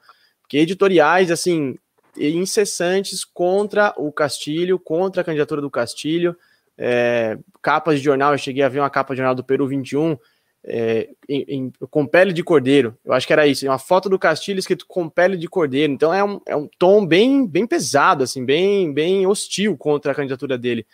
que 0.48 0.56
editoriais, 0.56 1.32
assim, 1.32 1.76
incessantes 2.16 3.24
contra 3.24 3.92
o 3.96 4.12
Castilho, 4.12 4.78
contra 4.78 5.22
a 5.22 5.24
candidatura 5.24 5.60
do 5.60 5.68
Castilho, 5.68 6.36
é, 6.78 7.36
capas 7.60 7.98
de 7.98 8.04
jornal, 8.04 8.30
eu 8.32 8.38
cheguei 8.38 8.62
a 8.62 8.68
ver 8.68 8.78
uma 8.78 8.88
capa 8.88 9.14
de 9.14 9.18
jornal 9.18 9.34
do 9.34 9.42
Peru 9.42 9.66
21, 9.66 10.16
é, 10.62 11.08
em, 11.28 11.44
em, 11.48 11.72
com 11.90 12.06
pele 12.06 12.32
de 12.32 12.44
cordeiro, 12.44 12.96
eu 13.04 13.12
acho 13.12 13.26
que 13.26 13.32
era 13.32 13.48
isso, 13.48 13.66
uma 13.66 13.80
foto 13.80 14.08
do 14.08 14.16
Castilho 14.16 14.60
escrito 14.60 14.86
com 14.86 15.08
pele 15.08 15.36
de 15.36 15.48
cordeiro, 15.48 15.92
então 15.92 16.14
é 16.14 16.22
um, 16.22 16.40
é 16.46 16.54
um 16.54 16.68
tom 16.78 17.04
bem, 17.04 17.44
bem 17.44 17.66
pesado, 17.66 18.22
assim, 18.22 18.44
bem, 18.44 18.92
bem 18.92 19.26
hostil 19.26 19.76
contra 19.76 20.12
a 20.12 20.14
candidatura 20.14 20.56
dele. 20.56 20.86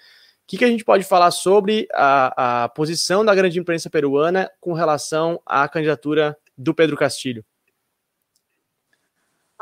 O 0.43 0.47
que, 0.53 0.59
que 0.59 0.65
a 0.65 0.69
gente 0.69 0.85
pode 0.85 1.05
falar 1.05 1.31
sobre 1.31 1.89
a, 1.95 2.65
a 2.65 2.69
posição 2.69 3.25
da 3.25 3.35
grande 3.35 3.59
imprensa 3.59 3.89
peruana 3.89 4.51
com 4.61 4.73
relação 4.73 5.41
à 5.47 5.67
candidatura 5.69 6.37
do 6.57 6.75
Pedro 6.75 6.97
Castilho? 6.97 7.45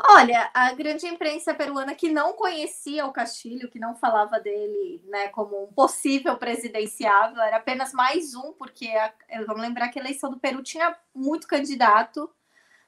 Olha, 0.03 0.49
a 0.53 0.73
grande 0.73 1.05
imprensa 1.05 1.53
peruana 1.53 1.93
que 1.93 2.09
não 2.09 2.33
conhecia 2.33 3.05
o 3.05 3.13
Castilho, 3.13 3.69
que 3.69 3.77
não 3.77 3.95
falava 3.95 4.39
dele 4.39 5.01
né, 5.07 5.27
como 5.27 5.63
um 5.63 5.73
possível 5.73 6.35
presidenciável, 6.37 7.39
era 7.41 7.57
apenas 7.57 7.93
mais 7.93 8.33
um, 8.33 8.51
porque 8.53 8.87
a, 8.87 9.13
vamos 9.45 9.61
lembrar 9.61 9.89
que 9.89 9.99
a 9.99 10.01
eleição 10.01 10.31
do 10.31 10.39
Peru 10.39 10.63
tinha 10.63 10.97
muito 11.13 11.47
candidato, 11.47 12.29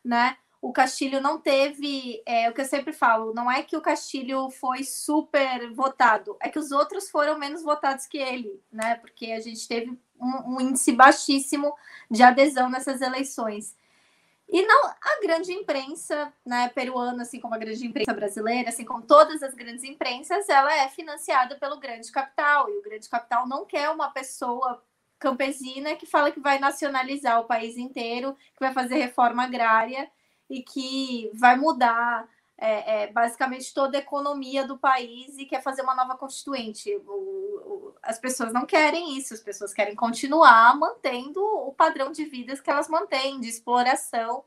né? 0.04 0.38
O 0.64 0.72
Castilho 0.72 1.20
não 1.20 1.42
teve, 1.42 2.24
é, 2.26 2.50
o 2.50 2.54
que 2.54 2.62
eu 2.62 2.66
sempre 2.66 2.94
falo, 2.94 3.34
não 3.34 3.52
é 3.52 3.62
que 3.62 3.76
o 3.76 3.82
Castilho 3.82 4.50
foi 4.50 4.82
super 4.86 5.70
votado, 5.74 6.38
é 6.42 6.48
que 6.48 6.58
os 6.58 6.72
outros 6.72 7.10
foram 7.10 7.38
menos 7.38 7.62
votados 7.62 8.08
que 8.08 8.18
ele, 8.18 8.64
né? 8.72 8.96
Porque 8.96 9.34
a 9.34 9.42
gente 9.42 9.68
teve 9.68 9.92
um, 10.18 10.56
um 10.56 10.62
índice 10.62 10.94
baixíssimo 10.94 11.76
de 12.10 12.24
adesão 12.24 12.70
nessas 12.70 13.02
eleições. 13.02 13.76
E 14.48 14.66
não 14.66 14.86
a 14.86 15.20
grande 15.22 15.52
imprensa 15.52 16.32
né, 16.46 16.70
peruana, 16.70 17.24
assim 17.24 17.42
como 17.42 17.56
a 17.56 17.58
grande 17.58 17.86
imprensa 17.86 18.14
brasileira, 18.14 18.70
assim 18.70 18.86
como 18.86 19.02
todas 19.02 19.44
as 19.44 19.54
grandes 19.54 19.84
imprensas, 19.84 20.48
ela 20.48 20.74
é 20.74 20.88
financiada 20.88 21.58
pelo 21.58 21.78
grande 21.78 22.10
capital. 22.10 22.70
E 22.70 22.78
o 22.78 22.82
grande 22.82 23.10
capital 23.10 23.46
não 23.46 23.66
quer 23.66 23.90
uma 23.90 24.12
pessoa 24.12 24.82
campesina 25.20 25.94
que 25.98 26.06
fala 26.06 26.32
que 26.32 26.40
vai 26.40 26.58
nacionalizar 26.58 27.42
o 27.42 27.46
país 27.46 27.76
inteiro, 27.76 28.38
que 28.54 28.62
vai 28.62 28.72
fazer 28.72 28.96
reforma 28.96 29.44
agrária 29.44 30.10
e 30.50 30.62
que 30.62 31.32
vai 31.34 31.56
mudar 31.58 32.28
é, 32.58 33.04
é, 33.04 33.12
basicamente 33.12 33.74
toda 33.74 33.98
a 33.98 34.02
economia 34.02 34.66
do 34.66 34.78
país 34.78 35.38
e 35.38 35.46
quer 35.46 35.62
fazer 35.62 35.82
uma 35.82 35.96
nova 35.96 36.16
constituinte. 36.16 36.96
O, 37.06 37.12
o, 37.12 37.96
as 38.02 38.20
pessoas 38.20 38.54
não 38.54 38.66
querem 38.66 39.18
isso, 39.18 39.34
as 39.34 39.42
pessoas 39.42 39.74
querem 39.74 39.96
continuar 39.96 40.78
mantendo 40.78 41.44
o 41.44 41.74
padrão 41.74 42.12
de 42.12 42.26
vidas 42.26 42.62
que 42.62 42.70
elas 42.70 42.88
mantêm, 42.88 43.40
de 43.40 43.50
exploração, 43.50 44.44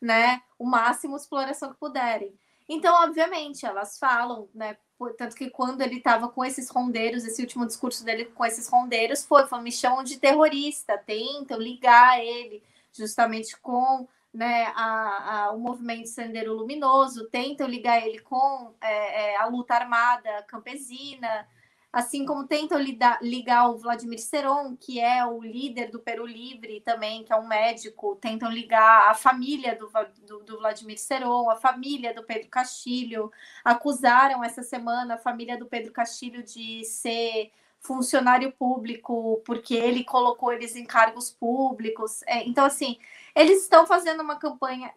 né? 0.00 0.42
O 0.58 0.64
máximo 0.64 1.16
de 1.16 1.22
exploração 1.22 1.70
que 1.72 1.78
puderem. 1.78 2.34
Então, 2.68 2.94
obviamente, 3.04 3.66
elas 3.66 3.98
falam, 3.98 4.48
né? 4.54 4.76
Tanto 5.16 5.34
que 5.34 5.48
quando 5.48 5.80
ele 5.80 5.96
estava 5.96 6.28
com 6.28 6.44
esses 6.44 6.68
rondeiros, 6.68 7.24
esse 7.24 7.40
último 7.40 7.66
discurso 7.66 8.04
dele 8.04 8.26
com 8.26 8.44
esses 8.44 8.68
rondeiros 8.68 9.24
foi, 9.24 9.46
foi 9.46 9.60
me 9.62 9.72
chamam 9.72 10.04
de 10.04 10.18
terrorista, 10.18 10.98
tentam 10.98 11.58
ligar 11.58 12.20
ele 12.22 12.62
justamente 12.92 13.56
com 13.58 14.06
né, 14.32 14.66
a, 14.76 15.46
a, 15.46 15.50
o 15.52 15.58
movimento 15.58 16.08
Sendero 16.08 16.54
Luminoso, 16.54 17.28
tentam 17.28 17.66
ligar 17.66 18.06
ele 18.06 18.20
com 18.20 18.74
é, 18.80 19.32
é, 19.32 19.36
a 19.36 19.46
luta 19.46 19.74
armada 19.74 20.42
campesina, 20.44 21.48
assim 21.92 22.24
como 22.24 22.46
tentam 22.46 22.78
ligar, 22.78 23.18
ligar 23.20 23.68
o 23.68 23.76
Vladimir 23.76 24.20
Seron, 24.20 24.76
que 24.76 25.00
é 25.00 25.26
o 25.26 25.42
líder 25.42 25.90
do 25.90 25.98
Peru 25.98 26.24
Livre 26.24 26.80
também, 26.82 27.24
que 27.24 27.32
é 27.32 27.36
um 27.36 27.48
médico, 27.48 28.16
tentam 28.16 28.50
ligar 28.50 29.10
a 29.10 29.14
família 29.14 29.74
do, 29.74 29.90
do, 30.24 30.44
do 30.44 30.58
Vladimir 30.58 30.98
Seron, 30.98 31.50
a 31.50 31.56
família 31.56 32.14
do 32.14 32.22
Pedro 32.22 32.48
Castilho, 32.48 33.32
acusaram 33.64 34.44
essa 34.44 34.62
semana 34.62 35.14
a 35.14 35.18
família 35.18 35.58
do 35.58 35.66
Pedro 35.66 35.92
Castilho 35.92 36.44
de 36.44 36.84
ser 36.84 37.50
funcionário 37.80 38.52
público 38.52 39.42
porque 39.44 39.74
ele 39.74 40.04
colocou 40.04 40.52
eles 40.52 40.76
em 40.76 40.84
cargos 40.84 41.30
públicos. 41.30 42.22
É, 42.26 42.46
então, 42.46 42.64
assim, 42.64 42.98
eles 43.34 43.62
estão 43.62 43.86
fazendo 43.86 44.22
uma 44.22 44.36
campanha 44.36 44.92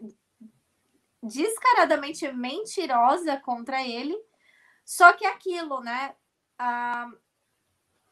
descaradamente 1.22 2.30
mentirosa 2.34 3.38
contra 3.38 3.82
ele, 3.82 4.16
só 4.84 5.14
que 5.14 5.26
aquilo, 5.26 5.80
né? 5.80 6.14
Ah, 6.60 7.10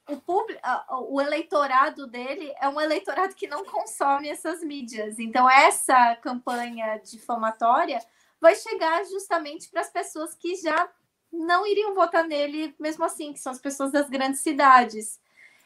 o, 0.10 0.18
público, 0.18 0.62
o 1.10 1.22
eleitorado 1.22 2.08
dele 2.08 2.54
é 2.60 2.68
um 2.68 2.80
eleitorado 2.80 3.36
que 3.36 3.48
não 3.48 3.66
consome 3.66 4.30
essas 4.30 4.64
mídias. 4.64 5.20
Então, 5.20 5.50
essa 5.50 6.16
campanha 6.18 6.98
difamatória 6.98 8.00
vai 8.40 8.56
chegar 8.56 9.04
justamente 9.06 9.70
para 9.70 9.82
as 9.82 9.90
pessoas 9.90 10.34
que 10.34 10.56
já 10.56 10.90
não 11.32 11.66
iriam 11.66 11.94
votar 11.94 12.24
nele 12.26 12.76
mesmo 12.80 13.04
assim, 13.04 13.34
que 13.34 13.40
são 13.40 13.52
as 13.52 13.60
pessoas 13.60 13.92
das 13.92 14.10
grandes 14.10 14.42
cidades. 14.42 15.20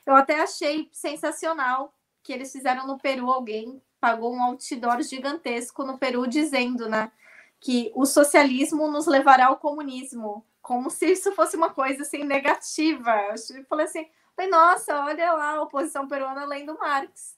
Eu 0.06 0.16
até 0.16 0.42
achei 0.42 0.90
sensacional 0.92 1.94
que 2.22 2.32
eles 2.32 2.52
fizeram 2.52 2.86
no 2.86 2.98
Peru 2.98 3.32
alguém 3.32 3.82
pagou 4.06 4.32
um 4.32 4.44
outdoor 4.44 5.02
gigantesco 5.02 5.84
no 5.84 5.98
Peru 5.98 6.28
dizendo, 6.28 6.88
né, 6.88 7.12
que 7.60 7.92
o 7.96 8.06
socialismo 8.06 8.88
nos 8.88 9.08
levará 9.08 9.48
ao 9.48 9.58
comunismo, 9.58 10.46
como 10.62 10.92
se 10.92 11.08
isso 11.08 11.32
fosse 11.32 11.58
uma 11.58 11.72
coisa 11.72 12.04
assim 12.04 12.24
negativa. 12.24 13.12
Eu 13.32 13.66
falei 13.66 13.86
assim, 13.88 14.08
falei, 14.36 14.52
nossa, 14.52 15.06
olha 15.06 15.32
lá 15.34 15.56
a 15.56 15.62
oposição 15.64 16.08
peruana 16.08 16.46
lendo 16.46 16.78
Marx. 16.78 17.36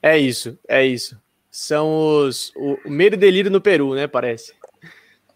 É 0.00 0.16
isso, 0.16 0.56
é 0.68 0.86
isso. 0.86 1.20
São 1.50 2.26
os 2.26 2.52
o, 2.54 2.78
o 2.84 2.90
medo 2.90 3.14
e 3.14 3.18
delírio 3.18 3.50
no 3.50 3.60
Peru, 3.60 3.94
né, 3.94 4.06
parece. 4.06 4.54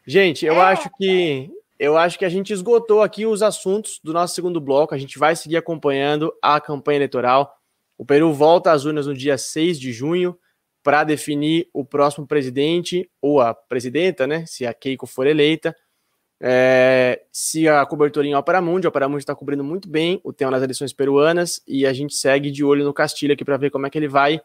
Gente, 0.08 0.46
eu 0.46 0.54
é. 0.54 0.60
acho 0.60 0.88
que 0.96 1.50
eu 1.78 1.98
acho 1.98 2.18
que 2.18 2.24
a 2.24 2.30
gente 2.30 2.50
esgotou 2.50 3.02
aqui 3.02 3.26
os 3.26 3.42
assuntos 3.42 4.00
do 4.02 4.10
nosso 4.10 4.34
segundo 4.34 4.58
bloco. 4.58 4.94
A 4.94 4.98
gente 4.98 5.18
vai 5.18 5.36
seguir 5.36 5.58
acompanhando 5.58 6.32
a 6.40 6.58
campanha 6.58 6.96
eleitoral. 6.96 7.54
O 7.98 8.06
Peru 8.06 8.32
volta 8.32 8.72
às 8.72 8.86
urnas 8.86 9.06
no 9.06 9.12
dia 9.12 9.36
6 9.36 9.78
de 9.78 9.92
junho 9.92 10.34
para 10.82 11.04
definir 11.04 11.68
o 11.74 11.84
próximo 11.84 12.26
presidente 12.26 13.08
ou 13.20 13.38
a 13.38 13.52
presidenta, 13.52 14.26
né? 14.26 14.46
Se 14.46 14.64
a 14.64 14.72
Keiko 14.72 15.06
for 15.06 15.26
eleita. 15.26 15.76
É, 16.40 17.20
se 17.30 17.68
a 17.68 17.84
cobertura 17.84 18.26
em 18.26 18.34
Opera 18.34 18.62
Mundi, 18.62 18.86
a 18.86 18.88
Opera 18.88 19.10
Mundi 19.10 19.24
está 19.24 19.34
cobrindo 19.34 19.62
muito 19.62 19.90
bem 19.90 20.22
o 20.24 20.32
tema 20.32 20.52
das 20.52 20.62
eleições 20.62 20.94
peruanas 20.94 21.60
e 21.68 21.84
a 21.84 21.92
gente 21.92 22.14
segue 22.14 22.50
de 22.50 22.64
olho 22.64 22.82
no 22.82 22.94
Castilho 22.94 23.34
aqui 23.34 23.44
para 23.44 23.58
ver 23.58 23.70
como 23.70 23.86
é 23.86 23.90
que 23.90 23.98
ele 23.98 24.08
vai 24.08 24.40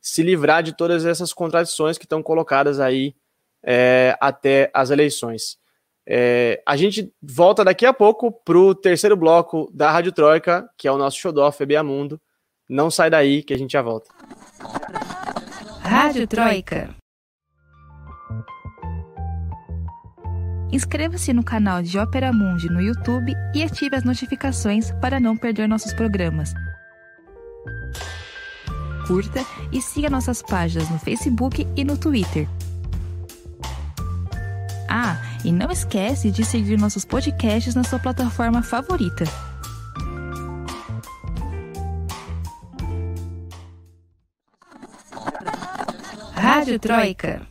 se 0.00 0.22
livrar 0.22 0.62
de 0.62 0.74
todas 0.74 1.04
essas 1.04 1.34
contradições 1.34 1.98
que 1.98 2.06
estão 2.06 2.22
colocadas 2.22 2.80
aí 2.80 3.14
é, 3.64 4.16
até 4.20 4.70
as 4.74 4.90
eleições. 4.90 5.58
É, 6.06 6.60
a 6.66 6.76
gente 6.76 7.12
volta 7.22 7.64
daqui 7.64 7.86
a 7.86 7.92
pouco 7.92 8.32
para 8.32 8.58
o 8.58 8.74
terceiro 8.74 9.16
bloco 9.16 9.70
da 9.72 9.90
Rádio 9.90 10.12
Troika, 10.12 10.68
que 10.76 10.88
é 10.88 10.92
o 10.92 10.98
nosso 10.98 11.32
do 11.32 11.52
FBA 11.52 11.82
Mundo. 11.82 12.20
Não 12.68 12.90
sai 12.90 13.10
daí 13.10 13.42
que 13.42 13.54
a 13.54 13.58
gente 13.58 13.72
já 13.72 13.82
volta. 13.82 14.10
Rádio 15.80 16.26
Troika. 16.26 16.94
Inscreva-se 20.72 21.34
no 21.34 21.44
canal 21.44 21.82
de 21.82 21.98
Ópera 21.98 22.32
Mundi 22.32 22.68
no 22.70 22.80
YouTube 22.80 23.34
e 23.54 23.62
ative 23.62 23.94
as 23.94 24.04
notificações 24.04 24.90
para 25.02 25.20
não 25.20 25.36
perder 25.36 25.68
nossos 25.68 25.92
programas. 25.92 26.54
Curta 29.06 29.40
e 29.70 29.82
siga 29.82 30.08
nossas 30.08 30.40
páginas 30.40 30.88
no 30.88 30.98
Facebook 30.98 31.66
e 31.76 31.84
no 31.84 31.98
Twitter. 31.98 32.48
Ah, 34.94 35.16
e 35.42 35.50
não 35.50 35.70
esquece 35.70 36.30
de 36.30 36.44
seguir 36.44 36.78
nossos 36.78 37.02
podcasts 37.02 37.74
na 37.74 37.82
sua 37.82 37.98
plataforma 37.98 38.62
favorita. 38.62 39.24
Rádio 46.34 46.78
Troika. 46.78 47.46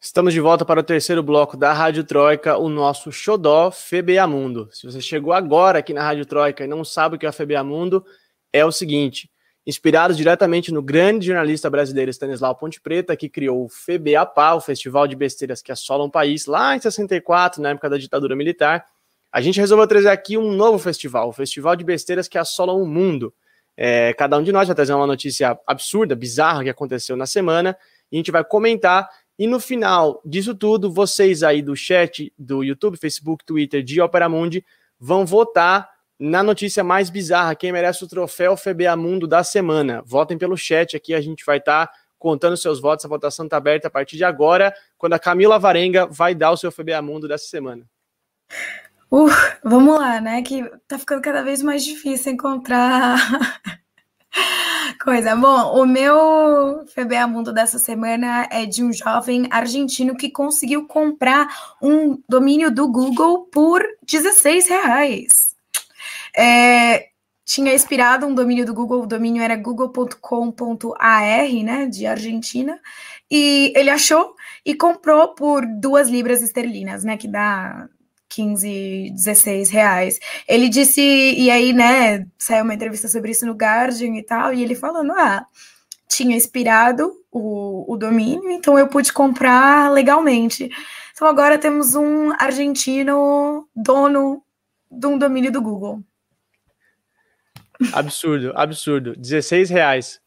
Estamos 0.00 0.34
de 0.34 0.40
volta 0.40 0.64
para 0.64 0.80
o 0.80 0.82
terceiro 0.82 1.22
bloco 1.22 1.56
da 1.56 1.72
Rádio 1.72 2.02
Troika, 2.02 2.58
o 2.58 2.68
nosso 2.68 3.12
xodó 3.12 3.70
FBA 3.70 4.26
Mundo. 4.26 4.68
Se 4.72 4.84
você 4.84 5.00
chegou 5.00 5.32
agora 5.32 5.78
aqui 5.78 5.94
na 5.94 6.02
Rádio 6.02 6.26
Troika 6.26 6.64
e 6.64 6.66
não 6.66 6.84
sabe 6.84 7.14
o 7.14 7.18
que 7.20 7.24
é 7.24 7.28
a 7.28 7.32
FBA 7.32 7.62
Mundo, 7.62 8.04
é 8.52 8.64
o 8.64 8.72
seguinte: 8.72 9.30
inspirados 9.66 10.16
diretamente 10.16 10.72
no 10.72 10.82
grande 10.82 11.26
jornalista 11.26 11.68
brasileiro 11.68 12.10
Stanislau 12.10 12.54
Ponte 12.56 12.80
Preta, 12.80 13.16
que 13.16 13.28
criou 13.28 13.64
o 13.64 13.68
FEBAPA, 13.68 14.54
o 14.54 14.60
Festival 14.60 15.06
de 15.06 15.14
Besteiras 15.14 15.60
que 15.60 15.70
assola 15.70 16.04
um 16.04 16.10
país, 16.10 16.46
lá 16.46 16.74
em 16.74 16.80
64, 16.80 17.62
na 17.62 17.70
época 17.70 17.90
da 17.90 17.98
ditadura 17.98 18.34
militar. 18.34 18.84
A 19.30 19.40
gente 19.40 19.60
resolveu 19.60 19.86
trazer 19.86 20.08
aqui 20.08 20.36
um 20.36 20.52
novo 20.52 20.78
festival, 20.78 21.28
o 21.28 21.32
Festival 21.32 21.76
de 21.76 21.84
Besteiras 21.84 22.26
que 22.26 22.38
assolam 22.38 22.82
o 22.82 22.86
mundo. 22.86 23.32
É, 23.76 24.12
cada 24.14 24.36
um 24.36 24.42
de 24.42 24.50
nós 24.50 24.66
vai 24.66 24.74
trazer 24.74 24.92
uma 24.92 25.06
notícia 25.06 25.58
absurda, 25.66 26.16
bizarra 26.16 26.64
que 26.64 26.70
aconteceu 26.70 27.16
na 27.16 27.26
semana, 27.26 27.76
e 28.10 28.16
a 28.16 28.18
gente 28.18 28.30
vai 28.30 28.44
comentar. 28.44 29.08
E 29.38 29.46
no 29.46 29.60
final 29.60 30.20
disso 30.24 30.54
tudo, 30.54 30.92
vocês 30.92 31.42
aí 31.42 31.62
do 31.62 31.76
chat 31.76 32.32
do 32.38 32.64
YouTube, 32.64 32.96
Facebook, 32.96 33.44
Twitter 33.44 33.82
de 33.82 34.00
Opera 34.00 34.28
Mundi 34.28 34.64
vão 34.98 35.24
votar 35.24 35.88
na 36.20 36.42
notícia 36.42 36.84
mais 36.84 37.08
bizarra, 37.08 37.54
quem 37.54 37.72
merece 37.72 38.04
o 38.04 38.06
troféu 38.06 38.54
FBA 38.54 38.94
Mundo 38.94 39.26
da 39.26 39.42
semana. 39.42 40.02
Votem 40.04 40.36
pelo 40.36 40.54
chat 40.54 40.94
aqui, 40.94 41.14
a 41.14 41.20
gente 41.20 41.42
vai 41.46 41.56
estar 41.56 41.86
tá 41.86 41.92
contando 42.18 42.58
seus 42.58 42.78
votos. 42.78 43.06
A 43.06 43.08
votação 43.08 43.46
está 43.46 43.56
aberta 43.56 43.88
a 43.88 43.90
partir 43.90 44.18
de 44.18 44.24
agora, 44.24 44.74
quando 44.98 45.14
a 45.14 45.18
Camila 45.18 45.58
Varenga 45.58 46.06
vai 46.06 46.34
dar 46.34 46.50
o 46.50 46.58
seu 46.58 46.70
FBA 46.70 47.00
Mundo 47.00 47.26
dessa 47.26 47.46
semana. 47.46 47.86
Uh, 49.10 49.30
vamos 49.64 49.98
lá, 49.98 50.20
né? 50.20 50.42
Que 50.42 50.70
tá 50.86 50.98
ficando 50.98 51.22
cada 51.22 51.42
vez 51.42 51.62
mais 51.62 51.82
difícil 51.82 52.32
encontrar 52.32 53.18
coisa. 55.02 55.34
Bom, 55.34 55.80
o 55.80 55.86
meu 55.86 56.84
FBA 56.86 57.26
Mundo 57.26 57.50
dessa 57.50 57.78
semana 57.78 58.46
é 58.52 58.66
de 58.66 58.84
um 58.84 58.92
jovem 58.92 59.48
argentino 59.50 60.14
que 60.14 60.30
conseguiu 60.30 60.86
comprar 60.86 61.48
um 61.82 62.22
domínio 62.28 62.70
do 62.70 62.86
Google 62.86 63.46
por 63.46 63.82
16 64.06 64.68
reais. 64.68 65.39
É, 66.36 67.10
tinha 67.44 67.74
expirado 67.74 68.26
um 68.26 68.34
domínio 68.34 68.64
do 68.64 68.72
Google, 68.72 69.02
o 69.02 69.06
domínio 69.06 69.42
era 69.42 69.56
google.com.ar, 69.56 71.48
né, 71.64 71.86
de 71.86 72.06
Argentina, 72.06 72.78
e 73.30 73.72
ele 73.74 73.90
achou 73.90 74.34
e 74.64 74.74
comprou 74.74 75.34
por 75.34 75.66
duas 75.66 76.08
libras 76.08 76.42
esterlinas, 76.42 77.02
né, 77.02 77.16
que 77.16 77.26
dá 77.26 77.88
15, 78.28 79.10
16 79.10 79.70
reais. 79.70 80.20
Ele 80.46 80.68
disse, 80.68 81.00
e 81.00 81.50
aí, 81.50 81.72
né, 81.72 82.26
saiu 82.38 82.64
uma 82.64 82.74
entrevista 82.74 83.08
sobre 83.08 83.32
isso 83.32 83.44
no 83.44 83.54
Guardian 83.54 84.16
e 84.16 84.22
tal, 84.22 84.54
e 84.54 84.62
ele 84.62 84.74
falando, 84.76 85.12
ah, 85.12 85.44
tinha 86.08 86.36
expirado 86.36 87.12
o, 87.32 87.92
o 87.92 87.96
domínio, 87.96 88.50
então 88.50 88.78
eu 88.78 88.88
pude 88.88 89.12
comprar 89.12 89.90
legalmente. 89.90 90.70
Então 91.12 91.26
agora 91.26 91.58
temos 91.58 91.94
um 91.94 92.32
argentino 92.38 93.68
dono 93.74 94.42
de 94.90 95.06
um 95.06 95.18
domínio 95.18 95.52
do 95.52 95.62
Google. 95.62 96.02
Absurdo, 97.92 98.52
absurdo. 98.54 99.16
16 99.16 99.70
reais. 99.70 100.20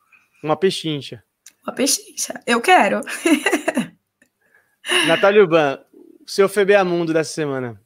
Uma 0.44 0.58
pechincha. 0.58 1.24
Uma 1.66 1.74
pechincha. 1.74 2.42
Eu 2.46 2.60
quero. 2.60 3.02
Natália 5.08 5.42
Urban, 5.42 5.80
seu 6.26 6.50
Mundo 6.86 7.14
dessa 7.14 7.34
semana. 7.34 7.82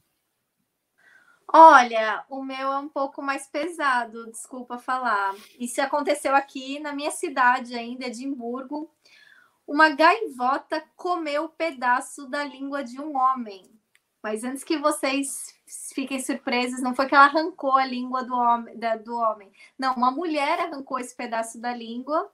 Olha, 1.54 2.26
o 2.30 2.44
meu 2.44 2.72
é 2.74 2.78
um 2.78 2.90
pouco 2.90 3.22
mais 3.22 3.48
pesado, 3.48 4.30
desculpa 4.30 4.78
falar. 4.78 5.34
Isso 5.58 5.82
aconteceu 5.82 6.36
aqui 6.36 6.80
na 6.80 6.92
minha 6.92 7.12
cidade 7.12 7.74
ainda, 7.74 8.08
Edimburgo. 8.08 8.92
Uma 9.66 9.90
gaivota 9.90 10.84
comeu 10.96 11.46
um 11.46 11.48
pedaço 11.48 12.28
da 12.28 12.44
língua 12.44 12.84
de 12.84 13.00
um 13.00 13.16
homem. 13.16 13.64
Mas 14.22 14.44
antes 14.44 14.64
que 14.64 14.78
vocês 14.78 15.56
fiquem 15.94 16.20
surpresos, 16.20 16.82
não 16.82 16.96
foi 16.96 17.08
que 17.08 17.16
ela 17.16 17.26
arrancou 17.26 17.74
a 17.74 17.86
língua 17.86 18.24
do 18.24 18.36
homem, 18.36 18.78
da, 18.78 18.96
do 18.96 19.16
homem. 19.16 19.52
Não, 19.78 19.94
uma 19.94 20.12
mulher 20.12 20.60
arrancou 20.60 21.00
esse 21.00 21.16
pedaço 21.16 21.60
da 21.60 21.74
língua. 21.74 22.30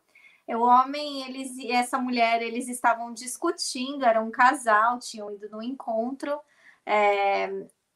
O 0.47 0.59
homem, 0.59 1.23
eles 1.23 1.57
e 1.57 1.71
essa 1.71 1.97
mulher, 1.97 2.41
eles 2.41 2.67
estavam 2.67 3.13
discutindo, 3.13 4.05
era 4.05 4.21
um 4.21 4.31
casal, 4.31 4.99
tinham 4.99 5.31
ido 5.31 5.49
no 5.49 5.61
encontro. 5.61 6.39
É, 6.85 7.49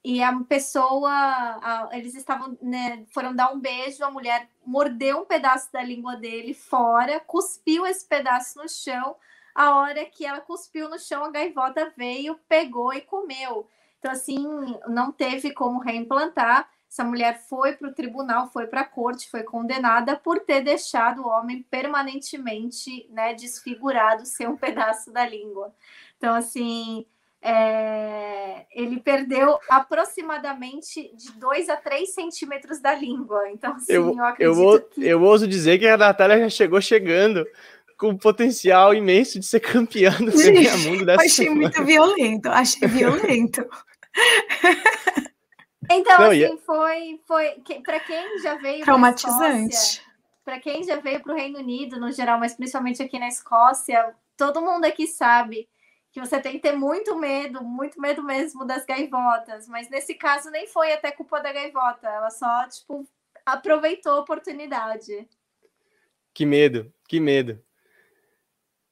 e 0.04 0.24
a 0.24 0.34
pessoa, 0.44 1.12
a, 1.12 1.90
eles 1.92 2.16
estavam, 2.16 2.58
né, 2.62 3.06
foram 3.14 3.36
dar 3.36 3.52
um 3.52 3.60
beijo, 3.60 4.04
a 4.06 4.12
mulher 4.12 4.48
mordeu 4.66 5.20
um 5.20 5.26
pedaço 5.26 5.72
da 5.74 5.84
língua 5.84 6.16
dele 6.16 6.54
fora, 6.54 7.20
cuspiu 7.20 7.86
esse 7.86 8.06
pedaço 8.06 8.58
no 8.60 8.70
chão. 8.70 9.18
A 9.54 9.76
hora 9.76 10.06
que 10.06 10.26
ela 10.26 10.40
cuspiu 10.40 10.88
no 10.90 10.98
chão, 10.98 11.26
a 11.26 11.32
gaivota 11.32 11.92
veio, 11.98 12.40
pegou 12.48 12.94
e 12.94 13.02
comeu. 13.02 13.68
Então, 14.08 14.16
assim, 14.16 14.48
não 14.88 15.12
teve 15.12 15.52
como 15.52 15.82
reimplantar. 15.82 16.70
Essa 16.90 17.04
mulher 17.04 17.42
foi 17.50 17.74
para 17.74 17.90
o 17.90 17.94
tribunal, 17.94 18.50
foi 18.54 18.66
para 18.66 18.82
a 18.82 18.86
corte, 18.86 19.30
foi 19.30 19.44
condenada 19.44 20.16
por 20.16 20.40
ter 20.40 20.62
deixado 20.62 21.24
o 21.24 21.28
homem 21.28 21.66
permanentemente 21.70 23.06
né, 23.12 23.34
desfigurado, 23.34 24.26
sem 24.26 24.48
um 24.48 24.56
pedaço 24.56 25.12
da 25.12 25.28
língua. 25.28 25.74
Então, 26.18 26.34
assim, 26.34 27.06
é... 27.42 28.66
ele 28.72 29.02
perdeu 29.02 29.60
aproximadamente 29.70 31.14
de 31.14 31.34
2 31.34 31.68
a 31.68 31.76
3 31.76 32.14
centímetros 32.14 32.80
da 32.80 32.96
língua. 32.96 33.50
Então, 33.52 33.74
assim, 33.74 33.92
eu, 33.92 34.16
eu 34.16 34.24
acredito 34.24 34.62
eu, 34.62 34.82
que... 34.84 35.06
eu 35.06 35.22
ouso 35.22 35.46
dizer 35.46 35.80
que 35.80 35.88
a 35.88 35.98
Natália 35.98 36.40
já 36.40 36.50
chegou 36.50 36.80
chegando 36.80 37.46
com 37.98 38.16
potencial 38.16 38.94
imenso 38.94 39.40
de 39.40 39.46
ser 39.46 39.60
campeã 39.60 40.12
do 40.12 40.32
CBA 40.32 40.78
Mundo 40.88 41.06
dessa 41.06 41.24
Achei 41.24 41.46
semana. 41.48 41.62
muito 41.62 41.84
violento, 41.84 42.48
achei 42.48 42.88
violento. 42.88 43.68
então, 45.92 46.20
Não, 46.20 46.32
assim, 46.32 46.44
é 46.44 46.58
foi, 46.58 47.22
foi 47.26 47.62
para 47.84 48.00
quem 48.00 48.40
já 48.40 48.56
veio 48.56 48.84
traumatizante. 48.84 50.02
Para 50.44 50.60
quem 50.60 50.84
já 50.84 50.96
veio 50.98 51.22
para 51.22 51.34
o 51.34 51.36
Reino 51.36 51.60
Unido 51.60 52.00
no 52.00 52.12
geral, 52.12 52.40
mas 52.40 52.56
principalmente 52.56 53.04
aqui 53.04 53.20
na 53.20 53.28
Escócia, 53.28 54.16
todo 54.38 54.62
mundo 54.62 54.86
aqui 54.86 55.06
sabe 55.06 55.68
que 56.12 56.20
você 56.20 56.40
tem 56.40 56.54
que 56.54 56.60
ter 56.60 56.72
muito 56.72 57.16
medo, 57.18 57.64
muito 57.64 58.00
medo 58.00 58.24
mesmo 58.24 58.66
das 58.66 58.86
gaivotas. 58.86 59.68
Mas 59.68 59.90
nesse 59.90 60.14
caso 60.14 60.50
nem 60.50 60.66
foi 60.68 60.94
até 60.94 61.12
culpa 61.12 61.40
da 61.42 61.52
gaivota, 61.52 62.08
ela 62.08 62.30
só 62.30 62.68
tipo 62.68 63.08
aproveitou 63.46 64.14
a 64.14 64.20
oportunidade. 64.20 65.28
Que 66.34 66.46
medo, 66.46 66.92
que 67.08 67.20
medo. 67.20 67.62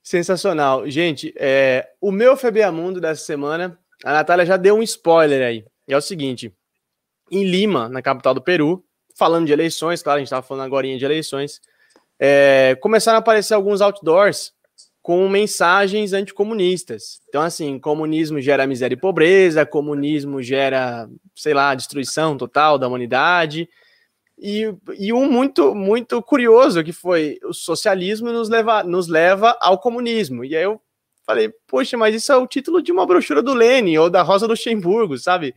Sensacional. 0.02 0.88
Gente, 0.90 1.34
é, 1.36 1.94
o 2.00 2.12
meu 2.12 2.38
FBA 2.38 2.72
Mundo 2.72 3.02
dessa 3.02 3.24
semana, 3.24 3.80
a 4.06 4.14
Natália 4.14 4.46
já 4.46 4.56
deu 4.56 4.76
um 4.76 4.84
spoiler 4.84 5.46
aí. 5.46 5.66
É 5.88 5.98
o 5.98 6.02
seguinte: 6.02 6.54
em 7.32 7.44
Lima, 7.44 7.90
na 7.90 8.04
capital 8.04 8.36
do 8.36 8.42
Peru, 8.42 8.86
falando 9.18 9.48
de 9.48 9.52
eleições, 9.52 10.04
claro, 10.04 10.18
a 10.18 10.20
gente 10.20 10.28
estava 10.28 10.46
falando 10.46 10.66
agora 10.66 10.86
de 10.86 11.04
eleições, 11.04 11.60
é, 12.20 12.78
começaram 12.80 13.18
a 13.18 13.20
aparecer 13.20 13.56
alguns 13.56 13.82
outdoors 13.82 14.54
com 15.02 15.28
mensagens 15.28 16.14
anticomunistas. 16.14 17.20
Então, 17.30 17.42
assim, 17.42 17.80
comunismo 17.80 18.40
gera 18.40 18.68
miséria 18.68 18.96
e 18.96 19.00
pobreza, 19.00 19.66
comunismo 19.66 20.42
gera, 20.42 21.08
sei 21.36 21.54
lá, 21.54 21.74
destruição 21.76 22.38
total 22.38 22.78
da 22.78 22.88
humanidade. 22.88 23.68
E, 24.38 24.72
e 25.00 25.14
um 25.14 25.32
muito 25.32 25.74
muito 25.74 26.22
curioso 26.22 26.84
que 26.84 26.92
foi 26.92 27.40
o 27.44 27.54
socialismo 27.54 28.32
nos 28.32 28.50
leva, 28.50 28.84
nos 28.84 29.08
leva 29.08 29.58
ao 29.62 29.80
comunismo. 29.80 30.44
E 30.44 30.56
aí 30.56 30.64
eu 30.64 30.82
falei, 31.26 31.52
poxa, 31.68 31.98
mas 31.98 32.14
isso 32.16 32.32
é 32.32 32.38
o 32.38 32.48
título 32.48 32.82
de 32.82 32.92
uma 32.92 33.06
brochura 33.06 33.42
do 33.42 33.54
Lenin 33.54 33.98
ou 33.98 34.10
da 34.10 34.22
Rosa 34.22 34.46
Luxemburgo, 34.46 35.18
sabe? 35.18 35.56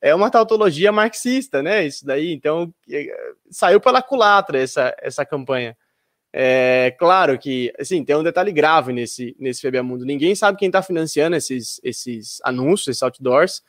É 0.00 0.14
uma 0.14 0.30
tautologia 0.30 0.92
marxista, 0.92 1.62
né? 1.62 1.84
Isso 1.84 2.06
daí, 2.06 2.32
então 2.32 2.72
é, 2.88 3.06
saiu 3.50 3.80
pela 3.80 4.00
culatra 4.00 4.58
essa, 4.58 4.94
essa 5.00 5.26
campanha. 5.26 5.76
É 6.32 6.94
claro 6.98 7.38
que, 7.38 7.72
assim, 7.78 8.04
tem 8.04 8.14
um 8.14 8.22
detalhe 8.22 8.52
grave 8.52 8.92
nesse, 8.92 9.34
nesse 9.40 9.66
FBA 9.66 9.82
Mundo. 9.82 10.04
Ninguém 10.04 10.34
sabe 10.34 10.58
quem 10.58 10.68
está 10.68 10.82
financiando 10.82 11.34
esses, 11.34 11.80
esses 11.82 12.38
anúncios, 12.44 12.88
esses 12.88 13.02
outdoors. 13.02 13.62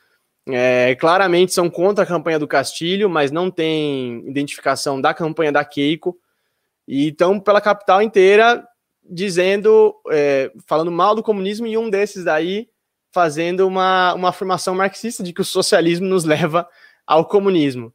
É, 0.48 0.94
claramente 0.96 1.52
são 1.52 1.68
contra 1.68 2.04
a 2.04 2.06
campanha 2.06 2.38
do 2.38 2.46
Castilho, 2.46 3.08
mas 3.08 3.30
não 3.30 3.50
tem 3.50 4.24
identificação 4.28 5.00
da 5.00 5.12
campanha 5.12 5.50
da 5.50 5.64
Keiko. 5.64 6.16
E 6.86 7.08
estão 7.08 7.40
pela 7.40 7.60
capital 7.60 8.02
inteira 8.02 8.66
dizendo, 9.10 9.94
é, 10.10 10.52
falando 10.66 10.90
mal 10.90 11.14
do 11.14 11.22
comunismo, 11.22 11.66
e 11.66 11.76
um 11.76 11.90
desses 11.90 12.24
daí 12.24 12.68
fazendo 13.12 13.66
uma, 13.66 14.14
uma 14.14 14.28
afirmação 14.28 14.74
marxista 14.74 15.22
de 15.22 15.32
que 15.32 15.40
o 15.40 15.44
socialismo 15.44 16.06
nos 16.06 16.24
leva 16.24 16.68
ao 17.06 17.26
comunismo. 17.26 17.92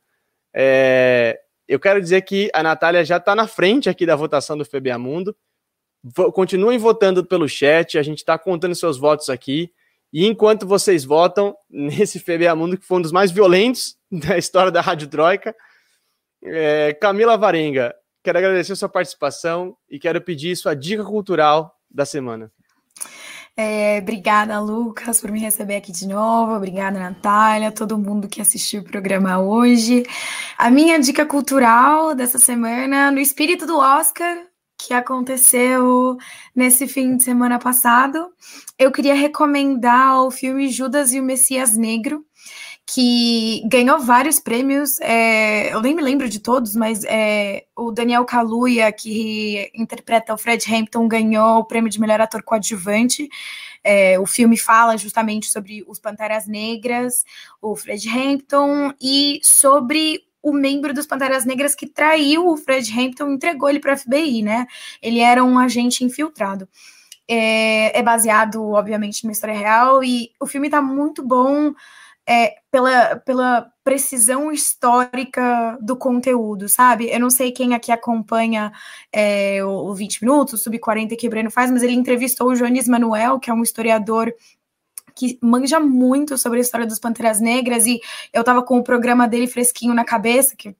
É, 0.53 1.39
eu 1.67 1.79
quero 1.79 2.01
dizer 2.01 2.21
que 2.23 2.49
a 2.53 2.61
Natália 2.61 3.03
já 3.05 3.17
está 3.17 3.33
na 3.33 3.47
frente 3.47 3.89
aqui 3.89 4.05
da 4.05 4.15
votação 4.15 4.57
do 4.57 4.65
FBA 4.65 4.97
Mundo. 4.97 5.35
Continuem 6.33 6.77
votando 6.77 7.25
pelo 7.25 7.47
chat, 7.47 7.97
a 7.97 8.03
gente 8.03 8.19
está 8.19 8.37
contando 8.37 8.75
seus 8.75 8.97
votos 8.97 9.29
aqui. 9.29 9.71
E 10.13 10.25
enquanto 10.25 10.67
vocês 10.67 11.03
votam 11.03 11.55
nesse 11.69 12.19
FBA 12.19 12.53
Mundo, 12.55 12.77
que 12.77 12.85
foi 12.85 12.99
um 12.99 13.01
dos 13.01 13.11
mais 13.11 13.31
violentos 13.31 13.97
da 14.11 14.37
história 14.37 14.71
da 14.71 14.81
Rádio 14.81 15.07
Troika, 15.07 15.55
é, 16.43 16.93
Camila 16.93 17.37
Varenga, 17.37 17.95
quero 18.25 18.39
agradecer 18.39 18.75
sua 18.75 18.89
participação 18.89 19.77
e 19.87 19.99
quero 19.99 20.19
pedir 20.19 20.55
sua 20.55 20.75
dica 20.75 21.03
cultural 21.03 21.79
da 21.89 22.05
semana. 22.05 22.51
É, 23.55 23.99
obrigada, 24.01 24.59
Lucas, 24.59 25.21
por 25.21 25.31
me 25.31 25.39
receber 25.39 25.75
aqui 25.75 25.91
de 25.91 26.07
novo. 26.07 26.53
Obrigada, 26.53 26.99
Natália, 26.99 27.71
todo 27.71 27.99
mundo 27.99 28.27
que 28.27 28.41
assistiu 28.41 28.81
o 28.81 28.83
programa 28.83 29.39
hoje. 29.39 30.03
A 30.57 30.71
minha 30.71 30.99
dica 30.99 31.23
cultural 31.25 32.15
dessa 32.15 32.39
semana, 32.39 33.11
no 33.11 33.19
espírito 33.19 33.67
do 33.67 33.77
Oscar, 33.77 34.35
que 34.75 34.91
aconteceu 34.93 36.17
nesse 36.53 36.87
fim 36.87 37.15
de 37.15 37.23
semana 37.23 37.59
passado. 37.59 38.27
Eu 38.77 38.91
queria 38.91 39.13
recomendar 39.13 40.23
o 40.23 40.31
filme 40.31 40.67
Judas 40.67 41.13
e 41.13 41.19
o 41.19 41.23
Messias 41.23 41.77
Negro, 41.77 42.25
que 42.85 43.63
ganhou 43.65 43.99
vários 43.99 44.39
prêmios. 44.39 44.99
É, 45.01 45.73
eu 45.73 45.81
nem 45.81 45.95
me 45.95 46.03
lembro 46.03 46.29
de 46.29 46.39
todos, 46.39 46.75
mas 46.75 47.03
é, 47.05 47.65
o 47.75 47.91
Daniel 47.91 48.25
Kaluuya, 48.25 48.91
que 48.91 49.71
interpreta 49.73 50.33
o 50.33 50.37
Fred 50.37 50.63
Hampton, 50.73 51.07
ganhou 51.07 51.59
o 51.59 51.65
prêmio 51.65 51.89
de 51.89 51.99
melhor 51.99 52.21
ator 52.21 52.43
coadjuvante. 52.43 53.27
É, 53.83 54.19
o 54.19 54.25
filme 54.25 54.57
fala 54.57 54.97
justamente 54.97 55.47
sobre 55.47 55.83
os 55.87 55.99
Panteras 55.99 56.47
Negras, 56.47 57.25
o 57.61 57.75
Fred 57.75 58.07
Hampton 58.07 58.93
e 59.01 59.39
sobre 59.43 60.21
o 60.41 60.53
membro 60.53 60.93
dos 60.93 61.07
Panteras 61.07 61.43
Negras 61.43 61.73
que 61.73 61.87
traiu 61.87 62.47
o 62.47 62.55
Fred 62.55 62.91
Hampton, 62.91 63.31
entregou 63.31 63.67
ele 63.67 63.79
para 63.79 63.93
a 63.93 63.97
FBI, 63.97 64.43
né? 64.43 64.67
Ele 65.01 65.19
era 65.19 65.43
um 65.43 65.57
agente 65.57 66.03
infiltrado. 66.03 66.69
É, 67.27 67.97
é 67.97 68.03
baseado, 68.03 68.63
obviamente, 68.69 69.23
numa 69.23 69.31
história 69.31 69.57
real 69.57 70.03
e 70.03 70.29
o 70.39 70.45
filme 70.45 70.67
está 70.67 70.83
muito 70.83 71.23
bom 71.23 71.73
é, 72.27 72.55
pela, 72.71 73.17
pela 73.17 73.71
precisão 73.83 74.51
histórica 74.51 75.77
do 75.79 75.95
conteúdo, 75.95 76.67
sabe? 76.67 77.09
Eu 77.09 77.19
não 77.19 77.29
sei 77.29 77.51
quem 77.51 77.75
aqui 77.75 77.91
acompanha 77.91 78.71
é, 79.11 79.63
o, 79.63 79.89
o 79.89 79.93
20 79.93 80.21
Minutos, 80.21 80.53
o 80.55 80.57
Sub 80.57 80.77
40 80.79 81.15
que 81.15 81.27
o 81.27 81.29
Breno 81.29 81.51
faz, 81.51 81.69
mas 81.69 81.83
ele 81.83 81.93
entrevistou 81.93 82.49
o 82.49 82.55
Joanis 82.55 82.87
Manuel, 82.87 83.39
que 83.39 83.49
é 83.49 83.53
um 83.53 83.61
historiador 83.61 84.33
que 85.15 85.39
manja 85.41 85.79
muito 85.79 86.37
sobre 86.37 86.57
a 86.57 86.61
história 86.61 86.85
dos 86.85 86.99
Panteras 86.99 87.39
Negras, 87.39 87.85
e 87.85 88.01
eu 88.33 88.43
tava 88.43 88.61
com 88.61 88.77
o 88.77 88.83
programa 88.83 89.27
dele 89.27 89.47
fresquinho 89.47 89.93
na 89.93 90.03
cabeça, 90.03 90.55
que 90.57 90.75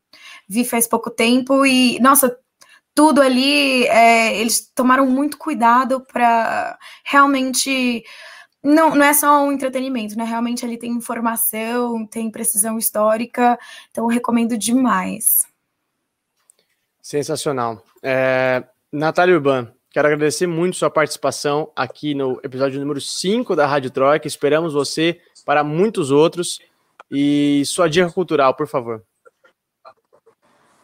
vi 0.47 0.65
faz 0.65 0.87
pouco 0.87 1.09
tempo, 1.09 1.65
e, 1.65 1.99
nossa, 2.01 2.37
tudo 2.93 3.21
ali, 3.21 3.85
é, 3.87 4.37
eles 4.37 4.71
tomaram 4.73 5.05
muito 5.05 5.37
cuidado 5.37 6.01
para 6.01 6.77
realmente 7.03 8.03
não, 8.66 8.95
não 8.95 9.05
é 9.05 9.13
só 9.13 9.43
um 9.43 9.51
entretenimento, 9.51 10.18
né? 10.18 10.24
Realmente 10.24 10.66
ali 10.66 10.78
tem 10.78 10.91
informação, 10.91 12.05
tem 12.07 12.32
precisão 12.32 12.80
histórica, 12.80 13.59
então 13.91 14.07
recomendo 14.07 14.57
demais. 14.57 15.47
Sensacional. 16.99 17.84
É, 18.01 18.63
Natália 18.91 19.36
Urban, 19.36 19.72
quero 19.91 20.07
agradecer 20.07 20.47
muito 20.47 20.78
sua 20.78 20.89
participação 20.89 21.72
aqui 21.76 22.16
no 22.16 22.39
episódio 22.43 22.80
número 22.80 22.99
5 22.99 23.55
da 23.55 23.68
Rádio 23.68 23.91
Troika. 23.91 24.28
Esperamos 24.28 24.74
você 24.74 25.22
para 25.45 25.63
muitos 25.63 26.09
outros. 26.09 26.59
E 27.11 27.61
sua 27.68 27.88
dica 27.88 28.11
cultural, 28.11 28.55
por 28.55 28.68
favor. 28.68 29.03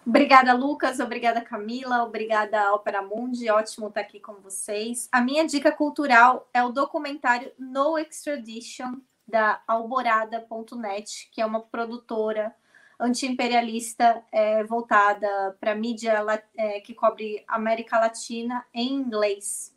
Obrigada, 0.05 0.53
Lucas. 0.53 0.99
Obrigada, 0.99 1.41
Camila. 1.41 2.03
Obrigada, 2.03 2.73
Opera 2.73 3.01
Mundi. 3.01 3.49
Ótimo 3.49 3.87
estar 3.87 4.01
aqui 4.01 4.19
com 4.19 4.33
vocês. 4.35 5.07
A 5.11 5.21
minha 5.21 5.45
dica 5.45 5.71
cultural 5.71 6.49
é 6.53 6.63
o 6.63 6.69
documentário 6.69 7.51
No 7.57 7.97
Extradition, 7.97 8.99
da 9.27 9.61
Alborada.net, 9.65 11.29
que 11.31 11.41
é 11.41 11.45
uma 11.45 11.61
produtora 11.61 12.53
anti-imperialista 12.99 14.23
é, 14.31 14.63
voltada 14.63 15.57
para 15.59 15.73
mídia 15.73 16.23
é, 16.55 16.79
que 16.81 16.93
cobre 16.93 17.43
América 17.47 17.99
Latina 17.99 18.63
em 18.73 18.93
inglês. 18.93 19.70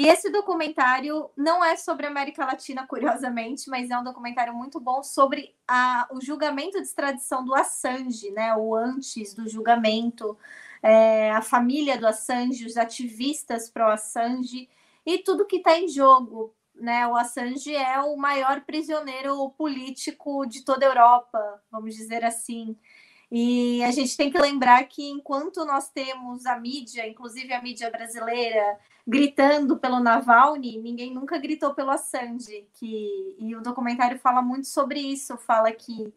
E 0.00 0.08
esse 0.08 0.30
documentário 0.30 1.30
não 1.36 1.62
é 1.62 1.76
sobre 1.76 2.06
a 2.06 2.08
América 2.08 2.46
Latina, 2.46 2.86
curiosamente, 2.86 3.68
mas 3.68 3.90
é 3.90 3.98
um 3.98 4.02
documentário 4.02 4.54
muito 4.54 4.80
bom 4.80 5.02
sobre 5.02 5.54
a, 5.68 6.08
o 6.10 6.22
julgamento 6.22 6.78
de 6.78 6.86
extradição 6.86 7.44
do 7.44 7.54
Assange, 7.54 8.30
né? 8.30 8.56
O 8.56 8.74
antes 8.74 9.34
do 9.34 9.46
julgamento, 9.46 10.38
é, 10.82 11.30
a 11.32 11.42
família 11.42 11.98
do 11.98 12.06
Assange, 12.06 12.64
os 12.64 12.78
ativistas 12.78 13.68
pro 13.68 13.90
Assange 13.90 14.70
e 15.04 15.18
tudo 15.18 15.44
que 15.44 15.56
está 15.56 15.78
em 15.78 15.86
jogo. 15.86 16.54
Né, 16.74 17.06
o 17.06 17.14
Assange 17.14 17.76
é 17.76 18.00
o 18.00 18.16
maior 18.16 18.62
prisioneiro 18.62 19.50
político 19.50 20.46
de 20.46 20.64
toda 20.64 20.86
a 20.86 20.88
Europa, 20.88 21.62
vamos 21.70 21.94
dizer 21.94 22.24
assim. 22.24 22.74
E 23.30 23.84
a 23.84 23.90
gente 23.90 24.16
tem 24.16 24.30
que 24.30 24.38
lembrar 24.38 24.82
que 24.84 25.10
enquanto 25.10 25.64
nós 25.66 25.90
temos 25.90 26.46
a 26.46 26.58
mídia, 26.58 27.06
inclusive 27.06 27.52
a 27.52 27.60
mídia 27.60 27.90
brasileira, 27.90 28.78
gritando 29.10 29.76
pelo 29.76 29.98
Navalny, 29.98 30.78
ninguém 30.78 31.12
nunca 31.12 31.36
gritou 31.36 31.74
pelo 31.74 31.90
Assange. 31.90 32.64
Que... 32.74 33.34
E 33.40 33.56
o 33.56 33.60
documentário 33.60 34.20
fala 34.20 34.40
muito 34.40 34.68
sobre 34.68 35.00
isso, 35.00 35.36
fala 35.36 35.72
que 35.72 36.14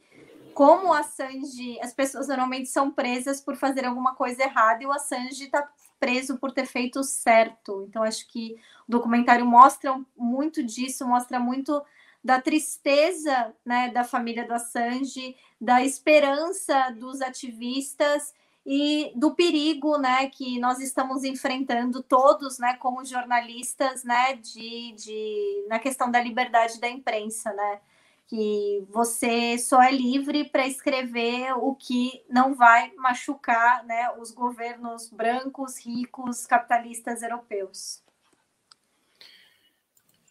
como 0.53 0.89
o 0.89 0.93
Assange, 0.93 1.79
as 1.81 1.91
pessoas 1.91 2.27
normalmente 2.27 2.69
são 2.69 2.91
presas 2.91 3.41
por 3.41 3.55
fazer 3.55 3.83
alguma 3.83 4.13
coisa 4.13 4.43
errada 4.43 4.83
e 4.83 4.85
o 4.85 4.91
Assange 4.91 5.45
está 5.45 5.67
preso 5.99 6.37
por 6.37 6.51
ter 6.51 6.67
feito 6.67 7.03
certo. 7.03 7.83
Então 7.89 8.03
acho 8.03 8.27
que 8.27 8.57
o 8.87 8.91
documentário 8.91 9.43
mostra 9.43 9.99
muito 10.15 10.61
disso, 10.61 11.07
mostra 11.07 11.39
muito 11.39 11.81
da 12.23 12.39
tristeza 12.39 13.55
né, 13.65 13.89
da 13.89 14.03
família 14.03 14.45
do 14.45 14.53
Assange, 14.53 15.35
da 15.59 15.83
esperança 15.83 16.91
dos 16.91 17.21
ativistas 17.23 18.35
e 18.65 19.11
do 19.15 19.35
perigo 19.35 19.97
né, 19.97 20.27
que 20.27 20.57
nós 20.59 20.79
estamos 20.79 21.23
enfrentando 21.23 22.01
todos 22.01 22.59
né, 22.59 22.75
como 22.79 23.03
jornalistas 23.03 24.03
né, 24.03 24.35
de, 24.35 24.93
de, 24.93 25.65
na 25.67 25.79
questão 25.79 26.09
da 26.09 26.21
liberdade 26.21 26.79
da 26.79 26.87
imprensa. 26.87 27.51
Né? 27.51 27.79
Que 28.25 28.85
você 28.89 29.57
só 29.57 29.81
é 29.81 29.91
livre 29.91 30.45
para 30.45 30.65
escrever 30.65 31.51
o 31.57 31.75
que 31.75 32.23
não 32.29 32.55
vai 32.55 32.93
machucar 32.95 33.83
né, 33.85 34.09
os 34.17 34.31
governos 34.31 35.09
brancos, 35.09 35.77
ricos, 35.85 36.45
capitalistas 36.45 37.21
europeus. 37.21 38.01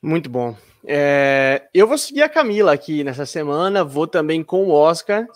Muito 0.01 0.31
bom. 0.31 0.57
É, 0.85 1.69
eu 1.73 1.87
vou 1.87 1.99
seguir 1.99 2.23
a 2.23 2.29
Camila 2.29 2.73
aqui 2.73 3.05
nessa 3.05 3.27
semana, 3.27 3.85
vou 3.85 4.07
também 4.07 4.43
com 4.43 4.65
o 4.65 4.71
Oscar 4.73 5.29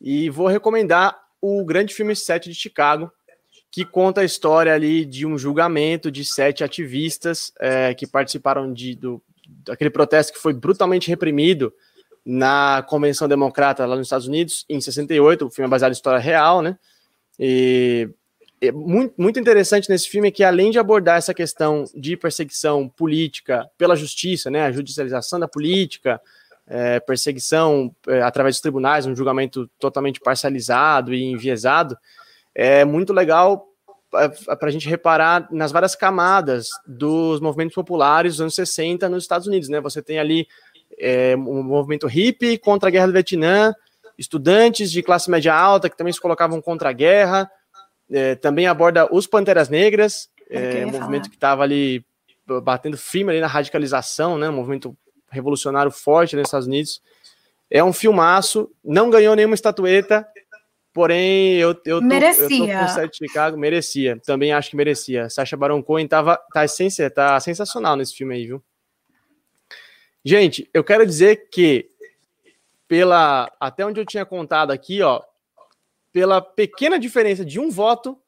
e 0.00 0.30
vou 0.30 0.46
recomendar 0.46 1.25
o 1.40 1.64
grande 1.64 1.94
filme 1.94 2.14
7 2.14 2.48
de 2.48 2.54
Chicago, 2.54 3.10
que 3.70 3.84
conta 3.84 4.22
a 4.22 4.24
história 4.24 4.72
ali 4.72 5.04
de 5.04 5.26
um 5.26 5.36
julgamento 5.36 6.10
de 6.10 6.24
sete 6.24 6.64
ativistas 6.64 7.52
é, 7.60 7.94
que 7.94 8.06
participaram 8.06 8.72
de, 8.72 8.94
do, 8.94 9.22
daquele 9.46 9.90
protesto 9.90 10.32
que 10.32 10.38
foi 10.38 10.54
brutalmente 10.54 11.08
reprimido 11.08 11.72
na 12.24 12.84
Convenção 12.88 13.28
Democrata 13.28 13.86
lá 13.86 13.94
nos 13.94 14.06
Estados 14.06 14.26
Unidos, 14.26 14.64
em 14.68 14.80
68. 14.80 15.46
O 15.46 15.50
filme 15.50 15.66
é 15.66 15.70
baseado 15.70 15.92
em 15.92 15.94
história 15.94 16.18
real, 16.18 16.62
né? 16.62 16.78
E 17.38 18.08
é 18.60 18.72
muito, 18.72 19.14
muito 19.18 19.38
interessante 19.38 19.88
nesse 19.88 20.08
filme 20.08 20.28
é 20.28 20.30
que, 20.30 20.42
além 20.42 20.70
de 20.70 20.78
abordar 20.78 21.18
essa 21.18 21.34
questão 21.34 21.84
de 21.94 22.16
perseguição 22.16 22.88
política 22.88 23.68
pela 23.76 23.94
justiça, 23.94 24.50
né, 24.50 24.62
a 24.62 24.72
judicialização 24.72 25.38
da 25.38 25.46
política, 25.46 26.20
é, 26.66 27.00
perseguição 27.00 27.94
é, 28.08 28.22
através 28.22 28.56
dos 28.56 28.60
tribunais, 28.60 29.06
um 29.06 29.14
julgamento 29.14 29.70
totalmente 29.78 30.20
parcializado 30.20 31.14
e 31.14 31.24
enviesado, 31.24 31.96
é 32.54 32.84
muito 32.84 33.12
legal 33.12 33.68
para 34.10 34.68
a 34.68 34.70
gente 34.70 34.88
reparar 34.88 35.46
nas 35.50 35.72
várias 35.72 35.94
camadas 35.94 36.68
dos 36.86 37.40
movimentos 37.40 37.74
populares 37.74 38.34
dos 38.34 38.40
anos 38.40 38.54
60 38.54 39.08
nos 39.08 39.24
Estados 39.24 39.46
Unidos. 39.46 39.68
Né? 39.68 39.80
Você 39.80 40.00
tem 40.00 40.18
ali 40.18 40.46
é, 40.98 41.36
um 41.36 41.62
movimento 41.62 42.06
hippie 42.06 42.56
contra 42.56 42.88
a 42.88 42.92
guerra 42.92 43.06
do 43.08 43.12
Vietnã, 43.12 43.74
estudantes 44.18 44.90
de 44.90 45.02
classe 45.02 45.30
média 45.30 45.54
alta 45.54 45.90
que 45.90 45.96
também 45.96 46.12
se 46.12 46.20
colocavam 46.20 46.62
contra 46.62 46.90
a 46.90 46.92
guerra, 46.92 47.50
é, 48.10 48.34
também 48.36 48.66
aborda 48.66 49.08
os 49.12 49.26
Panteras 49.26 49.68
Negras, 49.68 50.30
é, 50.48 50.86
um 50.86 50.90
movimento 50.90 51.28
que 51.28 51.36
estava 51.36 51.62
ali 51.62 52.04
batendo 52.62 52.96
firme 52.96 53.32
ali 53.32 53.40
na 53.40 53.48
radicalização, 53.48 54.38
né? 54.38 54.48
Um 54.48 54.52
movimento 54.52 54.96
revolucionário 55.36 55.92
forte 55.92 56.34
nos 56.34 56.46
Estados 56.48 56.66
Unidos. 56.66 57.00
É 57.70 57.82
um 57.82 57.92
filmaço, 57.92 58.70
não 58.84 59.10
ganhou 59.10 59.36
nenhuma 59.36 59.54
estatueta, 59.54 60.26
porém 60.92 61.54
eu, 61.54 61.70
eu, 61.84 62.00
tô, 62.00 62.06
merecia. 62.06 62.44
eu 62.44 62.86
tô 62.86 63.00
com 63.00 63.06
de 63.08 63.16
Chicago, 63.16 63.56
merecia, 63.56 64.20
também 64.24 64.52
acho 64.52 64.70
que 64.70 64.76
merecia. 64.76 65.28
Sacha 65.30 65.56
Baron 65.56 65.82
Cohen 65.82 66.08
tava, 66.08 66.36
tá, 66.52 66.64
tá 67.14 67.40
sensacional 67.40 67.96
nesse 67.96 68.14
filme 68.14 68.34
aí, 68.34 68.46
viu? 68.46 68.62
Gente, 70.24 70.68
eu 70.74 70.82
quero 70.82 71.06
dizer 71.06 71.48
que 71.50 71.88
pela 72.88 73.50
até 73.60 73.84
onde 73.84 74.00
eu 74.00 74.06
tinha 74.06 74.24
contado 74.24 74.70
aqui, 74.70 75.02
ó, 75.02 75.22
pela 76.12 76.40
pequena 76.40 76.98
diferença 76.98 77.44
de 77.44 77.60
um 77.60 77.70
voto, 77.70 78.18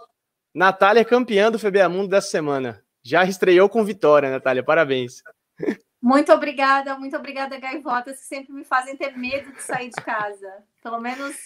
Natália 0.55 1.01
é 1.01 1.05
campeã 1.05 1.51
do 1.51 1.59
FBA 1.59 1.89
Mundo 1.89 2.09
dessa 2.09 2.29
semana. 2.29 2.83
Já 3.03 3.25
estreou 3.25 3.69
com 3.69 3.85
vitória, 3.85 4.31
Natália. 4.31 4.63
Parabéns. 4.63 5.23
Muito 6.01 6.33
obrigada, 6.33 6.97
muito 6.97 7.17
obrigada, 7.17 7.59
Gaivotas, 7.59 8.21
que 8.21 8.27
sempre 8.27 8.53
me 8.53 8.65
fazem 8.65 8.97
ter 8.97 9.17
medo 9.17 9.53
de 9.53 9.63
sair 9.63 9.91
de 9.91 10.03
casa. 10.03 10.49
Pelo 10.83 11.01
menos 11.01 11.37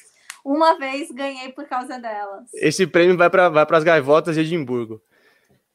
uma 0.44 0.78
vez 0.78 1.10
ganhei 1.10 1.50
por 1.52 1.66
causa 1.66 1.98
delas. 1.98 2.48
Esse 2.54 2.86
prêmio 2.86 3.16
vai 3.16 3.30
para 3.30 3.48
vai 3.48 3.66
as 3.70 3.84
Gaivotas 3.84 4.34
de 4.34 4.42
Edimburgo. 4.42 5.00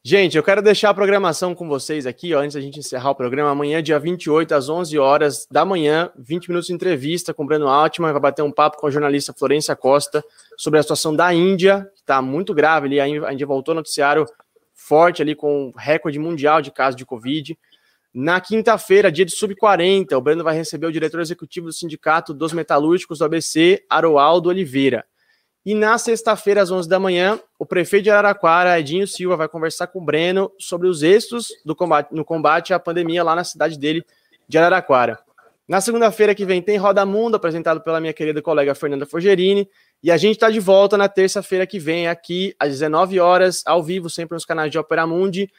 Gente, 0.04 0.36
eu 0.36 0.42
quero 0.42 0.62
deixar 0.62 0.90
a 0.90 0.94
programação 0.94 1.54
com 1.54 1.68
vocês 1.68 2.06
aqui, 2.06 2.32
ó, 2.32 2.40
antes 2.40 2.54
da 2.54 2.60
gente 2.60 2.78
encerrar 2.78 3.10
o 3.10 3.14
programa. 3.14 3.50
Amanhã, 3.50 3.82
dia 3.82 3.98
28, 3.98 4.54
às 4.54 4.68
11 4.68 4.96
horas 4.96 5.46
da 5.50 5.64
manhã, 5.64 6.10
20 6.16 6.48
minutos 6.48 6.68
de 6.68 6.72
entrevista 6.72 7.34
com 7.34 7.42
o 7.42 7.46
Breno 7.46 7.68
Altman. 7.68 8.12
Vai 8.12 8.20
bater 8.20 8.42
um 8.42 8.52
papo 8.52 8.78
com 8.78 8.86
a 8.86 8.90
jornalista 8.90 9.34
Florência 9.36 9.74
Costa 9.74 10.24
sobre 10.56 10.78
a 10.78 10.82
situação 10.82 11.14
da 11.14 11.34
Índia, 11.34 11.90
que 11.94 12.00
está 12.00 12.22
muito 12.22 12.54
grave 12.54 12.86
ali. 12.86 13.00
A 13.00 13.32
Índia 13.32 13.46
voltou 13.46 13.74
no 13.74 13.80
noticiário 13.80 14.24
forte 14.72 15.20
ali 15.20 15.34
com 15.34 15.72
recorde 15.76 16.18
mundial 16.18 16.62
de 16.62 16.70
casos 16.70 16.96
de 16.96 17.04
Covid. 17.04 17.58
Na 18.12 18.40
quinta-feira, 18.40 19.12
dia 19.12 19.24
de 19.24 19.32
sub-40, 19.32 20.12
o 20.16 20.20
Breno 20.20 20.42
vai 20.42 20.54
receber 20.54 20.86
o 20.86 20.92
diretor 20.92 21.20
executivo 21.20 21.66
do 21.66 21.72
Sindicato 21.72 22.32
dos 22.32 22.52
Metalúrgicos 22.52 23.18
do 23.18 23.24
ABC, 23.24 23.84
Aroaldo 23.88 24.48
Oliveira. 24.48 25.04
E 25.64 25.74
na 25.74 25.98
sexta-feira, 25.98 26.62
às 26.62 26.70
11 26.70 26.88
da 26.88 26.98
manhã, 26.98 27.38
o 27.58 27.66
prefeito 27.66 28.04
de 28.04 28.10
Araraquara, 28.10 28.80
Edinho 28.80 29.06
Silva, 29.06 29.36
vai 29.36 29.48
conversar 29.48 29.88
com 29.88 29.98
o 29.98 30.04
Breno 30.04 30.50
sobre 30.58 30.88
os 30.88 31.02
êxitos 31.02 31.48
do 31.64 31.76
combate, 31.76 32.14
no 32.14 32.24
combate 32.24 32.72
à 32.72 32.78
pandemia 32.78 33.22
lá 33.22 33.34
na 33.34 33.44
cidade 33.44 33.78
dele, 33.78 34.02
de 34.48 34.56
Araraquara. 34.56 35.18
Na 35.68 35.82
segunda-feira 35.82 36.34
que 36.34 36.46
vem 36.46 36.62
tem 36.62 36.78
Roda 36.78 37.04
Mundo, 37.04 37.34
apresentado 37.34 37.82
pela 37.82 38.00
minha 38.00 38.14
querida 38.14 38.40
colega 38.40 38.74
Fernanda 38.74 39.04
Forgerini. 39.04 39.68
E 40.02 40.10
a 40.10 40.16
gente 40.16 40.36
está 40.36 40.48
de 40.48 40.58
volta 40.58 40.96
na 40.96 41.10
terça-feira 41.10 41.66
que 41.66 41.78
vem, 41.78 42.08
aqui 42.08 42.54
às 42.58 42.70
19 42.70 43.20
horas, 43.20 43.62
ao 43.66 43.82
vivo, 43.82 44.08
sempre 44.08 44.34
nos 44.34 44.46
canais 44.46 44.70
de 44.70 44.78
Opera 44.78 45.06
Mundi. 45.06 45.50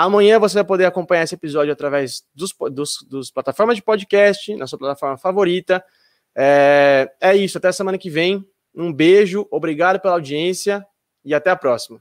Amanhã 0.00 0.38
você 0.38 0.54
vai 0.54 0.64
poder 0.64 0.84
acompanhar 0.84 1.24
esse 1.24 1.34
episódio 1.34 1.72
através 1.72 2.22
dos, 2.32 2.54
dos, 2.70 3.04
dos 3.10 3.32
plataformas 3.32 3.74
de 3.74 3.82
podcast, 3.82 4.54
na 4.54 4.64
sua 4.64 4.78
plataforma 4.78 5.18
favorita. 5.18 5.84
É, 6.36 7.10
é 7.20 7.36
isso, 7.36 7.58
até 7.58 7.72
semana 7.72 7.98
que 7.98 8.08
vem. 8.08 8.48
Um 8.72 8.92
beijo, 8.92 9.48
obrigado 9.50 9.98
pela 9.98 10.14
audiência 10.14 10.86
e 11.24 11.34
até 11.34 11.50
a 11.50 11.56
próxima. 11.56 12.00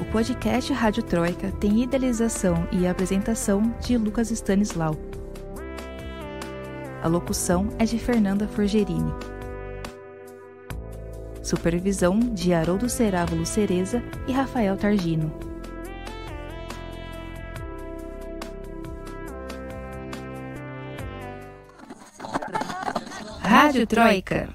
O 0.00 0.12
podcast 0.12 0.72
Rádio 0.72 1.02
Troika 1.02 1.50
tem 1.50 1.82
idealização 1.82 2.68
e 2.70 2.86
apresentação 2.86 3.74
de 3.80 3.98
Lucas 3.98 4.30
Stanislau. 4.30 4.94
A 7.02 7.08
locução 7.08 7.70
é 7.76 7.84
de 7.84 7.98
Fernanda 7.98 8.46
Forgerini. 8.46 9.35
Supervisão 11.46 12.18
de 12.18 12.52
Haroldo 12.52 12.88
Cerávulo 12.88 13.46
Cereza 13.46 14.02
e 14.26 14.32
Rafael 14.32 14.76
Targino. 14.76 15.32
Rádio 23.40 23.86
Troika. 23.86 24.48